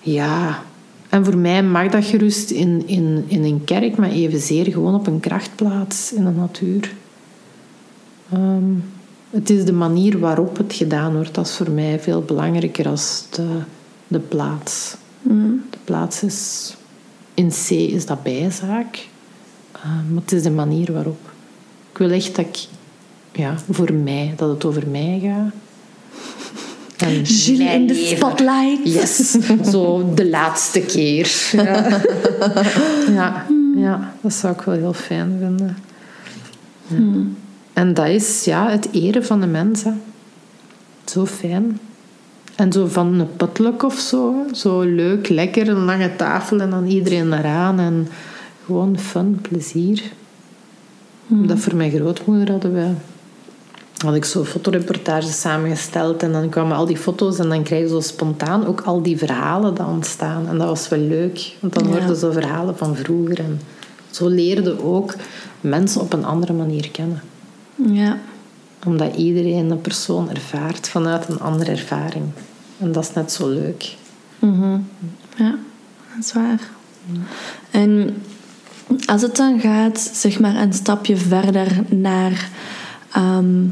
ja... 0.00 0.62
En 1.08 1.24
voor 1.24 1.38
mij 1.38 1.62
mag 1.62 1.88
dat 1.90 2.04
gerust 2.04 2.50
in, 2.50 2.82
in, 2.86 3.24
in 3.26 3.44
een 3.44 3.64
kerk, 3.64 3.96
maar 3.96 4.10
evenzeer 4.10 4.64
gewoon 4.64 4.94
op 4.94 5.06
een 5.06 5.20
krachtplaats 5.20 6.12
in 6.12 6.24
de 6.24 6.30
natuur. 6.30 6.92
Ehm, 8.32 8.62
het 9.36 9.50
is 9.50 9.64
de 9.64 9.72
manier 9.72 10.18
waarop 10.18 10.56
het 10.56 10.72
gedaan 10.72 11.14
wordt, 11.14 11.34
dat 11.34 11.46
is 11.46 11.56
voor 11.56 11.70
mij 11.70 12.00
veel 12.00 12.22
belangrijker 12.22 12.88
als 12.88 13.24
de, 13.30 13.58
de 14.06 14.18
plaats. 14.18 14.96
De 15.70 15.78
plaats 15.84 16.22
is 16.22 16.74
in 17.34 17.50
C 17.50 17.70
is 17.70 18.06
dat 18.06 18.22
bijzaak, 18.22 19.08
maar 19.82 20.22
het 20.22 20.32
is 20.32 20.42
de 20.42 20.50
manier 20.50 20.92
waarop. 20.92 21.18
Ik 21.92 21.98
wil 21.98 22.10
echt 22.10 22.36
dat 22.36 22.44
ik, 22.44 22.66
ja, 23.32 23.54
voor 23.70 23.92
mij, 23.92 24.34
dat 24.36 24.48
het 24.48 24.64
over 24.64 24.88
mij 24.88 25.20
gaat. 25.22 25.52
En 26.96 27.22
Julie 27.22 27.68
in 27.68 27.86
de 27.86 27.94
spotlight. 27.94 28.78
Yes, 28.84 29.36
zo 29.72 30.12
de 30.14 30.28
laatste 30.28 30.80
keer. 30.80 31.50
Ja. 31.52 32.00
Ja, 33.12 33.46
ja, 33.76 34.14
dat 34.20 34.32
zou 34.32 34.54
ik 34.54 34.60
wel 34.60 34.74
heel 34.74 34.92
fijn 34.92 35.36
vinden. 35.40 35.76
Ja. 36.86 37.45
En 37.76 37.94
dat 37.94 38.06
is 38.08 38.44
ja, 38.44 38.70
het 38.70 38.88
eren 38.92 39.24
van 39.24 39.40
de 39.40 39.46
mensen. 39.46 40.02
Zo 41.04 41.26
fijn. 41.26 41.80
En 42.54 42.72
zo 42.72 42.86
van 42.86 43.20
een 43.20 43.36
potluck 43.36 43.82
of 43.82 43.98
zo. 43.98 44.34
Zo 44.52 44.80
leuk, 44.80 45.28
lekker, 45.28 45.68
een 45.68 45.84
lange 45.84 46.16
tafel 46.16 46.60
en 46.60 46.70
dan 46.70 46.86
iedereen 46.86 47.32
eraan. 47.32 47.78
En 47.78 48.08
gewoon 48.64 48.98
fun, 48.98 49.38
plezier. 49.42 50.02
Dat 51.26 51.58
voor 51.58 51.74
mijn 51.76 51.90
grootmoeder 51.90 52.50
hadden 52.50 52.74
we 52.74 52.90
had 54.04 54.14
ik 54.14 54.24
zo 54.24 54.44
fotoreportages 54.44 55.40
samengesteld 55.40 56.22
en 56.22 56.32
dan 56.32 56.48
kwamen 56.48 56.76
al 56.76 56.86
die 56.86 56.96
foto's 56.96 57.38
en 57.38 57.48
dan 57.48 57.62
krijg 57.62 57.82
je 57.82 57.88
zo 57.88 58.00
spontaan 58.00 58.66
ook 58.66 58.80
al 58.80 59.02
die 59.02 59.18
verhalen 59.18 59.74
die 59.74 59.84
ontstaan. 59.84 60.48
En 60.48 60.58
dat 60.58 60.68
was 60.68 60.88
wel 60.88 60.98
leuk, 60.98 61.56
want 61.60 61.74
dan 61.74 61.84
Ja. 61.84 61.90
hoorden 61.90 62.16
zo 62.16 62.30
verhalen 62.30 62.76
van 62.76 62.96
vroeger. 62.96 63.38
En 63.38 63.60
zo 64.10 64.28
leerde 64.28 64.82
ook 64.84 65.14
mensen 65.60 66.00
op 66.00 66.12
een 66.12 66.24
andere 66.24 66.52
manier 66.52 66.90
kennen. 66.90 67.20
Ja. 67.76 68.18
Omdat 68.86 69.16
iedereen 69.16 69.70
een 69.70 69.80
persoon 69.80 70.30
ervaart 70.30 70.88
vanuit 70.88 71.28
een 71.28 71.40
andere 71.40 71.70
ervaring. 71.70 72.24
En 72.78 72.92
dat 72.92 73.04
is 73.04 73.12
net 73.12 73.32
zo 73.32 73.48
leuk. 73.48 73.94
Mhm. 74.38 74.78
Ja, 75.36 75.54
dat 76.14 76.24
is 76.24 76.32
waar. 76.32 76.60
En 77.70 78.22
als 79.06 79.22
het 79.22 79.36
dan 79.36 79.60
gaat, 79.60 80.10
zeg 80.12 80.40
maar, 80.40 80.54
een 80.56 80.72
stapje 80.72 81.16
verder 81.16 81.68
naar, 81.88 82.48
ehm, 83.12 83.64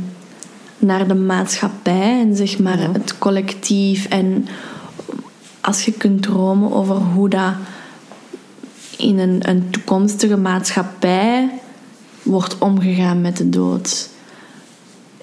naar 0.79 1.09
de 1.09 1.15
maatschappij 1.15 2.21
en 2.21 2.37
zeg 2.37 2.59
maar 2.59 2.81
Ja. 2.81 2.93
het 2.93 3.19
collectief. 3.19 4.07
En 4.07 4.47
als 5.61 5.85
je 5.85 5.93
kunt 5.93 6.23
dromen 6.23 6.73
over 6.73 6.95
hoe 6.97 7.29
dat 7.29 7.53
in 8.97 9.19
een, 9.19 9.49
een 9.49 9.71
toekomstige 9.71 10.37
maatschappij 10.37 11.51
wordt 12.25 12.59
omgegaan 12.59 13.21
met 13.21 13.37
de 13.37 13.49
dood. 13.49 14.09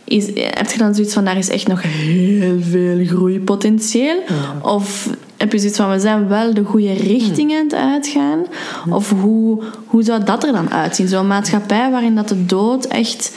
Is, 0.04 0.26
heb 0.36 0.72
je 0.72 0.78
dan 0.78 0.96
zoiets 0.96 1.14
van, 1.14 1.26
daar 1.26 1.38
is 1.38 1.50
echt 1.50 1.68
nog 1.68 1.82
heel 1.82 2.62
veel 2.62 3.06
groeipotentieel? 3.06 4.24
Of 4.62 5.10
heb 5.38 5.52
je 5.52 5.60
zoiets 5.60 5.78
van, 5.78 5.92
we 5.92 6.00
zijn 6.00 6.28
wel 6.28 6.54
de 6.54 6.64
goede 6.64 6.94
richting 6.94 7.54
aan 7.54 7.64
het 7.64 7.74
uitgaan? 7.74 8.46
Of 8.90 9.10
hoe, 9.10 9.64
hoe 9.86 10.04
zou 10.04 10.24
dat 10.24 10.44
er 10.44 10.52
dan 10.52 10.72
uitzien? 10.72 11.08
Zo'n 11.08 11.28
maatschappij 11.28 11.92
waarin 11.92 12.16
dat 12.16 12.28
de 12.28 12.46
dood 12.46 12.86
echt 12.86 13.36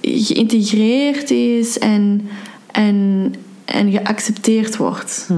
geïntegreerd 0.00 1.30
is 1.30 1.78
en, 1.78 2.28
en, 2.70 3.34
en 3.64 3.90
geaccepteerd 3.90 4.76
wordt. 4.76 5.24
Hm. 5.26 5.34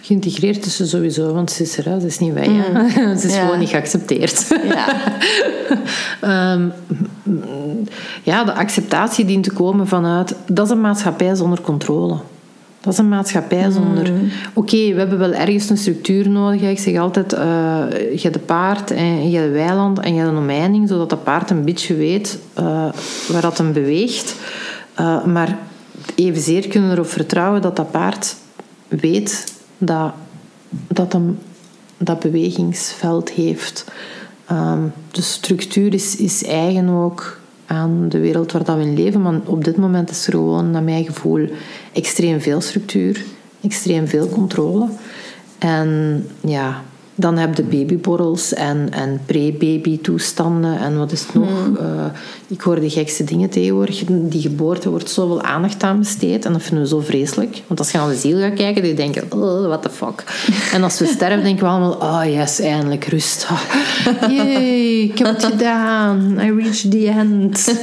Geïntegreerd 0.00 0.66
is 0.66 0.76
ze 0.76 0.86
sowieso, 0.86 1.32
want 1.32 1.50
ze 1.50 1.62
is 1.62 1.76
er, 1.78 1.84
hè. 1.84 2.00
ze 2.00 2.06
is 2.06 2.18
niet 2.18 2.32
wij. 2.32 2.48
hè. 2.50 3.16
Ze 3.18 3.26
is 3.26 3.34
Ja. 3.34 3.40
gewoon 3.40 3.58
niet 3.58 3.68
geaccepteerd. 3.68 4.46
Ja. 4.68 4.86
Ehm, 6.20 6.68
ja, 8.22 8.44
de 8.44 8.52
acceptatie 8.52 9.24
dient 9.24 9.44
te 9.44 9.50
komen 9.52 9.86
vanuit... 9.88 10.34
Dat 10.46 10.66
is 10.66 10.72
een 10.72 10.80
maatschappij 10.80 11.34
zonder 11.34 11.60
controle. 11.60 12.16
Dat 12.80 12.92
is 12.92 12.98
een 12.98 13.08
maatschappij 13.08 13.70
zonder... 13.70 14.12
Oké, 14.54 14.76
we 14.76 14.98
hebben 14.98 15.18
wel 15.18 15.32
ergens 15.32 15.70
een 15.70 15.76
structuur 15.76 16.28
nodig. 16.28 16.60
Ik 16.62 16.78
zeg 16.78 16.96
altijd, 16.98 17.32
eh, 17.32 17.42
je 18.12 18.18
hebt 18.20 18.34
de 18.34 18.40
paard 18.40 18.90
en 18.90 19.30
je 19.30 19.36
hebt 19.38 19.52
de 19.52 19.58
weiland 19.58 19.98
en 20.00 20.12
je 20.14 20.18
hebt 20.20 20.32
een 20.32 20.38
omheining, 20.38 20.88
zodat 20.88 21.10
dat 21.10 21.24
paard 21.24 21.50
een 21.50 21.64
beetje 21.64 21.94
weet 21.94 22.38
eh, 22.54 22.64
waar 23.28 23.40
dat 23.42 23.58
hem 23.58 23.72
beweegt. 23.72 24.34
Eh, 24.94 25.24
maar 25.24 25.58
evenzeer 26.14 26.68
kunnen 26.68 26.88
we 26.90 26.94
erop 26.96 27.08
vertrouwen 27.10 27.62
dat 27.62 27.76
dat 27.76 27.90
paard 27.90 28.36
weet 28.88 29.54
dat, 29.78 30.12
dat 30.88 31.12
hem 31.12 31.38
dat 31.96 32.20
bewegingsveld 32.20 33.30
heeft. 33.30 33.84
Ehm, 34.46 34.80
de 35.10 35.22
structuur 35.22 35.94
is, 35.94 36.16
is 36.16 36.44
eigen 36.44 36.88
ook 36.88 37.40
aan 37.66 38.08
de 38.08 38.18
wereld 38.18 38.52
waar 38.52 38.64
dat 38.64 38.76
we 38.76 38.82
in 38.82 38.94
leven. 38.94 39.22
Maar 39.22 39.40
op 39.44 39.64
dit 39.64 39.76
moment 39.76 40.10
is 40.10 40.26
er 40.26 40.32
gewoon, 40.32 40.70
naar 40.70 40.82
mijn 40.82 41.04
gevoel, 41.04 41.48
extreem 41.92 42.40
veel 42.40 42.60
structuur, 42.60 43.24
extreem 43.60 44.08
veel 44.08 44.28
controle. 44.28 44.88
En 45.58 46.26
ja, 46.40 46.82
dan 47.18 47.36
heb 47.36 47.56
je 47.56 47.62
babyborrels 47.62 48.54
en, 48.54 48.88
en 48.90 49.20
pre-baby 49.26 50.00
toestanden 50.00 50.78
en 50.78 50.98
wat 50.98 51.12
is 51.12 51.20
het 51.20 51.34
nog? 51.34 51.48
Hmm. 51.48 51.76
Eh, 51.76 52.04
ik 52.46 52.60
hoor 52.60 52.80
de 52.80 52.90
gekste 52.90 53.24
dingen 53.24 53.50
tegenwoordig. 53.50 54.04
Die 54.06 54.40
geboorte 54.40 54.90
wordt 54.90 55.10
zoveel 55.10 55.42
aandacht 55.42 55.82
aan 55.82 55.98
besteed 55.98 56.44
en 56.44 56.52
dat 56.52 56.62
vinden 56.62 56.82
we 56.82 56.88
zo 56.88 57.00
vreselijk. 57.00 57.62
Want 57.66 57.78
als 57.80 57.90
je 57.90 57.98
naar 57.98 58.08
de 58.08 58.16
ziel 58.16 58.38
gaat 58.38 58.54
kijken, 58.54 58.82
dan 58.82 58.94
denk 58.94 59.14
je, 59.14 59.22
oh, 59.28 59.66
what 59.66 59.82
the 59.82 59.90
fuck. 59.90 60.24
En 60.74 60.82
als 60.82 60.98
we 60.98 61.06
sterven, 61.06 61.42
denken 61.42 61.64
we 61.64 61.70
allemaal, 61.70 61.92
oh 61.92 62.32
yes, 62.32 62.60
eindelijk 62.60 63.04
rust. 63.04 63.46
Yay, 64.30 65.00
ik 65.00 65.18
heb 65.18 65.26
het 65.26 65.44
gedaan. 65.44 66.38
I 66.40 66.52
reached 66.52 66.90
the 66.90 67.08
end. 67.08 67.64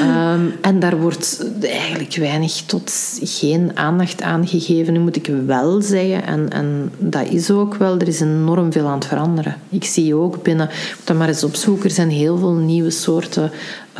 Ehm, 0.00 0.40
en 0.60 0.80
daar 0.80 1.00
wordt 1.00 1.46
eigenlijk 1.60 2.14
weinig 2.14 2.62
tot 2.66 2.92
geen 3.22 3.70
aandacht 3.74 4.22
aan 4.22 4.48
gegeven. 4.48 4.92
Nu 4.92 4.98
moet 4.98 5.16
ik 5.16 5.30
wel 5.46 5.80
zeggen, 5.82 6.26
en, 6.26 6.50
en 6.50 6.92
dat 6.98 7.28
is 7.28 7.50
ook 7.50 7.74
wel, 7.74 7.85
er 7.94 8.08
is 8.08 8.20
enorm 8.20 8.72
veel 8.72 8.86
aan 8.86 8.98
het 8.98 9.06
veranderen. 9.06 9.56
Ik 9.68 9.84
zie 9.84 10.14
ook 10.14 10.42
binnen, 10.42 10.66
moet 10.96 11.06
dat 11.06 11.16
maar 11.16 11.28
eens 11.28 11.44
opzoeken, 11.44 11.84
er 11.84 11.94
zijn 11.94 12.10
heel 12.10 12.38
veel 12.38 12.54
nieuwe 12.54 12.90
soorten 12.90 13.50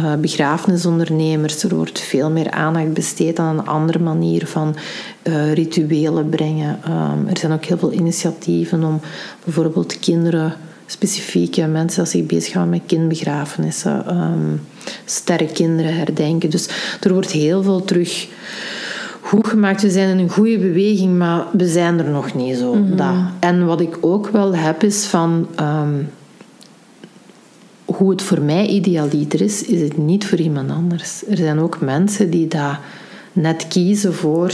uh, 0.01 0.15
begrafenisondernemers. 0.15 1.63
Er 1.63 1.75
wordt 1.75 2.01
veel 2.01 2.31
meer 2.31 2.51
aandacht 2.51 2.93
besteed 2.93 3.39
aan 3.39 3.59
een 3.59 3.67
andere 3.67 3.99
manier 3.99 4.47
van 4.47 4.77
uh, 5.23 5.53
rituelen 5.53 6.29
brengen. 6.29 6.81
Um, 6.89 7.29
er 7.29 7.39
zijn 7.39 7.53
ook 7.53 7.65
heel 7.65 7.79
veel 7.79 7.93
initiatieven 7.93 8.85
om 8.85 9.01
bijvoorbeeld 9.45 9.99
kinderen 9.99 10.55
specifieke 10.87 11.67
mensen 11.67 12.01
als 12.01 12.11
zich 12.11 12.27
bezighouden 12.27 12.75
met 12.75 12.87
kindbegrafenissen, 12.87 14.17
um, 14.17 14.61
sterrenkinderen 15.05 15.97
herdenken. 15.97 16.51
Dus 16.51 16.69
er 17.01 17.13
wordt 17.13 17.31
heel 17.31 17.63
veel 17.63 17.85
terug 17.85 18.27
goed 19.27 19.47
gemaakt. 19.47 19.83
We 19.83 19.91
zijn 19.91 20.09
in 20.09 20.19
een 20.19 20.31
goede 20.31 20.59
beweging, 20.59 21.19
maar 21.19 21.45
we 21.53 21.69
zijn 21.69 21.99
er 21.99 22.11
nog 22.11 22.35
niet 22.35 22.57
zo. 22.57 22.75
Mhm. 22.75 22.97
Dat. 22.97 23.15
En 23.39 23.67
wat 23.67 23.81
ik 23.81 23.99
ook 24.01 24.29
wel 24.29 24.55
heb 24.55 24.83
is 24.83 25.05
van... 25.05 25.47
Um, 25.61 26.09
hoe 27.85 28.11
het 28.11 28.23
voor 28.23 28.41
mij 28.41 28.67
idealiter 28.67 29.41
is, 29.41 29.63
is 29.63 29.81
het 29.81 29.97
niet 29.97 30.27
voor 30.27 30.39
iemand 30.39 30.71
anders. 30.71 31.23
Er 31.29 31.37
zijn 31.37 31.59
ook 31.59 31.81
mensen 31.81 32.31
die 32.31 32.49
daar 32.49 32.81
net 33.33 33.69
kiezen 33.69 34.15
voor 34.15 34.53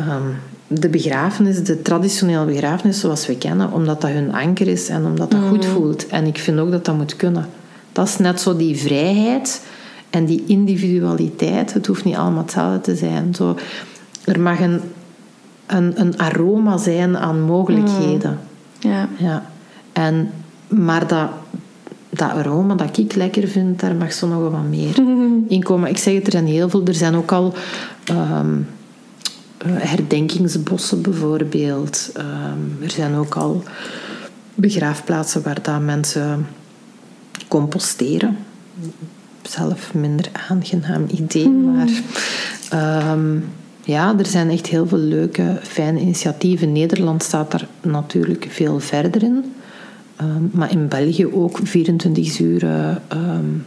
um, 0.00 0.36
de 0.66 0.88
begrafenis, 0.88 1.64
de 1.64 1.82
traditionele 1.82 2.44
begrafenis 2.44 3.00
zoals 3.00 3.26
we 3.26 3.38
kennen, 3.38 3.72
omdat 3.72 4.00
dat 4.00 4.10
hun 4.10 4.32
anker 4.32 4.68
is 4.68 4.88
en 4.88 5.04
omdat 5.04 5.30
dat 5.30 5.40
goed 5.48 5.64
voelt. 5.64 6.06
En 6.06 6.26
ik 6.26 6.38
vind 6.38 6.58
ook 6.58 6.70
dat 6.70 6.84
dat 6.84 6.96
moet 6.96 7.16
kunnen. 7.16 7.48
Dat 7.92 8.08
is 8.08 8.16
net 8.16 8.40
zo 8.40 8.56
die 8.56 8.76
vrijheid 8.76 9.62
en 10.10 10.24
die 10.24 10.44
individualiteit. 10.46 11.72
Het 11.72 11.86
hoeft 11.86 12.04
niet 12.04 12.16
allemaal 12.16 12.42
hetzelfde 12.42 12.80
te 12.80 12.96
zijn. 12.96 13.34
Zo, 13.34 13.56
er 14.24 14.40
mag 14.40 14.60
een, 14.60 14.80
een, 15.66 16.00
een 16.00 16.18
aroma 16.18 16.76
zijn 16.76 17.16
aan 17.16 17.40
mogelijkheden. 17.40 18.38
Ja. 18.78 19.08
ja. 19.18 19.50
En, 19.92 20.30
maar 20.68 21.06
dat, 21.06 21.28
dat 22.10 22.30
aroma 22.30 22.74
dat 22.74 22.98
ik 22.98 23.14
lekker 23.14 23.48
vind, 23.48 23.80
daar 23.80 23.94
mag 23.94 24.12
zo 24.12 24.28
nog 24.28 24.50
wat 24.50 24.68
meer 24.68 25.02
in 25.48 25.62
komen. 25.62 25.88
Ik 25.88 25.98
zeg 25.98 26.14
het, 26.14 26.26
er 26.26 26.32
zijn 26.32 26.46
heel 26.46 26.68
veel. 26.68 26.84
Er 26.84 26.94
zijn 26.94 27.14
ook 27.14 27.32
al... 27.32 27.54
Um, 28.10 28.66
herdenkingsbossen 29.64 31.02
bijvoorbeeld. 31.02 32.12
Um, 32.16 32.76
er 32.82 32.90
zijn 32.90 33.14
ook 33.14 33.34
al 33.34 33.62
begraafplaatsen 34.54 35.42
waar 35.42 35.62
dat 35.62 35.80
mensen 35.80 36.46
composteren. 37.48 38.36
Zelf 39.42 39.94
minder 39.94 40.30
aangenaam 40.48 41.06
idee, 41.10 41.48
maar 41.74 41.88
um, 43.12 43.44
ja, 43.90 44.18
er 44.18 44.26
zijn 44.26 44.50
echt 44.50 44.66
heel 44.66 44.86
veel 44.86 44.98
leuke, 44.98 45.58
fijne 45.62 46.00
initiatieven. 46.00 46.72
Nederland 46.72 47.22
staat 47.22 47.50
daar 47.50 47.66
natuurlijk 47.82 48.46
veel 48.50 48.80
verder 48.80 49.22
in. 49.22 49.52
Um, 50.22 50.50
maar 50.52 50.70
in 50.70 50.88
België 50.88 51.26
ook 51.26 51.58
24 51.62 52.38
uur 52.38 52.64
um, 53.12 53.64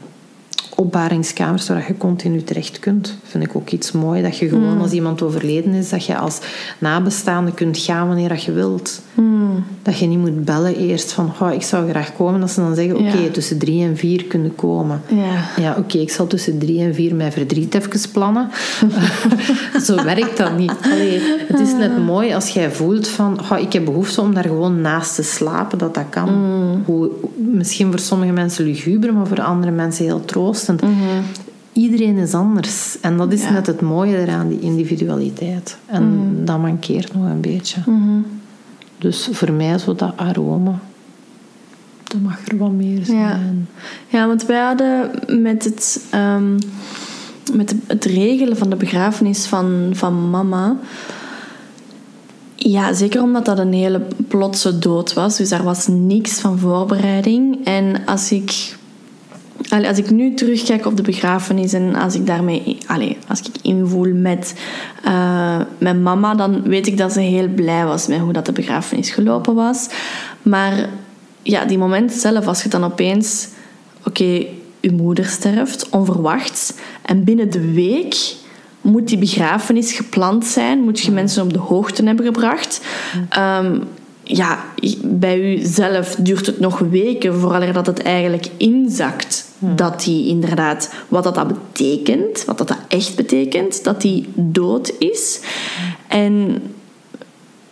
opbaringskamers 0.84 1.67
waar 1.67 1.86
je 1.88 1.97
continu 1.97 2.43
terecht 2.43 2.79
kunt. 2.79 3.17
Vind 3.23 3.43
ik 3.43 3.55
ook 3.55 3.69
iets 3.69 3.91
mooi. 3.91 4.21
Dat 4.21 4.38
je 4.38 4.47
gewoon 4.47 4.75
Mm. 4.75 4.81
als 4.81 4.91
iemand 4.91 5.21
overleden 5.21 5.73
is, 5.73 5.89
dat 5.89 6.05
je 6.05 6.17
als 6.17 6.39
nabestaande 6.79 7.51
kunt 7.51 7.77
gaan 7.77 8.07
wanneer 8.07 8.29
dat 8.29 8.43
je 8.43 8.51
wilt. 8.51 9.01
Mm. 9.13 9.63
Dat 9.81 9.99
je 9.99 10.05
niet 10.05 10.19
moet 10.19 10.45
bellen 10.45 10.75
eerst 10.75 11.11
van, 11.11 11.31
oh, 11.41 11.53
ik 11.53 11.61
zou 11.61 11.89
graag 11.89 12.15
komen. 12.15 12.39
Dat 12.39 12.51
ze 12.51 12.59
dan 12.59 12.75
zeggen, 12.75 12.97
oké, 12.97 13.29
tussen 13.31 13.57
drie 13.57 13.84
en 13.84 13.97
vier 13.97 14.23
kunnen 14.23 14.55
komen. 14.55 15.01
Ja. 15.07 15.63
Ja, 15.63 15.75
oké, 15.77 15.97
ik 15.97 16.11
zal 16.11 16.27
tussen 16.27 16.59
drie 16.59 16.81
en 16.81 16.93
vier 16.93 17.15
mijn 17.15 17.31
verdriet 17.31 17.75
even 17.75 18.11
plannen. 18.11 18.49
Zo 19.86 20.03
werkt 20.03 20.38
dat 20.38 20.57
niet. 20.57 20.73
Allee, 20.84 21.19
het 21.47 21.59
is 21.59 21.73
net 21.73 21.97
mooi 21.97 22.34
als 22.34 22.49
jij 22.49 22.71
voelt 22.71 23.07
van... 23.07 23.39
Oh, 23.51 23.59
ik 23.59 23.73
heb 23.73 23.86
behoefte 23.86 24.21
om 24.21 24.34
daar 24.34 24.43
gewoon 24.43 24.81
naast 24.81 25.15
te 25.15 25.23
slapen, 25.23 25.77
dat 25.77 25.93
dat 25.93 26.05
kan. 26.09 26.29
Hoe, 26.86 27.09
misschien 27.36 27.89
voor 27.89 27.99
sommige 27.99 28.31
mensen 28.31 28.65
luguber, 28.65 29.13
maar 29.13 29.27
voor 29.27 29.41
andere 29.41 29.71
mensen 29.71 30.05
heel 30.05 30.25
troostend. 30.25 30.72
Iedereen 31.74 32.17
is 32.17 32.34
anders. 32.34 32.97
En 33.01 33.17
dat 33.17 33.34
is 33.34 33.41
Ja. 33.41 33.51
net 33.51 33.67
het 33.67 33.82
mooie 33.82 34.17
eraan, 34.17 34.47
die 34.49 34.59
individualiteit. 34.59 35.78
En 35.86 36.36
dat 36.45 36.59
mankeert 36.59 37.13
nog 37.13 37.26
een 37.26 37.41
beetje. 37.41 37.82
Dus 38.97 39.30
voor 39.32 39.51
mij 39.51 39.78
zo 39.78 39.95
dat 39.95 40.13
aroma... 40.15 40.80
Dat 42.03 42.21
mag 42.21 42.47
er 42.47 42.57
wat 42.57 42.71
meer 42.71 43.05
zijn. 43.05 43.17
Ja. 43.17 43.39
Ja, 44.07 44.28
want 44.28 44.45
wij 44.45 44.59
hadden 44.61 45.11
met 45.41 45.63
het, 45.63 46.05
ehm, 46.09 46.53
met 47.53 47.76
het 47.88 48.05
regelen 48.05 48.57
van 48.57 48.69
de 48.69 48.76
begrafenis 48.76 49.45
van, 49.45 49.89
van 49.91 50.30
mama. 50.30 50.76
Ja, 52.55 52.93
zeker 52.93 53.21
omdat 53.21 53.45
dat 53.45 53.59
een 53.59 53.74
hele 53.74 54.01
plotse 54.28 54.80
dood 54.80 55.13
was. 55.13 55.38
Dus 55.38 55.49
daar 55.49 55.63
was 55.63 55.88
niks 55.88 56.39
van 56.39 56.59
voorbereiding. 56.59 57.65
En 57.65 58.05
als 58.05 58.32
ik, 58.32 58.78
allee, 59.74 59.88
als 59.88 59.97
ik 59.97 60.09
nu 60.09 60.34
terugkijk 60.34 60.86
op 60.86 60.97
de 60.97 61.01
begrafenis 61.01 61.74
en 61.74 61.95
als 61.95 62.15
ik 62.15 62.28
daarmee 62.28 62.78
allee, 62.88 63.17
als 63.28 63.39
ik 63.39 63.45
invoel 63.61 64.13
met 64.13 64.53
uh, 65.05 65.61
mijn 65.78 66.03
mama, 66.03 66.36
dan 66.36 66.61
weet 66.61 66.88
ik 66.88 66.97
dat 66.97 67.13
ze 67.13 67.19
heel 67.19 67.47
blij 67.47 67.86
was 67.86 68.07
met 68.07 68.19
hoe 68.19 68.34
dat 68.34 68.45
de 68.45 68.51
begrafenis 68.51 69.09
gelopen 69.09 69.55
was. 69.55 69.89
Maar 70.41 70.89
ja, 71.41 71.65
die 71.65 71.78
moment 71.78 72.11
zelf, 72.11 72.47
als 72.47 72.63
je 72.63 72.69
dan 72.69 72.84
opeens... 72.84 73.47
Oké, 74.05 74.21
okay, 74.21 74.49
je 74.80 74.91
moeder 74.91 75.26
sterft, 75.26 75.89
onverwachts. 75.89 76.74
En 77.01 77.24
binnen 77.24 77.51
de 77.51 77.71
week 77.71 78.15
moet 78.82 79.07
die 79.07 79.17
begrafenis 79.17 79.93
gepland 79.93 80.45
zijn. 80.45 80.80
Moet 80.80 80.99
je 80.99 81.11
mensen 81.11 81.43
op 81.43 81.53
de 81.53 81.59
hoogte 81.59 82.03
hebben 82.03 82.26
gebracht. 82.26 82.82
Um, 83.61 83.84
ja, 84.24 84.65
bij 85.01 85.39
u 85.39 85.65
zelf 85.65 86.15
duurt 86.15 86.45
het 86.45 86.59
nog 86.59 86.80
weken 86.80 87.39
voordat 87.39 87.74
dat 87.74 87.88
het 87.88 88.01
eigenlijk 88.01 88.47
inzakt. 88.57 89.51
Hmm. 89.59 89.76
Dat 89.76 90.03
die 90.03 90.28
inderdaad, 90.28 90.93
wat 91.07 91.24
dat, 91.24 91.36
dat 91.36 91.47
betekent, 91.47 92.45
wat 92.45 92.57
dat, 92.57 92.67
dat 92.67 92.78
echt 92.88 93.15
betekent, 93.15 93.84
dat 93.84 94.01
die 94.01 94.28
dood 94.36 94.93
is. 94.99 95.41
En 96.07 96.61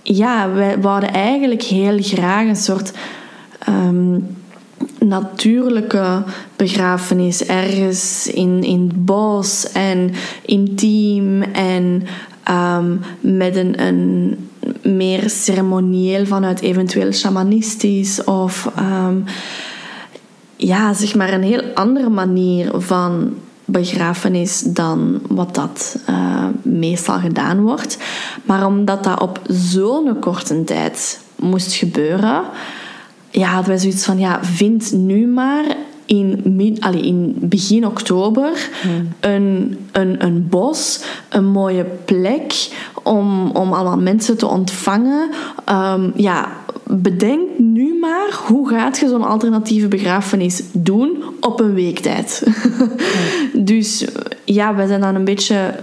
ja, 0.01 0.51
wij 0.51 0.79
wouden 0.79 1.13
eigenlijk 1.13 1.63
heel 1.63 1.97
graag 2.01 2.47
een 2.47 2.55
soort 2.55 2.91
um, 3.69 4.40
natuurlijke 5.05 6.23
begrafenis 6.55 7.45
ergens 7.45 8.27
in, 8.27 8.63
in 8.63 8.81
het 8.81 9.05
bos 9.05 9.71
en 9.71 10.11
intiem 10.45 11.41
en 11.41 12.03
um, 12.49 12.99
met 13.19 13.55
een, 13.55 13.81
een 13.81 14.37
meer 14.81 15.29
ceremonieel 15.29 16.25
vanuit 16.25 16.61
eventueel 16.61 17.11
shamanistisch 17.11 18.23
of 18.23 18.71
um, 18.79 19.23
ja, 20.55 20.93
zeg 20.93 21.15
maar 21.15 21.33
een 21.33 21.43
heel 21.43 21.63
andere 21.73 22.09
manier 22.09 22.71
van 22.73 23.33
begrafenis 23.65 24.61
dan 24.61 25.21
wat 25.27 25.55
dat 25.55 25.97
uh, 26.09 26.45
meestal 26.61 27.19
gedaan 27.19 27.61
wordt. 27.61 27.97
Maar 28.43 28.65
omdat 28.65 29.03
dat 29.03 29.21
op 29.21 29.39
zo'n 29.47 30.19
korte 30.19 30.63
tijd 30.63 31.19
moest 31.35 31.73
gebeuren, 31.73 32.43
ja, 33.31 33.47
hadden 33.47 33.69
wij 33.69 33.79
zoiets 33.79 34.05
van, 34.05 34.19
ja, 34.19 34.39
vind 34.43 34.91
nu 34.91 35.27
maar 35.27 35.65
in, 36.05 36.77
allee, 36.79 37.01
in 37.01 37.35
begin 37.39 37.85
oktober 37.85 38.69
hmm. 38.81 39.07
een, 39.19 39.77
een, 39.91 40.23
een 40.23 40.47
bos, 40.49 41.03
een 41.29 41.45
mooie 41.45 41.85
plek 42.05 42.69
om, 43.03 43.49
om 43.49 43.73
allemaal 43.73 43.97
mensen 43.97 44.37
te 44.37 44.47
ontvangen. 44.47 45.29
Um, 45.69 46.11
ja, 46.15 46.51
bedenk 46.83 47.49
nu 47.57 47.97
maar 47.99 48.39
hoe 48.47 48.69
gaat 48.69 48.97
je 48.97 49.07
zo'n 49.07 49.23
alternatieve 49.23 49.87
begrafenis 49.87 50.61
doen 50.71 51.23
op 51.39 51.59
een 51.59 51.73
weektijd. 51.73 52.43
Hmm. 52.67 52.89
dus 53.65 54.05
ja, 54.45 54.75
wij 54.75 54.87
zijn 54.87 55.01
dan 55.01 55.15
een 55.15 55.25
beetje 55.25 55.75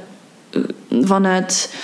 vanuit 0.91 1.75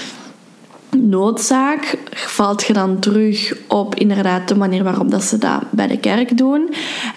noodzaak 0.96 1.98
valt 2.10 2.64
je 2.64 2.72
dan 2.72 2.98
terug 2.98 3.56
op 3.68 3.94
inderdaad 3.94 4.48
de 4.48 4.56
manier 4.56 4.84
waarop 4.84 5.10
dat 5.10 5.22
ze 5.22 5.38
dat 5.38 5.60
bij 5.70 5.86
de 5.86 5.98
kerk 5.98 6.36
doen. 6.38 6.74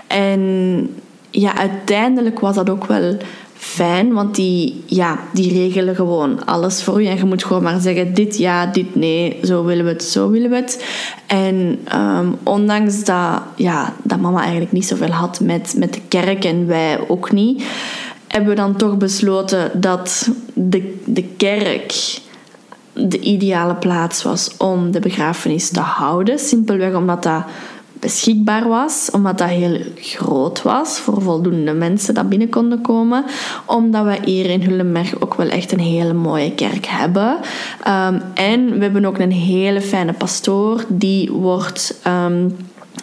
En 0.08 0.90
ja, 1.30 1.58
uiteindelijk 1.58 2.40
was 2.40 2.56
dat 2.56 2.70
ook 2.70 2.86
wel 2.86 3.18
fijn, 3.54 4.14
want 4.14 4.36
die, 4.36 4.84
ja, 4.86 5.20
die 5.34 5.54
regelen 5.54 5.96
gewoon 5.96 6.46
alles 6.46 6.84
voor 6.84 7.02
je. 7.02 7.10
En 7.10 7.18
je 7.18 7.26
moet 7.26 7.44
gewoon 7.44 7.64
maar 7.64 7.80
zeggen, 7.80 8.14
dit 8.14 8.38
ja, 8.38 8.66
dit 8.66 8.96
nee, 8.96 9.40
zo 9.44 9.64
willen 9.64 9.86
we 9.86 9.92
het, 9.92 10.04
zo 10.04 10.30
willen 10.30 10.50
we 10.50 10.56
het. 10.56 10.86
En 11.28 11.80
um, 11.96 12.36
ondanks 12.44 13.04
dat, 13.04 13.42
ja, 13.56 13.94
dat 14.04 14.20
mama 14.20 14.42
eigenlijk 14.42 14.72
niet 14.72 14.88
zoveel 14.88 15.12
had 15.12 15.40
met, 15.40 15.74
met 15.78 15.94
de 15.94 16.02
kerk 16.08 16.46
en 16.46 16.68
wij 16.68 17.00
ook 17.08 17.32
niet, 17.32 17.64
hebben 18.28 18.50
we 18.50 18.56
dan 18.56 18.76
toch 18.76 18.98
besloten 18.98 19.82
dat 19.82 20.30
de, 20.54 20.96
de 21.06 21.24
kerk 21.24 22.20
de 23.00 23.20
ideale 23.20 23.76
plaats 23.76 24.24
was 24.24 24.58
om 24.58 24.92
de 24.92 25.00
begrafenis 25.00 25.70
te 25.70 25.80
houden. 25.80 26.40
Simpelweg 26.40 26.94
omdat 26.94 27.24
dat 27.24 27.44
beschikbaar 28.00 28.68
was, 28.68 29.10
omdat 29.12 29.38
dat 29.38 29.48
heel 29.48 29.80
groot 29.96 30.62
was 30.62 31.00
voor 31.00 31.22
voldoende 31.22 31.74
mensen 31.74 32.14
dat 32.14 32.30
binnen 32.30 32.50
konden 32.50 32.82
komen. 32.82 33.26
Omdat 33.66 34.06
we 34.06 34.18
hier 34.24 34.50
in 34.50 34.62
Hullenberg 34.62 35.22
ook 35.22 35.34
wel 35.34 35.48
echt 35.48 35.72
een 35.72 35.80
hele 35.80 36.14
mooie 36.14 36.52
kerk 36.52 36.86
hebben. 36.86 37.38
Um, 37.88 38.22
en 38.34 38.72
we 38.78 38.84
hebben 38.84 39.06
ook 39.06 39.20
een 39.20 39.32
hele 39.32 39.82
fijne 39.82 40.14
pastoor 40.14 40.86
die 40.88 41.32
wordt. 41.32 42.02
Um, 42.08 42.56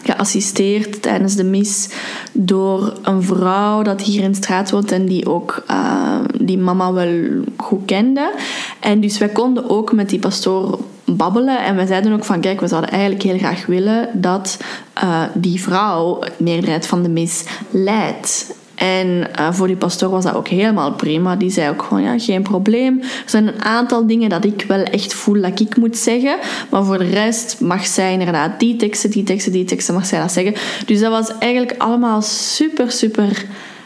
geassisteerd 0.05 1.03
tijdens 1.03 1.37
de 1.37 1.45
mis 1.45 1.89
door 2.33 2.93
een 3.03 3.23
vrouw 3.23 3.83
dat 3.83 4.03
hier 4.03 4.23
in 4.23 4.31
de 4.31 4.37
straat 4.37 4.71
woont 4.71 4.93
en 4.93 5.07
die 5.07 5.29
ook 5.29 5.65
uh, 5.71 6.21
die 6.41 6.59
mama 6.59 6.93
wel 6.93 7.43
goed 7.57 7.85
kende. 7.85 8.33
En 8.81 9.01
dus 9.01 9.19
wij 9.19 9.29
konden 9.29 9.71
ook 9.71 9.93
met 9.93 10.09
die 10.09 10.19
pastoor 10.19 10.79
babbelen 11.05 11.65
en 11.65 11.77
we 11.77 11.87
zeiden 11.87 12.13
ook 12.13 12.25
van 12.25 12.41
kijk, 12.41 12.61
we 12.61 12.69
zouden 12.69 12.91
eigenlijk 12.91 13.23
heel 13.23 13.39
graag 13.39 13.67
willen 13.67 14.09
dat 14.13 14.59
uh, 15.05 15.23
die 15.35 15.61
vrouw 15.61 16.21
het 16.21 16.41
meerderheid 16.41 16.87
van 16.87 17.03
de 17.03 17.09
mis 17.09 17.45
leidt. 17.71 18.55
En 18.75 19.07
uh, 19.39 19.53
voor 19.53 19.67
die 19.67 19.77
pastoor 19.77 20.11
was 20.11 20.25
dat 20.25 20.35
ook 20.35 20.49
helemaal 20.49 20.93
prima. 20.93 21.37
Die 21.37 21.51
zei 21.51 21.71
ook 21.71 21.83
gewoon, 21.83 22.03
ja, 22.03 22.19
geen 22.19 22.43
probleem. 22.43 23.01
Er 23.01 23.09
zijn 23.27 23.47
een 23.47 23.63
aantal 23.63 24.07
dingen 24.07 24.29
dat 24.29 24.45
ik 24.45 24.65
wel 24.69 24.83
echt 24.83 25.15
voel 25.15 25.41
dat 25.41 25.61
ik 25.61 25.77
moet 25.77 25.97
zeggen. 25.97 26.37
Maar 26.71 26.85
voor 26.85 26.99
de 26.99 27.11
rest 27.11 27.61
mag 27.61 27.87
zij 27.87 28.13
inderdaad 28.13 28.61
die 28.61 28.77
teksten, 28.77 29.11
die 29.11 29.23
teksten, 29.23 29.53
die 29.53 29.65
teksten, 29.65 29.95
mag 29.95 30.07
zij 30.07 30.21
dat 30.21 30.33
zeggen. 30.33 30.55
Dus 30.87 31.01
dat 31.01 31.11
was 31.11 31.39
eigenlijk 31.39 31.75
allemaal 31.79 32.23
super, 32.23 32.91
super 32.91 33.45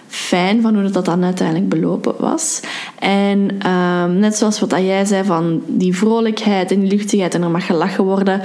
fijn 0.09 0.63
van 0.63 0.75
hoe 0.75 0.91
dat 0.91 1.05
dan 1.05 1.25
uiteindelijk 1.25 1.69
belopen 1.69 2.15
was. 2.19 2.61
En 2.99 3.69
um, 3.71 4.19
net 4.19 4.37
zoals 4.37 4.61
wat 4.61 4.71
jij 4.71 5.05
zei 5.05 5.25
van 5.25 5.63
die 5.67 5.97
vrolijkheid 5.97 6.71
en 6.71 6.81
die 6.81 6.91
luchtigheid 6.91 7.35
en 7.35 7.43
er 7.43 7.51
mag 7.51 7.67
gelachen 7.67 8.05
worden... 8.05 8.41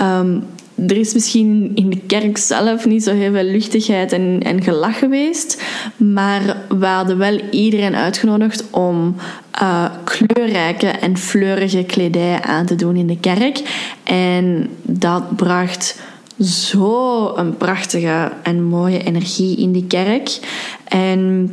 Um, 0.00 0.44
er 0.86 0.96
is 0.96 1.14
misschien 1.14 1.70
in 1.74 1.90
de 1.90 2.00
kerk 2.06 2.38
zelf 2.38 2.86
niet 2.86 3.02
zo 3.02 3.14
heel 3.14 3.32
veel 3.32 3.44
luchtigheid 3.44 4.12
en, 4.12 4.62
gelach 4.62 4.98
geweest. 4.98 5.62
Maar 5.96 6.56
we 6.68 6.86
hadden 6.86 7.18
wel 7.18 7.40
iedereen 7.50 7.94
uitgenodigd 7.94 8.64
om 8.70 9.16
uh, 9.62 9.84
kleurrijke 10.04 10.86
en 10.86 11.16
fleurige 11.16 11.84
kledij 11.84 12.40
aan 12.42 12.66
te 12.66 12.74
doen 12.74 12.96
in 12.96 13.06
de 13.06 13.18
kerk. 13.18 13.62
En 14.04 14.68
dat 14.82 15.36
bracht 15.36 16.00
zo 16.40 17.32
een 17.36 17.56
prachtige 17.56 18.32
en 18.42 18.62
mooie 18.62 19.02
energie 19.02 19.56
in 19.56 19.72
die 19.72 19.86
kerk. 19.86 20.38
En 20.84 21.50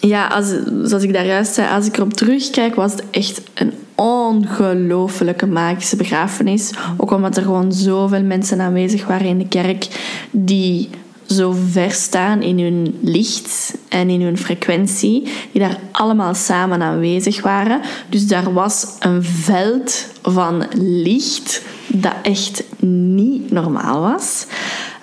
ja, 0.00 0.26
als, 0.26 0.46
zoals 0.82 1.02
ik 1.02 1.12
daar 1.12 1.26
juist 1.26 1.54
zei, 1.54 1.68
als 1.68 1.86
ik 1.86 1.96
erop 1.96 2.12
terugkijk, 2.12 2.74
was 2.74 2.92
het 2.92 3.04
echt 3.10 3.40
een 3.54 3.72
ongelooflijke 3.94 5.46
magische 5.46 5.96
begrafenis. 5.96 6.70
Ook 6.96 7.10
omdat 7.10 7.36
er 7.36 7.42
gewoon 7.42 7.72
zoveel 7.72 8.22
mensen 8.22 8.60
aanwezig 8.60 9.06
waren 9.06 9.26
in 9.26 9.38
de 9.38 9.48
kerk 9.48 9.88
die 10.30 10.90
zo 11.26 11.54
ver 11.70 11.90
staan 11.90 12.42
in 12.42 12.58
hun 12.58 12.98
licht 13.00 13.74
en 13.88 14.08
in 14.08 14.22
hun 14.22 14.38
frequentie, 14.38 15.22
die 15.52 15.60
daar 15.60 15.78
allemaal 15.92 16.34
samen 16.34 16.82
aanwezig 16.82 17.42
waren. 17.42 17.80
Dus 18.08 18.26
daar 18.26 18.52
was 18.52 18.86
een 18.98 19.22
veld 19.24 20.06
van 20.22 20.64
licht 20.78 21.62
dat 21.86 22.14
echt 22.22 22.64
niet 22.80 23.50
normaal 23.50 24.00
was. 24.00 24.46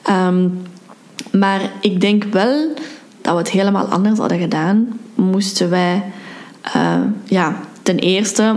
Um, 0.10 0.62
maar 1.32 1.62
ik 1.82 2.02
denk 2.02 2.24
wel 2.24 2.74
dat 3.22 3.34
we 3.34 3.40
het 3.40 3.50
helemaal 3.50 3.86
anders 3.86 4.20
hadden 4.20 4.40
gedaan, 4.40 5.00
moesten 5.16 5.70
wij 5.70 6.04
uh, 6.76 7.02
ja, 7.24 7.60
ten 7.84 8.00
eerste 8.00 8.56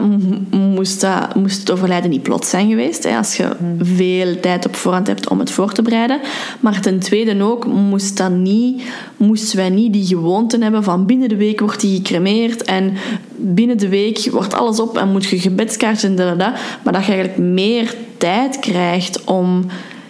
moest, 0.50 1.00
dat, 1.00 1.34
moest 1.34 1.58
het 1.58 1.70
overlijden 1.70 2.10
niet 2.10 2.22
plots 2.22 2.50
zijn 2.50 2.68
geweest. 2.68 3.04
Hè, 3.04 3.16
als 3.16 3.36
je 3.36 3.48
veel 3.80 4.40
tijd 4.40 4.66
op 4.66 4.76
voorhand 4.76 5.06
hebt 5.06 5.28
om 5.28 5.38
het 5.38 5.50
voor 5.50 5.72
te 5.72 5.82
bereiden. 5.82 6.20
Maar 6.60 6.80
ten 6.80 6.98
tweede 6.98 7.42
ook 7.42 7.66
moest 7.66 8.16
dat 8.16 8.30
niet, 8.30 8.82
moesten 9.16 9.56
wij 9.56 9.68
niet 9.68 9.92
die 9.92 10.06
gewoonte 10.06 10.58
hebben 10.58 10.82
van 10.82 11.06
binnen 11.06 11.28
de 11.28 11.36
week 11.36 11.60
wordt 11.60 11.80
die 11.80 11.96
gecremeerd 11.96 12.62
en 12.62 12.92
binnen 13.36 13.78
de 13.78 13.88
week 13.88 14.30
wordt 14.30 14.54
alles 14.54 14.80
op 14.80 14.98
en 14.98 15.12
moet 15.12 15.24
je 15.24 15.38
gebedskaartjes 15.38 16.10
en 16.10 16.16
dat, 16.16 16.36
Maar 16.82 16.92
dat 16.92 17.04
je 17.04 17.12
eigenlijk 17.12 17.38
meer 17.38 17.94
tijd 18.18 18.58
krijgt 18.58 19.24
om 19.24 19.66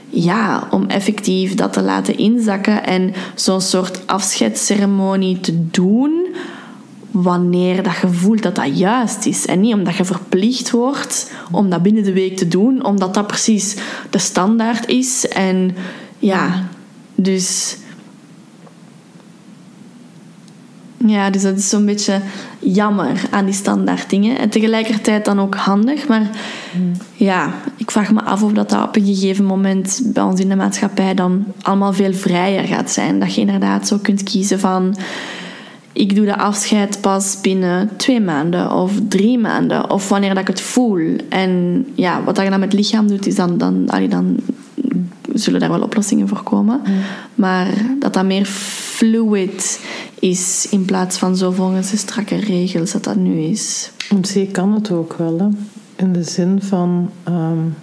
ja, 0.08 0.68
om 0.70 0.84
effectief 0.88 1.54
dat 1.54 1.72
te 1.72 1.82
laten 1.82 2.18
inzakken 2.18 2.86
en 2.86 3.14
zo'n 3.34 3.60
soort 3.60 4.06
afscheidsceremonie 4.06 5.40
te 5.40 5.68
doen 5.70 6.26
wanneer 7.14 7.82
dat 7.82 7.96
je 8.00 8.08
voelt 8.08 8.42
dat 8.42 8.54
dat 8.54 8.78
juist 8.78 9.26
is. 9.26 9.46
En 9.46 9.60
niet 9.60 9.74
omdat 9.74 9.96
je 9.96 10.04
verplicht 10.04 10.70
wordt 10.70 11.32
om 11.50 11.70
dat 11.70 11.82
binnen 11.82 12.02
de 12.02 12.12
week 12.12 12.36
te 12.36 12.48
doen, 12.48 12.84
omdat 12.84 13.14
dat 13.14 13.26
precies 13.26 13.76
de 14.10 14.18
standaard 14.18 14.86
is. 14.86 15.28
En 15.28 15.76
ja, 16.18 16.68
dus. 17.14 17.76
Ja, 21.06 21.30
dus 21.30 21.42
dat 21.42 21.56
is 21.56 21.68
zo'n 21.68 21.84
beetje 21.84 22.20
jammer 22.58 23.22
aan 23.30 23.44
die 23.44 23.54
standaard 23.54 24.10
dingen. 24.10 24.38
En 24.38 24.50
tegelijkertijd 24.50 25.24
dan 25.24 25.40
ook 25.40 25.54
handig. 25.54 26.08
Maar 26.08 26.30
ja, 27.12 27.54
ik 27.76 27.90
vraag 27.90 28.12
me 28.12 28.22
af 28.22 28.42
of 28.42 28.52
dat, 28.52 28.70
dat 28.70 28.86
op 28.88 28.96
een 28.96 29.06
gegeven 29.06 29.44
moment 29.44 30.00
bij 30.04 30.22
ons 30.22 30.40
in 30.40 30.48
de 30.48 30.56
maatschappij 30.56 31.14
dan 31.14 31.44
allemaal 31.62 31.92
veel 31.92 32.12
vrijer 32.12 32.64
gaat 32.64 32.90
zijn. 32.90 33.20
Dat 33.20 33.34
je 33.34 33.40
inderdaad 33.40 33.86
zo 33.88 33.98
kunt 34.02 34.22
kiezen 34.22 34.60
van 34.60 34.96
ik 35.94 36.14
doe 36.14 36.24
de 36.24 36.36
afscheid 36.36 37.00
pas 37.00 37.40
binnen 37.40 37.90
twee 37.96 38.20
maanden 38.20 38.72
of 38.72 38.92
drie 39.08 39.38
maanden. 39.38 39.90
Of 39.90 40.08
wanneer 40.08 40.28
dat 40.28 40.38
ik 40.42 40.46
het 40.46 40.60
voel. 40.60 41.16
En 41.28 41.84
ja, 41.94 42.24
wat 42.24 42.36
je 42.36 42.50
dan 42.50 42.60
met 42.60 42.72
het 42.72 42.80
lichaam 42.80 43.06
doet, 43.06 43.26
is 43.26 43.34
dan, 43.34 43.58
dan, 43.58 43.86
dan 44.08 44.36
zullen 45.32 45.60
daar 45.60 45.70
wel 45.70 45.82
oplossingen 45.82 46.28
voor 46.28 46.42
komen. 46.42 46.80
Maar 47.34 47.68
dat 48.00 48.14
dat 48.14 48.24
meer 48.24 48.44
fluid 48.44 49.80
is 50.18 50.66
in 50.70 50.84
plaats 50.84 51.18
van 51.18 51.36
zo 51.36 51.50
volgens 51.50 51.90
de 51.90 51.96
strakke 51.96 52.36
regels 52.36 52.92
dat 52.92 53.04
dat 53.04 53.16
nu 53.16 53.40
is. 53.40 53.90
Op 54.10 54.26
zich 54.26 54.50
kan 54.50 54.72
het 54.72 54.90
ook 54.90 55.14
wel, 55.18 55.38
hè? 55.38 55.48
in 55.96 56.12
de 56.12 56.22
zin 56.22 56.62
van 56.62 57.10
um, 57.28 57.74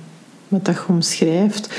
wat 0.51 0.65
dat 0.65 0.75
je 0.75 0.93
omschrijft. 0.93 1.69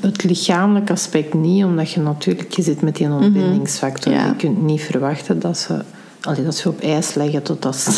Het 0.00 0.24
lichamelijk 0.24 0.90
aspect 0.90 1.34
niet, 1.34 1.64
omdat 1.64 1.90
je 1.90 2.00
natuurlijk 2.00 2.52
je 2.52 2.62
zit 2.62 2.82
met 2.82 2.96
die 2.96 3.06
mhm. 3.06 3.24
ontbindingsfactor. 3.24 4.12
Je 4.12 4.34
kunt 4.36 4.62
niet 4.62 4.80
verwachten 4.80 5.38
dat 5.38 5.58
ze, 5.58 5.82
allee, 6.20 6.44
dat 6.44 6.56
ze 6.56 6.68
op 6.68 6.80
ijs 6.80 7.14
leggen 7.14 7.42
totdat 7.42 7.76
ze. 7.76 7.90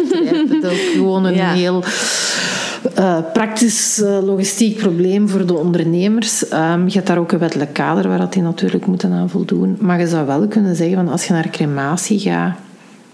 dat 0.62 0.72
is 0.72 0.92
gewoon 0.92 1.24
een 1.24 1.38
heel 1.38 1.84
uh, 2.98 3.18
praktisch 3.32 3.98
uh, 4.02 4.18
logistiek 4.22 4.76
probleem 4.76 5.28
voor 5.28 5.46
de 5.46 5.54
ondernemers. 5.54 6.52
Um, 6.52 6.86
je 6.86 6.94
hebt 6.94 7.06
daar 7.06 7.18
ook 7.18 7.32
een 7.32 7.38
wettelijk 7.38 7.72
kader 7.72 8.08
waar 8.08 8.18
dat 8.18 8.32
die 8.32 8.42
natuurlijk 8.42 8.86
moeten 8.86 9.12
aan 9.12 9.30
voldoen. 9.30 9.76
Maar 9.80 10.00
je 10.00 10.08
zou 10.08 10.26
wel 10.26 10.48
kunnen 10.48 10.76
zeggen, 10.76 10.96
van 10.96 11.08
als 11.08 11.26
je 11.26 11.32
naar 11.32 11.50
crematie 11.50 12.18
gaat, 12.18 12.56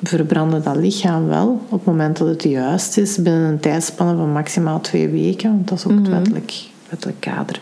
verbranden 0.03 0.63
dat 0.63 0.77
lichaam 0.77 1.27
wel 1.27 1.61
op 1.69 1.71
het 1.71 1.85
moment 1.85 2.17
dat 2.17 2.29
het 2.29 2.43
juist 2.43 2.97
is, 2.97 3.17
binnen 3.17 3.51
een 3.51 3.61
tijdspanne 3.61 4.17
van 4.17 4.33
maximaal 4.33 4.81
twee 4.81 5.09
weken. 5.09 5.51
Want 5.51 5.69
dat 5.69 5.79
is 5.79 5.87
ook 5.87 5.93
het 5.93 6.01
mhm. 6.01 6.11
wettelijk, 6.11 6.53
wettelijk 6.89 7.21
kader. 7.21 7.61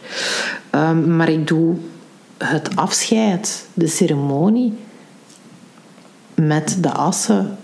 Um, 0.71 1.17
maar 1.17 1.29
ik 1.29 1.47
doe 1.47 1.77
het 2.39 2.77
afscheid, 2.77 3.67
de 3.75 3.87
ceremonie, 3.87 4.73
met 6.35 6.77
de 6.81 6.91
assen. 6.91 7.57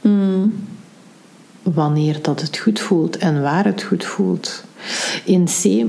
Mm 0.00 0.68
wanneer 1.62 2.18
dat 2.22 2.40
het 2.40 2.58
goed 2.58 2.80
voelt 2.80 3.16
en 3.16 3.42
waar 3.42 3.64
het 3.64 3.82
goed 3.82 4.04
voelt. 4.04 4.64
In 5.24 5.44
C, 5.44 5.84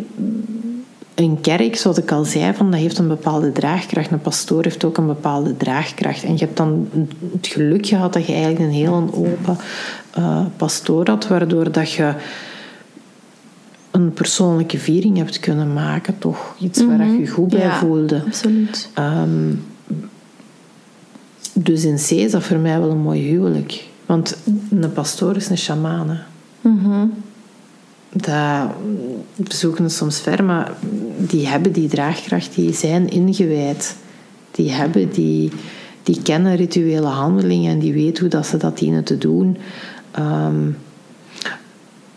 een 1.16 1.42
kerk, 1.42 1.76
zoals 1.76 1.98
ik 1.98 2.12
al 2.12 2.24
zei, 2.24 2.54
van, 2.54 2.72
dat 2.72 2.80
heeft 2.80 2.98
een 2.98 3.08
bepaalde 3.08 3.52
draagkracht. 3.52 4.12
Een 4.12 4.22
pastoor 4.22 4.64
heeft 4.64 4.84
ook 4.84 4.98
een 4.98 5.08
bepaalde 5.08 5.58
draagkracht. 5.58 6.24
En 6.24 6.34
je 6.34 6.46
hebt 6.46 6.58
dan 6.58 6.90
het 7.32 7.48
geluk 7.48 7.86
gehad 7.86 8.14
dat 8.14 8.26
je 8.26 8.34
eigenlijk 8.34 8.64
een 8.64 8.72
heel 8.72 9.10
open 9.14 9.58
uh, 10.18 10.46
pastoor 10.58 11.08
had, 11.08 11.28
waardoor 11.28 11.72
dat 11.72 11.92
je 11.92 12.14
een 13.92 14.14
persoonlijke 14.14 14.78
viering 14.78 15.18
hebt 15.18 15.40
kunnen 15.40 15.74
maken, 15.74 16.18
toch? 16.18 16.56
Iets 16.60 16.86
waar 16.86 17.06
je 17.06 17.20
je 17.20 17.28
goed 17.28 17.50
bij 17.50 17.60
ja, 17.60 17.80
voelde. 17.80 18.24
Absoluut. 18.26 18.90
Um, 19.00 19.64
dus 21.54 21.84
in 21.84 21.96
C 21.96 22.10
is 22.10 22.32
dat 22.32 22.44
voor 22.44 22.58
mij 22.58 22.80
wel 22.80 22.90
een 22.90 22.98
mooi 22.98 23.22
huwelijk. 23.22 23.84
Want 24.06 24.38
een 24.70 24.94
pastoor 24.94 25.36
is 25.36 25.50
een 25.50 25.58
shaman. 25.58 26.18
Mm 26.62 27.14
Dat, 28.14 28.70
we 29.78 29.90
soms 29.90 30.20
ver, 30.20 30.44
maar 30.44 30.72
die 31.18 31.48
hebben 31.48 31.72
die 31.72 31.88
draagkracht, 31.88 32.56
die 32.56 32.74
zijn 32.74 33.10
ingewijd. 33.10 33.96
Die 34.52 34.72
hebben 34.72 35.12
die, 35.12 35.52
die 36.04 36.22
kennen 36.22 36.56
rituele 36.56 37.08
handelingen 37.08 37.72
en 37.72 37.80
die 37.80 37.94
weten 37.94 38.22
hoe 38.22 38.30
dat 38.30 38.46
ze 38.46 38.58
dat 38.58 38.78
dienen 38.78 39.04
te 39.04 39.18
doen. 39.18 39.58
Ehm, 40.12 40.72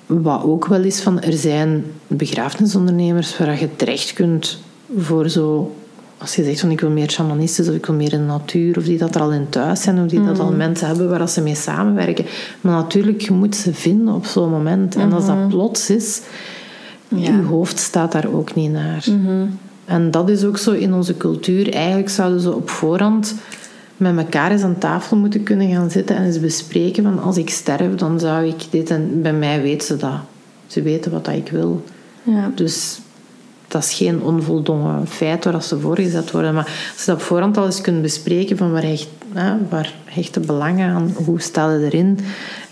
wat 0.07 0.43
ook 0.43 0.67
wel 0.67 0.83
is 0.83 1.01
van, 1.01 1.21
er 1.21 1.33
zijn 1.33 1.85
begrafenisondernemers 2.07 3.39
waar 3.39 3.61
je 3.61 3.77
terecht 3.77 4.13
kunt 4.13 4.59
voor 4.97 5.29
zo... 5.29 5.75
Als 6.19 6.35
je 6.35 6.45
zegt 6.45 6.61
van 6.61 6.71
ik 6.71 6.81
wil 6.81 6.91
meer 6.91 7.11
shamanistisch 7.11 7.69
of 7.69 7.75
ik 7.75 7.87
wil 7.87 7.95
meer 7.95 8.13
in 8.13 8.19
de 8.19 8.25
natuur, 8.25 8.77
of 8.79 8.85
die 8.85 8.99
dat 8.99 9.15
er 9.15 9.21
al 9.21 9.33
in 9.33 9.49
thuis 9.49 9.83
zijn, 9.83 10.03
of 10.03 10.07
die 10.09 10.25
dat 10.25 10.39
al 10.39 10.53
mensen 10.53 10.87
hebben 10.87 11.09
waar 11.09 11.29
ze 11.29 11.41
mee 11.41 11.55
samenwerken. 11.55 12.25
Maar 12.61 12.73
natuurlijk, 12.75 13.21
je 13.21 13.33
moet 13.33 13.57
ze 13.57 13.75
vinden 13.75 14.15
op 14.15 14.27
zo'n 14.27 14.51
moment. 14.51 14.97
En 14.97 15.13
als 15.13 15.27
dat 15.27 15.49
plots 15.49 15.91
is, 15.91 16.21
Ja. 17.09 17.17
je 17.17 17.43
hoofd 17.43 17.79
staat 17.79 18.13
daar 18.13 18.27
ook 18.33 18.55
niet 18.55 18.73
naar. 18.73 19.07
En 19.85 20.11
dat 20.11 20.29
is 20.29 20.45
ook 20.45 20.59
zo 20.59 20.71
in 20.71 20.95
onze 20.95 21.17
cultuur. 21.17 21.73
Eigenlijk 21.73 22.09
zouden 22.09 22.41
ze 22.41 22.55
op 22.55 22.71
voorhand 22.71 23.35
met 23.97 24.17
elkaar 24.17 24.51
eens 24.51 24.63
aan 24.63 24.79
tafel 24.79 25.17
moeten 25.17 25.43
kunnen 25.43 25.71
gaan 25.71 25.91
zitten 25.91 26.17
en 26.17 26.25
eens 26.25 26.41
bespreken 26.41 27.03
van 27.03 27.23
als 27.23 27.37
ik 27.37 27.51
sterf, 27.51 27.95
dan 27.95 28.21
zou 28.21 28.47
ik 28.47 28.65
dit 28.71 28.91
en 28.91 29.23
bij 29.23 29.33
mij 29.33 29.63
weten 29.63 29.87
ze 29.87 29.97
dat. 29.97 30.19
Ze 30.67 30.83
weten 30.83 31.11
wat 31.13 31.25
dat 31.25 31.35
ik 31.35 31.49
wil. 31.49 31.85
Ja. 32.23 32.51
Dus 32.55 32.99
dat 33.75 33.83
is 33.83 33.95
geen 33.95 34.23
onvoldongen 34.23 35.07
feit 35.07 35.45
waar 35.45 35.63
ze 35.63 35.79
voor 35.81 35.97
gezet 35.97 36.31
worden. 36.31 36.55
Maar 36.55 36.65
als 36.65 37.05
je 37.05 37.07
dat 37.07 37.15
op 37.15 37.23
voorhand 37.23 37.57
al 37.57 37.65
eens 37.65 37.81
kunt 37.81 38.03
bespreken 38.03 38.57
van 38.57 38.73
waar 38.73 38.83
hecht, 38.83 39.09
hè, 39.33 39.55
waar 39.69 39.95
hecht 40.05 40.35
de 40.35 40.41
belangen 40.41 40.91
aan, 40.95 41.15
hoe 41.25 41.41
stel 41.41 41.71
je 41.71 41.85
erin. 41.85 42.19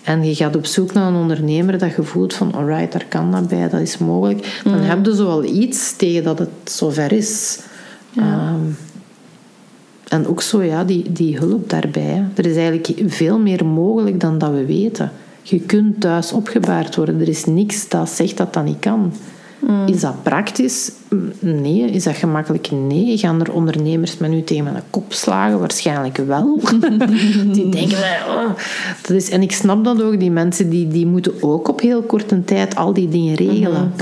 En 0.02 0.24
je 0.24 0.34
gaat 0.34 0.56
op 0.56 0.66
zoek 0.66 0.92
naar 0.92 1.08
een 1.08 1.20
ondernemer 1.20 1.78
dat 1.78 1.94
je 1.94 2.02
voelt 2.02 2.34
van 2.34 2.54
alright, 2.54 2.92
daar 2.92 3.04
kan 3.08 3.30
dat 3.32 3.48
bij, 3.48 3.68
dat 3.68 3.80
is 3.80 3.98
mogelijk. 3.98 4.60
Dan 4.64 4.80
heb 4.80 5.04
je 5.06 5.14
zo 5.16 5.28
al 5.28 5.44
iets 5.44 5.96
tegen 5.96 6.24
dat 6.24 6.38
het 6.38 6.48
zover 6.64 7.12
is. 7.12 7.60
Ehm, 8.16 8.60
en 10.08 10.26
ook 10.26 10.42
zo, 10.42 10.62
ja, 10.62 10.84
die, 10.84 11.12
die 11.12 11.38
hulp 11.38 11.70
daarbij. 11.70 12.02
hè. 12.02 12.22
Er 12.34 12.46
is 12.46 12.56
eigenlijk 12.56 13.02
veel 13.06 13.38
meer 13.38 13.66
mogelijk 13.66 14.20
dan 14.20 14.38
dat 14.38 14.50
we 14.50 14.66
weten. 14.66 15.12
Je 15.42 15.60
kunt 15.60 16.00
thuis 16.00 16.32
opgebaard 16.32 16.96
worden. 16.96 17.20
Er 17.20 17.28
is 17.28 17.44
niks 17.44 17.88
dat 17.88 18.08
zegt 18.08 18.36
dat 18.36 18.52
dat 18.52 18.64
niet 18.64 18.78
kan. 18.80 19.12
Is 19.86 20.00
dat 20.00 20.22
praktisch? 20.22 20.92
Mm, 21.08 21.32
Nee. 21.40 21.90
Is 21.90 22.04
dat 22.04 22.14
gemakkelijk? 22.14 22.70
Nee. 22.70 23.18
Gaan 23.18 23.40
er 23.40 23.52
ondernemers 23.52 24.18
met 24.18 24.32
u 24.32 24.42
tegen 24.42 24.64
mijn 24.64 24.82
kop 24.90 25.12
slagen? 25.12 25.58
Waarschijnlijk 25.58 26.16
wel. 26.16 26.60
die 27.52 27.68
denken, 27.68 27.98
oh, 28.28 28.50
dat 29.02 29.10
is... 29.10 29.30
En 29.30 29.42
ik 29.42 29.52
snap 29.52 29.84
dat 29.84 30.02
ook. 30.02 30.20
Die 30.20 30.30
mensen 30.30 30.70
die, 30.70 30.88
die 30.88 31.06
moeten 31.06 31.42
ook 31.42 31.68
op 31.68 31.80
heel 31.80 32.02
korte 32.02 32.44
tijd 32.44 32.76
al 32.76 32.92
die 32.92 33.08
dingen 33.08 33.34
regelen. 33.34 33.92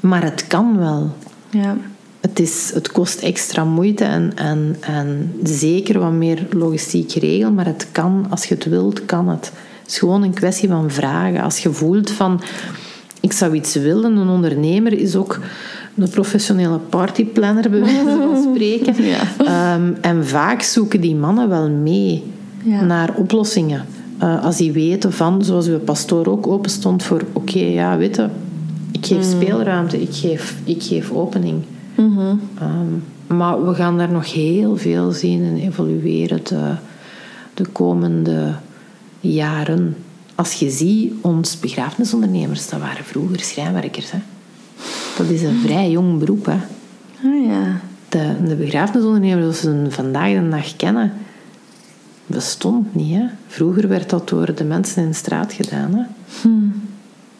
Maar 0.00 0.22
het 0.22 0.46
kan 0.46 0.78
wel. 0.78 1.10
Ja. 1.50 1.76
Het, 2.20 2.38
is, 2.38 2.70
het 2.74 2.92
kost 2.92 3.22
extra 3.22 3.64
moeite 3.64 4.04
en, 4.04 4.32
en, 4.34 4.76
en 4.80 5.32
zeker 5.42 5.98
wat 5.98 6.12
meer 6.12 6.46
logistiek 6.50 7.12
geregeld, 7.12 7.54
maar 7.54 7.66
het 7.66 7.86
kan, 7.92 8.26
als 8.30 8.44
je 8.44 8.54
het 8.54 8.64
wilt, 8.64 9.04
kan 9.04 9.28
het. 9.28 9.52
Het 9.82 9.90
is 9.90 9.98
gewoon 9.98 10.22
een 10.22 10.34
kwestie 10.34 10.68
van 10.68 10.90
vragen. 10.90 11.42
Als 11.42 11.58
je 11.58 11.72
voelt 11.72 12.10
van, 12.10 12.40
ik 13.20 13.32
zou 13.32 13.54
iets 13.54 13.74
willen, 13.74 14.16
een 14.16 14.28
ondernemer 14.28 14.92
is 14.92 15.16
ook 15.16 15.40
een 15.96 16.08
professionele 16.08 16.78
partyplanner, 16.78 17.70
bij 17.70 17.80
wijze 17.80 18.04
van 18.04 18.42
spreken. 18.54 19.04
Ja. 19.04 19.18
Ehm, 19.44 19.92
en 20.00 20.26
vaak 20.26 20.62
zoeken 20.62 21.00
die 21.00 21.14
mannen 21.14 21.48
wel 21.48 21.70
mee 21.70 22.24
Ja. 22.62 22.82
naar 22.84 23.14
oplossingen. 23.16 23.84
Eh, 24.18 24.44
als 24.44 24.56
die 24.56 24.72
weten 24.72 25.12
van, 25.12 25.44
zoals 25.44 25.66
uw 25.66 25.78
pastoor 25.78 26.26
ook 26.26 26.46
open 26.46 26.70
stond 26.70 27.02
voor, 27.02 27.22
oké, 27.32 27.58
ja, 27.58 27.96
weet 27.96 28.16
je, 28.16 28.26
ik 28.92 29.06
geef 29.06 29.24
speelruimte, 29.24 30.00
ik 30.00 30.14
geef, 30.14 30.54
ik 30.64 30.82
geef 30.82 31.10
opening. 31.12 31.62
Ehm, 31.96 33.36
maar 33.38 33.66
we 33.66 33.74
gaan 33.74 33.98
daar 33.98 34.12
nog 34.12 34.32
heel 34.32 34.76
veel 34.76 35.10
zien 35.12 35.44
en 35.44 35.56
evolueren 35.56 36.40
de, 36.44 36.70
de 37.54 37.66
komende 37.72 38.52
jaren. 39.20 39.96
Als 40.38 40.52
je 40.52 40.70
ziet, 40.70 41.12
ons 41.20 41.60
begrafenisondernemers, 41.60 42.68
dat 42.68 42.80
waren 42.80 43.04
vroeger 43.04 43.40
schrijnwerkers. 43.40 44.10
Hè. 44.10 44.18
Dat 45.16 45.28
is 45.28 45.42
een 45.42 45.60
vrij 45.60 45.90
jong 45.90 46.18
beroep. 46.18 46.46
Hè. 46.46 46.58
Ah 47.24 47.46
ja. 47.46 47.80
De, 48.08 48.34
de 48.44 48.54
begrafenisondernemers, 48.54 49.60
zoals 49.60 49.86
ze 49.86 49.90
vandaag 49.90 50.32
de 50.32 50.48
dag 50.48 50.76
kennen, 50.76 51.12
bestond 52.26 52.94
niet. 52.94 53.14
Hè. 53.14 53.24
Vroeger 53.46 53.88
werd 53.88 54.10
dat 54.10 54.28
door 54.28 54.54
de 54.54 54.64
mensen 54.64 55.02
in 55.02 55.08
de 55.08 55.14
straat 55.14 55.52
gedaan. 55.52 55.94
Hè. 55.94 56.02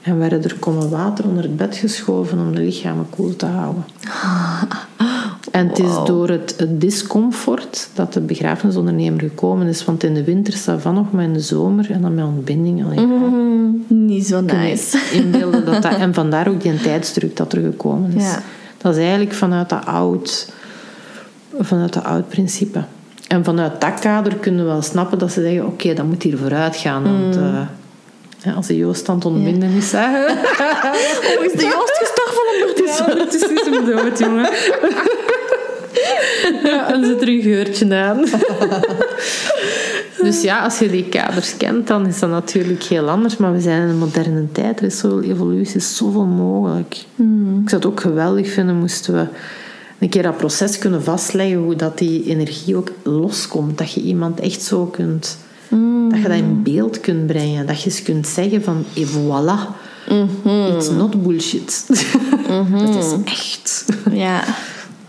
En 0.03 0.19
werden 0.19 0.45
er 0.45 0.59
kommen 0.59 0.91
water 0.91 1.25
onder 1.25 1.43
het 1.43 1.57
bed 1.57 1.77
geschoven 1.77 2.39
om 2.39 2.55
de 2.55 2.61
lichamen 2.61 3.11
koel 3.11 3.37
te 3.37 3.47
houden. 3.47 3.85
En 5.51 5.69
het 5.69 5.79
is 5.79 5.93
door 6.05 6.29
het, 6.29 6.55
het 6.57 6.81
discomfort 6.81 7.89
dat 7.95 8.13
de 8.13 8.21
begrafenisondernemer 8.21 9.21
gekomen 9.21 9.67
is. 9.67 9.85
Want 9.85 10.03
in 10.05 10.15
de 10.15 10.25
winter 10.25 10.53
staat 10.53 10.81
van 10.83 10.95
nog, 10.95 11.13
maar 11.13 11.25
in 11.25 11.33
de 11.33 11.41
zomer 11.41 11.91
en 11.91 12.01
dan 12.01 12.15
met 12.15 12.25
ontbinding. 12.25 12.85
Allee, 12.85 13.07
Mm, 13.07 13.85
niet 13.89 14.27
zo 14.27 14.41
nice. 14.41 14.99
inbeelden 15.13 15.65
dat 15.65 15.83
dat... 15.83 15.95
En 15.95 16.15
vandaar 16.15 16.49
ook 16.49 16.61
die 16.61 16.81
tijdsdruk 16.81 17.37
dat 17.37 17.53
er 17.53 17.63
gekomen 17.63 18.13
is. 18.15 18.23
Ja. 18.23 18.43
Dat 18.79 18.93
is 18.93 18.99
eigenlijk 18.99 19.33
vanuit 19.33 19.69
dat 19.69 19.87
oud, 19.87 20.53
vanuit 21.59 21.93
dat 21.93 22.05
oud 22.05 22.29
principe. 22.29 22.83
En 23.29 23.45
vanuit 23.45 23.81
dat 23.81 23.99
kader 23.99 24.37
kunnen 24.37 24.65
we 24.65 24.71
wel 24.71 24.83
snappen 24.83 25.19
dat 25.19 25.33
ze 25.33 25.43
zeggen... 25.43 25.67
Oké, 25.67 25.95
dat 25.95 26.07
moet 26.07 26.23
hier 26.23 26.39
vooruit 26.39 26.77
gaan. 26.77 27.03
Want 27.03 27.37
eh, 27.37 27.61
ja, 28.39 28.53
als 28.53 28.67
de 28.67 28.77
Joost 28.77 29.09
aan 29.09 29.15
het 29.15 29.25
ontbinden 29.25 29.71
is... 29.71 29.93
Hè, 29.93 30.07
Oh, 31.39 31.45
is 31.45 31.53
de 31.53 31.65
Joost 31.65 31.99
gestorven 31.99 32.43
ondertussen? 32.61 33.07
Ja, 33.17 33.25
het 33.25 33.35
is 33.35 33.49
niet 33.49 33.63
zo 33.65 33.85
dood, 33.85 34.19
jongen. 34.19 34.51
Ja, 36.65 36.93
en 36.93 37.05
zit 37.05 37.23
er 37.23 37.29
een 37.29 37.43
geurtje 37.43 37.95
aan. 37.95 38.25
Dus 40.23 40.43
ja, 40.43 40.65
als 40.65 40.79
je 40.79 40.91
die 40.91 41.05
kaders 41.05 41.57
kent, 41.57 41.87
dan 41.87 42.07
is 42.07 42.19
dat 42.19 42.31
natuurlijk 42.31 42.83
heel 42.83 43.09
anders. 43.09 43.37
Maar 43.37 43.53
we 43.53 43.61
zijn 43.61 43.83
in 43.83 43.89
een 43.89 43.99
moderne 43.99 44.53
tijd. 44.53 44.79
Er 44.79 44.87
is 44.87 44.99
zoveel 44.99 45.23
evolutie, 45.23 45.77
is 45.77 45.97
zoveel 45.97 46.25
mogelijk. 46.25 46.95
Ik 47.63 47.69
zou 47.69 47.83
het 47.83 47.87
ook 47.87 48.01
geweldig 48.01 48.51
vinden 48.51 48.77
moesten 48.77 49.15
we 49.15 49.27
een 49.99 50.09
keer 50.09 50.23
dat 50.23 50.37
proces 50.37 50.79
kunnen 50.79 51.03
vastleggen. 51.03 51.59
Hoe 51.59 51.77
dat 51.77 51.99
die 51.99 52.25
energie 52.25 52.77
ook 52.77 52.93
loskomt. 53.03 53.79
Dat 53.79 53.93
je 53.93 54.01
iemand 54.01 54.41
echt 54.41 54.63
zo 54.63 54.85
kunt... 54.85 55.39
Dat 56.09 56.23
je 56.23 56.29
dat 56.29 56.37
in 56.37 56.63
beeld 56.63 57.01
kunt 57.01 57.27
brengen. 57.27 57.67
Dat 57.67 57.83
je 57.83 57.91
eens 57.91 58.03
kunt 58.03 58.27
zeggen 58.27 58.63
van... 58.63 58.85
Et 58.95 59.09
voilà. 59.09 59.87
It's 60.75 60.91
not 60.91 61.23
bullshit. 61.23 61.85
Het 62.71 63.05
is 63.05 63.13
echt. 63.25 63.85
Ja. 64.11 64.45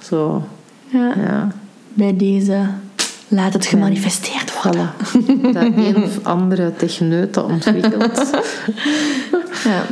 Zo, 0.02 0.44
ja. 0.92 1.14
ja. 1.18 1.48
Bij 1.94 2.18
deze 2.18 2.68
laat 3.28 3.54
het 3.54 3.66
gemanifesteerd 3.66 4.62
worden. 4.64 4.92
Voilà. 4.92 5.52
Dat 5.54 5.64
een 5.76 6.04
of 6.04 6.26
andere 6.26 6.74
techneut 6.76 7.34
dat 7.34 7.46
ontwikkelt. 7.46 8.30
Ja. 9.64 9.86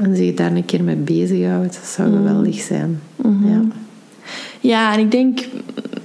En 0.00 0.16
zich 0.16 0.34
daar 0.34 0.52
een 0.52 0.64
keer 0.64 0.84
mee 0.84 0.96
bezighoudt. 0.96 1.74
Dat 1.74 1.86
zou 1.86 2.12
geweldig 2.12 2.60
zijn. 2.60 3.00
Ja. 3.22 3.60
Ja, 4.60 4.92
en 4.92 4.98
ik 4.98 5.10
denk 5.10 5.40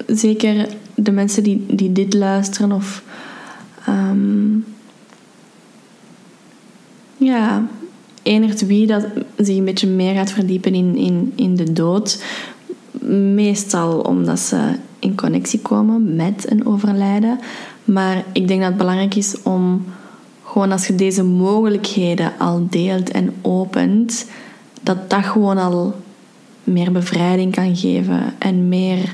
zeker 0.07 0.67
de 0.95 1.11
mensen 1.11 1.43
die, 1.43 1.65
die 1.67 1.91
dit 1.91 2.13
luisteren 2.13 2.71
of 2.71 3.03
ehm, 3.85 4.57
ja, 7.17 7.67
enert 8.23 8.65
wie 8.65 8.87
dat 8.87 9.05
zich 9.37 9.57
een 9.57 9.65
beetje 9.65 9.87
meer 9.87 10.13
gaat 10.13 10.31
verdiepen 10.31 10.73
in, 10.73 10.95
in, 10.95 11.33
in 11.35 11.55
de 11.55 11.73
dood. 11.73 12.23
Meestal 13.33 13.99
omdat 13.99 14.39
ze 14.39 14.75
in 14.99 15.15
connectie 15.15 15.59
komen 15.59 16.15
met 16.15 16.45
een 16.51 16.65
overlijden. 16.65 17.39
Maar 17.85 18.23
ik 18.31 18.47
denk 18.47 18.59
dat 18.59 18.69
het 18.69 18.77
belangrijk 18.77 19.15
is 19.15 19.41
om 19.41 19.85
gewoon 20.43 20.71
als 20.71 20.87
je 20.87 20.95
deze 20.95 21.23
mogelijkheden 21.23 22.33
al 22.37 22.67
deelt 22.69 23.11
en 23.11 23.33
opent, 23.41 24.25
dat 24.81 25.09
dat 25.09 25.23
gewoon 25.23 25.57
al 25.57 25.95
meer 26.63 26.91
bevrijding 26.91 27.55
kan 27.55 27.75
geven 27.75 28.33
en 28.37 28.67
meer 28.67 29.13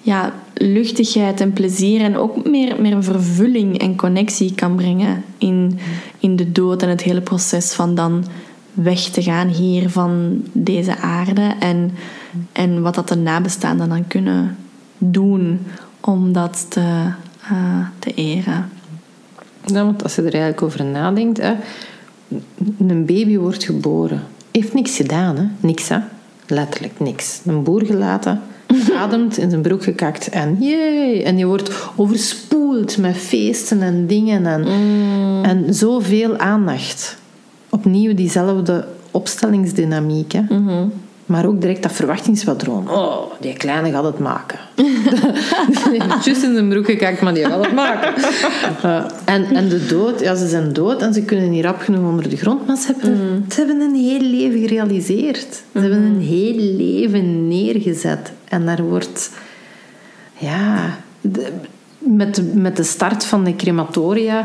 ja, 0.00 0.34
luchtigheid 0.54 1.40
en 1.40 1.52
plezier 1.52 2.00
en 2.00 2.16
ook 2.16 2.44
meer, 2.44 2.80
meer 2.80 3.02
vervulling 3.02 3.78
en 3.78 3.96
connectie 3.96 4.54
kan 4.54 4.76
brengen 4.76 5.24
in, 5.38 5.78
in 6.18 6.36
de 6.36 6.52
dood 6.52 6.82
en 6.82 6.88
het 6.88 7.02
hele 7.02 7.20
proces 7.20 7.72
van 7.72 7.94
dan 7.94 8.24
weg 8.72 9.00
te 9.00 9.22
gaan 9.22 9.48
hier 9.48 9.90
van 9.90 10.42
deze 10.52 10.96
aarde 10.96 11.54
en, 11.60 11.90
en 12.52 12.82
wat 12.82 12.94
dat 12.94 13.08
de 13.08 13.16
nabestaanden 13.16 13.88
dan 13.88 14.06
kunnen 14.06 14.56
doen 14.98 15.60
om 16.00 16.32
dat 16.32 16.66
te, 16.68 17.10
eh, 17.50 17.86
te 17.98 18.14
eren. 18.14 18.68
Ja, 19.64 19.84
want 19.84 20.02
als 20.02 20.14
je 20.14 20.22
er 20.22 20.32
eigenlijk 20.32 20.62
over 20.62 20.84
nadenkt, 20.84 21.38
hè, 21.38 21.54
een 22.78 23.04
baby 23.06 23.36
wordt 23.38 23.64
geboren. 23.64 24.22
Heeft 24.50 24.74
niks 24.74 24.96
gedaan, 24.96 25.36
hè? 25.36 25.44
Niks, 25.60 25.88
hè? 25.88 25.98
Letterlijk 26.46 27.00
niks. 27.00 27.40
Een 27.44 27.62
boer 27.62 27.84
gelaten, 27.84 28.40
ademt, 29.02 29.38
in 29.38 29.50
zijn 29.50 29.62
broek 29.62 29.82
gekakt 29.82 30.28
en 30.28 30.56
jee! 30.60 31.22
En 31.22 31.38
je 31.38 31.46
wordt 31.46 31.70
overspoeld 31.96 32.98
met 32.98 33.16
feesten 33.16 33.82
en 33.82 34.06
dingen 34.06 34.46
en, 34.46 34.64
en 35.42 35.74
zoveel 35.74 36.36
aandacht. 36.36 37.16
Opnieuw 37.70 38.14
diezelfde 38.14 38.86
opstellingsdynamiek, 39.10 40.32
hè? 40.32 40.42
Maar 41.26 41.46
ook 41.46 41.60
direct 41.60 41.82
dat 41.82 41.92
verwachtingspatroon. 41.92 42.90
Oh, 42.90 43.22
die 43.40 43.52
kleine 43.52 43.90
gaat 43.90 44.04
het 44.04 44.18
maken. 44.18 44.58
die 44.74 44.84
heeft 46.02 46.24
juist 46.24 46.42
in 46.42 46.52
zijn 46.54 46.68
broek 46.68 46.84
gekakt, 46.86 47.20
maar 47.20 47.34
die 47.34 47.44
gaat 47.44 47.64
het 47.64 47.74
maken. 47.74 48.14
Uh, 48.84 49.04
en, 49.24 49.44
en 49.54 49.68
de 49.68 49.86
dood, 49.86 50.20
ja, 50.20 50.34
ze 50.34 50.48
zijn 50.48 50.72
dood 50.72 51.02
en 51.02 51.14
ze 51.14 51.22
kunnen 51.22 51.50
niet 51.50 51.64
rap 51.64 51.80
genoeg 51.80 52.08
onder 52.10 52.28
de 52.28 52.36
grond. 52.36 52.66
Maar 52.66 52.76
ze 52.76 52.86
hebben, 52.86 53.10
Mm. 53.32 53.44
ze 53.50 53.58
hebben 53.58 53.80
een 53.80 53.94
heel 53.94 54.20
leven 54.20 54.60
gerealiseerd. 54.60 55.52
Ze 55.72 55.78
hebben 55.78 56.02
een 56.02 56.20
heel 56.20 56.54
leven 56.76 57.48
neergezet. 57.48 58.32
En 58.48 58.66
daar 58.66 58.82
wordt... 58.82 59.30
Ja... 60.38 60.96
de- 61.20 61.52
met, 61.98 62.42
met 62.54 62.76
de 62.76 62.82
start 62.82 63.24
van 63.24 63.44
de 63.44 63.56
crematoria... 63.56 64.44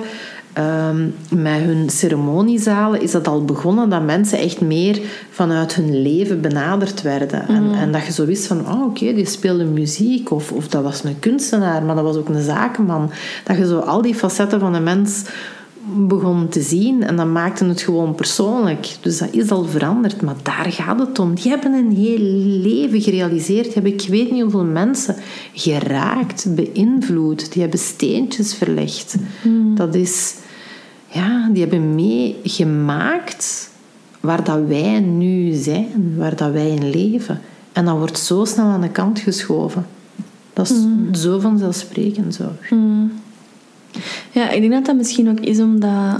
ehm, 0.53 1.07
met 1.29 1.61
hun 1.61 1.89
ceremoniezalen 1.89 3.01
is 3.01 3.11
dat 3.11 3.27
al 3.27 3.45
begonnen 3.45 3.89
dat 3.89 4.05
mensen 4.05 4.37
echt 4.37 4.61
meer 4.61 5.01
vanuit 5.29 5.75
hun 5.75 6.01
leven 6.01 6.41
benaderd 6.41 7.01
werden. 7.01 7.47
En, 7.47 7.73
en 7.73 7.91
dat 7.91 8.05
je 8.05 8.11
zo 8.11 8.25
wist 8.25 8.47
van, 8.47 8.67
oh 8.67 8.85
oké, 8.85 9.13
die 9.13 9.25
speelde 9.25 9.63
muziek 9.63 10.31
of, 10.31 10.51
of 10.51 10.67
dat 10.67 10.83
was 10.83 11.03
een 11.03 11.19
kunstenaar, 11.19 11.83
maar 11.83 11.95
dat 11.95 12.03
was 12.03 12.15
ook 12.15 12.29
een 12.29 12.43
zakenman. 12.43 13.11
Dat 13.43 13.57
je 13.57 13.67
zo 13.67 13.79
al 13.79 14.01
die 14.01 14.15
facetten 14.15 14.59
van 14.59 14.73
een 14.73 14.83
mens 14.83 15.23
begon 15.83 16.47
te 16.49 16.61
zien 16.61 17.03
en 17.03 17.15
dat 17.15 17.27
maakte 17.27 17.65
het 17.65 17.81
gewoon 17.81 18.15
persoonlijk. 18.15 18.95
Dus 19.01 19.17
dat 19.17 19.29
is 19.31 19.51
al 19.51 19.65
veranderd, 19.65 20.21
maar 20.21 20.35
daar 20.43 20.71
gaat 20.71 20.99
het 20.99 21.19
om. 21.19 21.35
Die 21.35 21.49
hebben 21.51 21.73
een 21.73 21.91
heel 21.91 22.19
leven 22.61 23.01
gerealiseerd. 23.01 23.63
Die 23.63 23.73
hebben 23.73 23.93
ik 23.93 24.07
weet 24.09 24.31
niet 24.31 24.41
hoeveel 24.41 24.63
mensen 24.63 25.15
geraakt, 25.53 26.55
beïnvloed. 26.55 27.53
Die 27.53 27.61
hebben 27.61 27.79
steentjes 27.79 28.53
verlegd. 28.53 29.15
Dat 29.75 29.95
is... 29.95 30.35
Ja, 31.11 31.49
die 31.51 31.61
hebben 31.61 31.95
meegemaakt 31.95 33.69
waar 34.19 34.43
dat 34.43 34.59
wij 34.67 34.99
nu 34.99 35.53
zijn, 35.53 36.13
waar 36.17 36.35
dat 36.35 36.51
wij 36.51 36.69
in 36.69 36.89
leven. 36.89 37.41
En 37.73 37.85
dat 37.85 37.97
wordt 37.97 38.17
zo 38.17 38.45
snel 38.45 38.65
aan 38.65 38.81
de 38.81 38.89
kant 38.89 39.19
geschoven. 39.19 39.85
Dat 40.53 40.69
is 40.69 41.21
zo 41.21 41.39
vanzelfsprekend 41.39 42.35
zo. 42.35 42.51
Ja, 44.31 44.49
ik 44.49 44.61
denk 44.61 44.73
dat 44.73 44.85
dat 44.85 44.95
misschien 44.95 45.29
ook 45.29 45.39
is 45.39 45.59
omdat... 45.59 46.19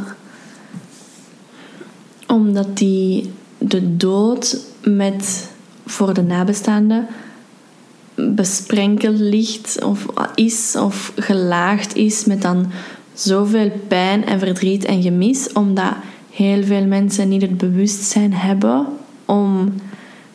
Omdat 2.27 2.77
die 2.77 3.31
de 3.57 3.97
dood 3.97 4.57
met 4.83 5.49
voor 5.85 6.13
de 6.13 6.21
nabestaanden 6.21 7.07
besprenkeld 8.15 9.19
ligt 9.19 9.83
of 9.83 10.05
is 10.35 10.75
of 10.75 11.13
gelaagd 11.15 11.95
is 11.95 12.25
met 12.25 12.41
dan 12.41 12.71
zoveel 13.23 13.71
pijn 13.87 14.25
en 14.25 14.39
verdriet 14.39 14.85
en 14.85 15.01
gemis, 15.01 15.53
omdat 15.53 15.93
heel 16.31 16.63
veel 16.63 16.85
mensen 16.85 17.29
niet 17.29 17.41
het 17.41 17.57
bewustzijn 17.57 18.33
hebben 18.33 18.85
om 19.25 19.73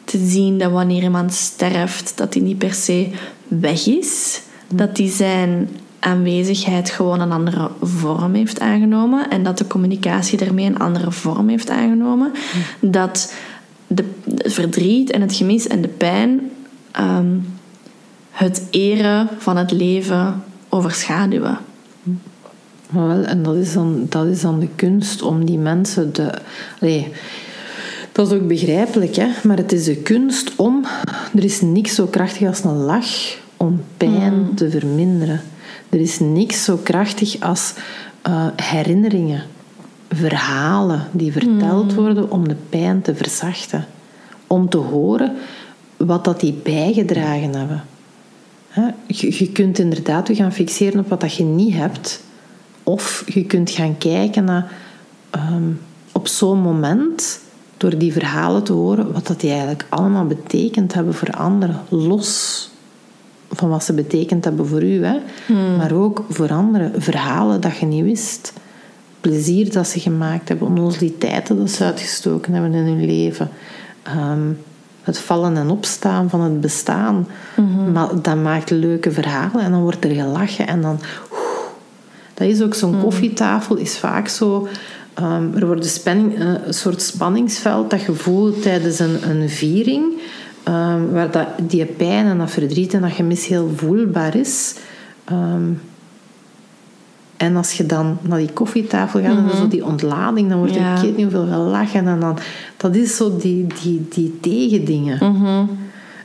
te 0.05 0.19
zien 0.27 0.59
dat 0.59 0.71
wanneer 0.71 1.03
iemand 1.03 1.33
sterft, 1.33 2.13
dat 2.17 2.35
hij 2.35 2.43
niet 2.43 2.59
per 2.59 2.75
se 2.75 3.11
weg 3.49 3.87
is, 3.87 4.43
dat 4.69 4.97
die 4.97 5.11
zijn 5.11 5.69
aanwezigheid 5.99 6.91
gewoon 6.91 7.21
een 7.21 7.33
andere 7.33 7.71
vorm 7.83 8.35
heeft 8.35 8.61
aangenomen 8.61 9.31
en 9.31 9.43
dat 9.43 9.59
de 9.59 9.67
communicatie 9.67 10.39
daarmee 10.39 10.67
een 10.67 10.79
andere 10.79 11.13
vorm 11.13 11.49
heeft 11.49 11.71
aangenomen, 11.71 12.33
dat 12.81 13.35
de, 13.87 14.05
het 14.35 14.53
verdriet 14.53 15.11
en 15.11 15.21
het 15.21 15.35
gemis 15.35 15.67
en 15.67 15.83
de 15.83 15.89
pijn 15.89 16.51
ehm, 16.91 17.37
het 18.31 18.67
eren 18.71 19.29
van 19.39 19.57
het 19.57 19.71
leven 19.71 20.43
overschaduwen. 20.69 21.59
Maar 22.91 23.07
wel, 23.07 23.25
en 23.25 23.43
dat 23.43 23.57
is, 23.57 23.73
dan, 23.73 24.07
dat 24.09 24.27
is 24.27 24.41
dan 24.41 24.61
de 24.61 24.69
kunst 24.77 25.23
om 25.23 25.45
die 25.45 25.59
mensen 25.59 26.13
de... 26.13 26.31
Allee, 26.81 27.13
dat 28.13 28.27
is 28.27 28.39
ook 28.39 28.49
begrijpelijk, 28.49 29.17
hè? 29.17 29.29
maar 29.43 29.57
het 29.57 29.73
is 29.73 29.85
de 29.85 29.97
kunst 29.97 30.53
om... 30.57 30.85
Er 31.35 31.45
is 31.45 31.61
niks 31.61 31.95
zo 31.95 32.07
krachtig 32.07 32.49
als 32.49 32.65
een 32.65 32.77
lach 32.77 33.37
om 33.57 33.83
pijn 33.97 34.55
te 34.55 34.71
verminderen. 34.71 35.41
Er 35.89 36.01
is 36.01 36.19
niks 36.19 36.65
zo 36.65 36.77
krachtig 36.83 37.41
als 37.41 37.75
eh, 38.23 38.47
herinneringen, 38.57 39.43
verhalen 40.09 41.07
die 41.13 41.33
verteld 41.33 41.95
worden 41.95 42.31
om 42.31 42.49
de 42.49 42.57
pijn 42.69 43.03
te 43.03 43.15
verzachten. 43.15 43.87
Om 44.47 44.69
te 44.69 44.79
horen 44.79 45.33
wat 45.97 46.25
dat 46.25 46.41
die 46.41 46.53
bijgedragen 46.63 47.55
hebben. 47.55 47.85
Hè, 48.69 48.89
Je, 49.07 49.39
je 49.39 49.53
kunt 49.53 49.79
inderdaad 49.79 50.29
je 50.29 50.35
gaan 50.35 50.53
fixeren 50.53 51.01
op 51.01 51.09
wat 51.09 51.21
dat 51.21 51.35
je 51.35 51.45
niet 51.45 51.75
hebt. 51.75 52.25
Of 52.89 53.25
je 53.27 53.45
kunt 53.45 53.71
gaan 53.71 53.99
kijken 53.99 54.45
naar 54.45 54.73
ehm, 55.31 55.71
op 56.13 56.29
zo'n 56.29 56.59
moment, 56.59 57.41
door 57.77 57.99
die 57.99 58.13
verhalen 58.13 58.63
te 58.63 58.73
horen, 58.73 59.13
wat 59.13 59.27
dat 59.27 59.41
die 59.41 59.51
eigenlijk 59.51 59.87
allemaal 59.89 60.27
betekend 60.27 60.95
hebben 60.95 61.15
voor 61.15 61.31
anderen. 61.31 61.81
Los 61.89 62.71
van 63.51 63.69
wat 63.69 63.85
ze 63.85 63.93
betekend 63.93 64.45
hebben 64.45 64.67
voor 64.67 64.83
u. 64.83 65.05
Hè? 65.05 65.19
Maar 65.77 65.93
ook 65.93 66.25
voor 66.29 66.51
anderen. 66.51 67.03
Verhalen 67.03 67.61
dat 67.61 67.77
je 67.77 67.87
niet 67.87 68.05
wist. 68.05 68.53
Plezier 69.21 69.73
dat 69.73 69.87
ze 69.89 70.01
gemaakt 70.01 70.49
hebben. 70.49 70.69
Onnozeliteiten 70.69 71.57
dat 71.57 71.71
ze 71.71 71.85
uitgestoken 71.85 72.53
hebben 72.53 72.73
in 72.73 72.85
hun 72.85 73.05
leven. 73.05 73.49
Ehm, 74.03 74.53
het 75.03 75.19
vallen 75.19 75.57
en 75.57 75.71
opstaan 75.71 76.31
van 76.31 76.41
het 76.41 76.61
bestaan. 76.61 77.27
Maar 77.93 78.23
dat 78.23 78.37
maakt 78.37 78.71
leuke 78.71 79.13
verhalen 79.13 79.65
en 79.65 79.71
dan 79.71 79.83
wordt 79.83 80.05
er 80.05 80.11
gelachen 80.11 80.67
en 80.67 80.81
dan... 80.81 80.99
Dat 82.37 82.49
is 82.49 82.63
ook 82.63 82.75
zo'n 82.75 83.01
koffietafel, 83.01 83.77
is 83.77 83.99
vaak 83.99 84.29
zo... 84.29 84.69
ehm, 85.15 85.55
er 85.55 85.67
wordt 85.67 85.85
een, 85.85 85.91
spanning, 85.91 86.39
eh, 86.39 86.47
een 86.67 86.75
soort 86.75 87.03
spanningsveld 87.03 87.91
dat 87.91 88.03
je 88.03 88.13
voelt 88.13 88.63
tijdens 88.63 88.99
een, 88.99 89.31
een 89.31 89.49
viering, 89.49 90.05
ehm, 90.63 91.11
waar 91.11 91.31
dat, 91.31 91.47
die 91.63 91.85
pijn 91.85 92.27
en 92.27 92.39
dat 92.39 92.51
verdriet 92.51 92.95
en 92.95 93.01
dat 93.01 93.13
gemis 93.13 93.47
heel 93.47 93.71
voelbaar 93.77 94.37
is. 94.37 94.75
Ehm, 95.25 95.63
en 97.37 97.57
als 97.57 97.73
je 97.73 97.87
dan 97.87 98.19
naar 98.23 98.39
die 98.39 98.53
koffietafel 98.53 99.21
gaat 99.21 99.37
en 99.51 99.57
zo 99.57 99.69
die 99.69 99.85
ontlading, 99.85 100.49
dan 100.49 100.59
wordt 100.59 100.75
er 100.75 100.81
Ja. 100.81 100.95
ik 100.97 101.01
weet 101.03 101.17
niet 101.17 101.33
hoeveel 101.33 101.53
gelachen. 101.53 102.07
En 102.07 102.21
dan, 102.21 102.39
dat 102.77 102.95
is 102.97 103.17
zo 103.17 103.37
die, 103.37 103.67
die, 103.83 104.07
die 104.11 104.39
tegendingen. 104.41 105.19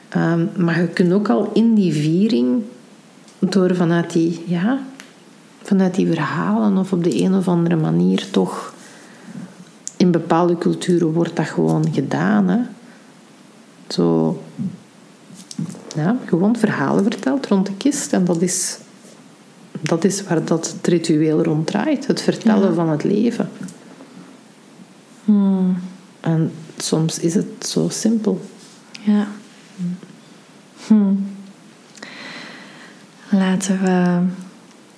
Ehm, 0.10 0.46
maar 0.58 0.82
je 0.82 0.88
kunt 0.88 1.14
ook 1.14 1.30
al 1.30 1.50
in 1.54 1.74
die 1.74 1.94
viering, 1.94 2.62
door 3.40 3.76
vanuit 3.76 4.12
die, 4.14 4.44
ja, 4.46 4.80
vanuit 5.64 5.96
die 5.96 6.08
verhalen 6.08 6.78
of 6.78 6.94
op 6.94 7.04
de 7.04 7.22
een 7.24 7.36
of 7.36 7.48
andere 7.48 7.76
manier 7.76 8.30
toch... 8.32 8.74
In 9.98 10.12
bepaalde 10.12 10.58
culturen 10.58 11.12
wordt 11.12 11.36
dat 11.36 11.46
gewoon 11.46 11.94
gedaan. 11.94 12.48
Hè? 12.48 12.60
Zo... 13.88 14.42
Ja, 15.96 16.18
gewoon 16.26 16.56
verhalen 16.56 17.04
verteld 17.04 17.48
rond 17.48 17.66
de 17.66 17.74
kist. 17.78 18.14
En 18.14 18.26
dat 18.26 18.42
is, 18.42 18.78
dat 19.82 20.04
is 20.04 20.24
waar 20.24 20.46
dat 20.46 20.74
het 20.76 20.88
ritueel 20.88 21.44
rond 21.44 21.68
draait. 21.68 22.08
Het 22.08 22.22
vertellen 22.22 22.76
van 22.76 22.90
het 22.90 23.04
leven. 23.04 23.50
En 26.20 26.52
soms 26.78 27.20
is 27.20 27.34
het 27.34 27.68
zo 27.68 27.90
simpel. 27.90 28.42
Ja. 29.02 29.28
Hm. 30.88 31.14
Laten 33.30 33.82
we 33.84 34.22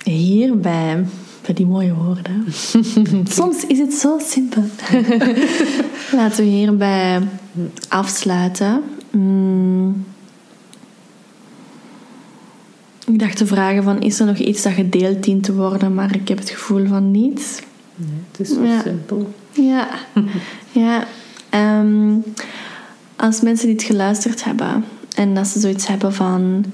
hierbij, 0.04 1.06
bij 1.46 1.54
die 1.54 1.66
mooie 1.66 1.94
woorden. 1.94 2.46
Soms 3.30 3.66
is 3.68 3.80
het 3.80 3.94
zo 3.94 4.18
simpel. 4.22 4.64
Laten 6.20 6.44
we 6.44 6.50
hierbij 6.50 7.20
afsluiten. 7.88 8.82
Mm. 9.12 10.06
Ik 13.08 13.20
dacht 13.20 13.38
te 13.38 13.46
vragen 13.46 13.84
van, 13.84 14.02
is 14.02 14.20
er 14.20 14.26
nog 14.26 14.38
iets 14.38 14.62
dat 14.62 14.74
gedeeld 14.74 15.24
dient 15.24 15.44
te 15.44 15.54
worden? 15.54 15.94
Maar 15.94 16.16
ik 16.16 16.28
heb 16.28 16.38
het 16.38 16.50
gevoel 16.50 16.88
van 16.88 17.12
niet. 17.12 17.64
Nee, 17.96 18.10
het 18.32 18.40
is 18.40 18.50
zo 18.56 18.64
Ja. 18.64 18.82
simpel. 18.82 19.34
Ja, 19.52 19.88
ja. 20.72 21.08
Ehm, 21.50 22.14
als 23.16 23.42
mensen 23.42 23.68
dit 23.68 23.84
geluisterd 23.84 24.44
hebben 24.44 24.86
en 25.16 25.34
dat 25.34 25.48
ze 25.48 25.60
zoiets 25.60 25.88
hebben 25.88 26.14
van: 26.14 26.66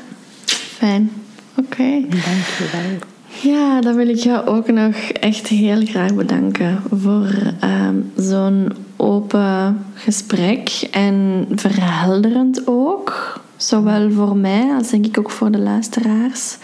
fijn. 0.76 1.10
Oké. 1.56 2.00
Dank 2.08 2.46
je 2.58 2.68
wel. 2.72 3.08
Ja, 3.52 3.80
dan 3.80 3.94
wil 3.96 4.08
ik 4.08 4.16
jou 4.16 4.46
ook 4.46 4.70
nog 4.70 4.94
echt 5.20 5.46
heel 5.46 5.84
graag 5.86 6.14
bedanken 6.14 6.82
voor 7.00 7.26
ehm, 7.60 7.94
zo'n 8.16 8.72
open 9.00 9.84
gesprek 9.94 10.88
en 10.90 11.46
verhelderend 11.54 12.66
ook. 12.66 13.40
Zowel 13.56 14.10
voor 14.10 14.36
mij 14.36 14.74
als 14.78 14.90
denk 14.90 15.06
ik 15.06 15.18
ook 15.18 15.30
voor 15.30 15.50
de 15.50 15.58
luisteraars. 15.58 16.56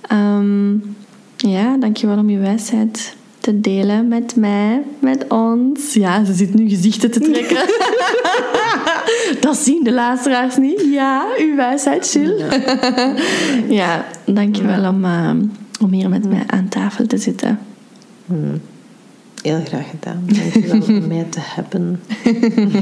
Ehm, 0.00 0.72
ja, 1.36 1.76
dankjewel 1.76 2.18
om 2.18 2.30
je 2.30 2.38
wijsheid 2.38 3.16
te 3.38 3.60
delen 3.60 4.08
met 4.08 4.36
mij, 4.36 4.82
met 4.98 5.24
ons. 5.28 5.94
Ja, 5.94 6.24
ze 6.24 6.32
zit 6.32 6.54
nu 6.54 6.68
gezichten 6.68 7.10
te 7.10 7.20
trekken. 7.20 7.66
Dat 9.40 9.56
zien 9.56 9.84
de 9.84 9.92
luisteraars 9.92 10.56
niet. 10.56 10.86
Ja, 10.92 11.26
uw 11.38 11.56
wijsheid, 11.56 12.12
Jill. 12.12 12.44
Ja, 13.68 14.04
dankjewel 14.26 14.88
om, 14.90 15.04
eh, 15.04 15.30
om 15.80 15.92
hier 15.92 16.08
met 16.08 16.28
mij 16.28 16.42
aan 16.46 16.68
tafel 16.68 17.06
te 17.06 17.16
zitten. 17.16 17.58
Heel 19.42 19.60
graag 19.64 19.86
gedaan. 19.90 20.26
Om 20.82 21.06
mij 21.06 21.26
te 21.30 21.40
hebben. 21.42 22.00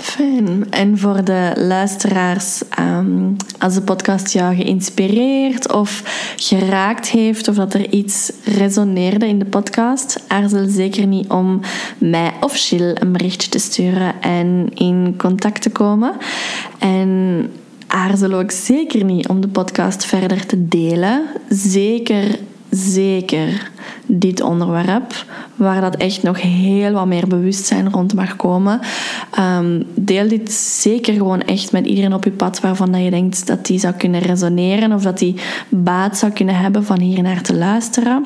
Fijn. 0.00 0.66
En 0.70 0.98
voor 0.98 1.24
de 1.24 1.52
luisteraars, 1.56 2.62
ehm, 2.68 3.32
als 3.58 3.74
de 3.74 3.82
podcast 3.82 4.32
jou 4.32 4.56
geïnspireerd 4.56 5.72
of 5.72 6.02
geraakt 6.36 7.08
heeft, 7.08 7.48
of 7.48 7.54
dat 7.54 7.74
er 7.74 7.92
iets 7.92 8.32
resoneerde 8.44 9.26
in 9.26 9.38
de 9.38 9.44
podcast, 9.44 10.24
aarzel 10.28 10.68
zeker 10.68 11.06
niet 11.06 11.28
om 11.28 11.60
mij 11.98 12.32
of 12.40 12.56
Jill 12.56 12.94
een 12.94 13.12
berichtje 13.12 13.50
te 13.50 13.58
sturen 13.58 14.20
en 14.20 14.70
in 14.74 15.14
contact 15.16 15.62
te 15.62 15.70
komen. 15.70 16.12
En 16.78 17.50
aarzel 17.86 18.32
ook 18.32 18.50
zeker 18.50 19.04
niet 19.04 19.28
om 19.28 19.40
de 19.40 19.48
podcast 19.48 20.04
verder 20.04 20.46
te 20.46 20.68
delen. 20.68 21.22
Zeker 21.48 22.38
zeker 22.70 23.70
dit 24.06 24.40
onderwerp, 24.40 25.24
waar 25.54 25.80
dat 25.80 25.96
echt 25.96 26.22
nog 26.22 26.40
heel 26.40 26.92
wat 26.92 27.06
meer 27.06 27.26
bewustzijn 27.26 27.90
rond 27.90 28.14
mag 28.14 28.36
komen. 28.36 28.80
Ehm, 29.30 29.82
deel 29.94 30.28
dit 30.28 30.52
zeker 30.52 31.14
gewoon 31.14 31.42
echt 31.42 31.72
met 31.72 31.86
iedereen 31.86 32.14
op 32.14 32.24
je 32.24 32.30
pad 32.30 32.60
waarvan 32.60 32.92
dat 32.92 33.02
je 33.02 33.10
denkt 33.10 33.46
dat 33.46 33.66
die 33.66 33.78
zou 33.78 33.94
kunnen 33.94 34.20
resoneren 34.20 34.92
of 34.92 35.02
dat 35.02 35.18
die 35.18 35.34
baat 35.68 36.18
zou 36.18 36.32
kunnen 36.32 36.56
hebben 36.56 36.84
van 36.84 37.00
hier 37.00 37.22
naar 37.22 37.42
te 37.42 37.54
luisteren. 37.54 38.24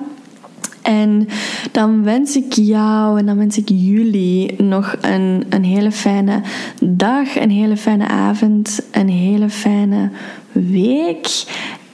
En 0.85 1.29
dan 1.73 2.03
wens 2.03 2.37
ik 2.37 2.53
jou 2.53 3.19
en 3.19 3.27
dan 3.27 3.37
wens 3.37 3.59
ik 3.59 3.69
jullie 3.69 4.63
nog 4.63 4.97
een, 5.01 5.45
een 5.49 5.65
hele 5.65 5.93
fijne 5.93 6.41
dag, 6.81 7.37
een 7.37 7.51
hele 7.51 7.77
fijne 7.77 8.09
avond, 8.09 8.81
een 8.91 9.09
hele 9.09 9.51
fijne 9.51 10.11
week. 10.53 11.45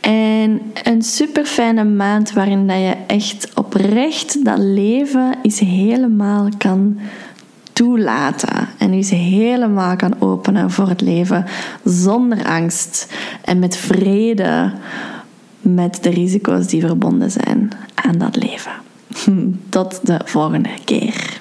En 0.00 0.62
een 0.82 1.02
super 1.02 1.44
fijne 1.44 1.84
maand 1.84 2.32
waarin 2.32 2.66
dat 2.66 2.76
je 2.76 2.96
echt 3.06 3.48
oprecht 3.54 4.44
dat 4.44 4.58
leven 4.58 5.34
is 5.42 5.58
helemaal 5.58 6.48
kan 6.58 6.98
toelaten. 7.72 8.68
En 8.78 8.94
je 8.96 9.02
ze 9.02 9.14
helemaal 9.14 9.96
kan 9.96 10.20
openen 10.20 10.70
voor 10.70 10.88
het 10.88 11.00
leven 11.00 11.44
zonder 11.84 12.44
angst 12.44 13.12
en 13.42 13.58
met 13.58 13.76
vrede 13.76 14.72
met 15.60 15.98
de 16.02 16.10
risico's 16.10 16.66
die 16.66 16.80
verbonden 16.80 17.30
zijn 17.30 17.70
aan 17.94 18.18
dat 18.18 18.36
leven. 18.36 18.72
Tot 19.68 20.06
de 20.06 20.20
volgende 20.24 20.70
keer. 20.84 21.40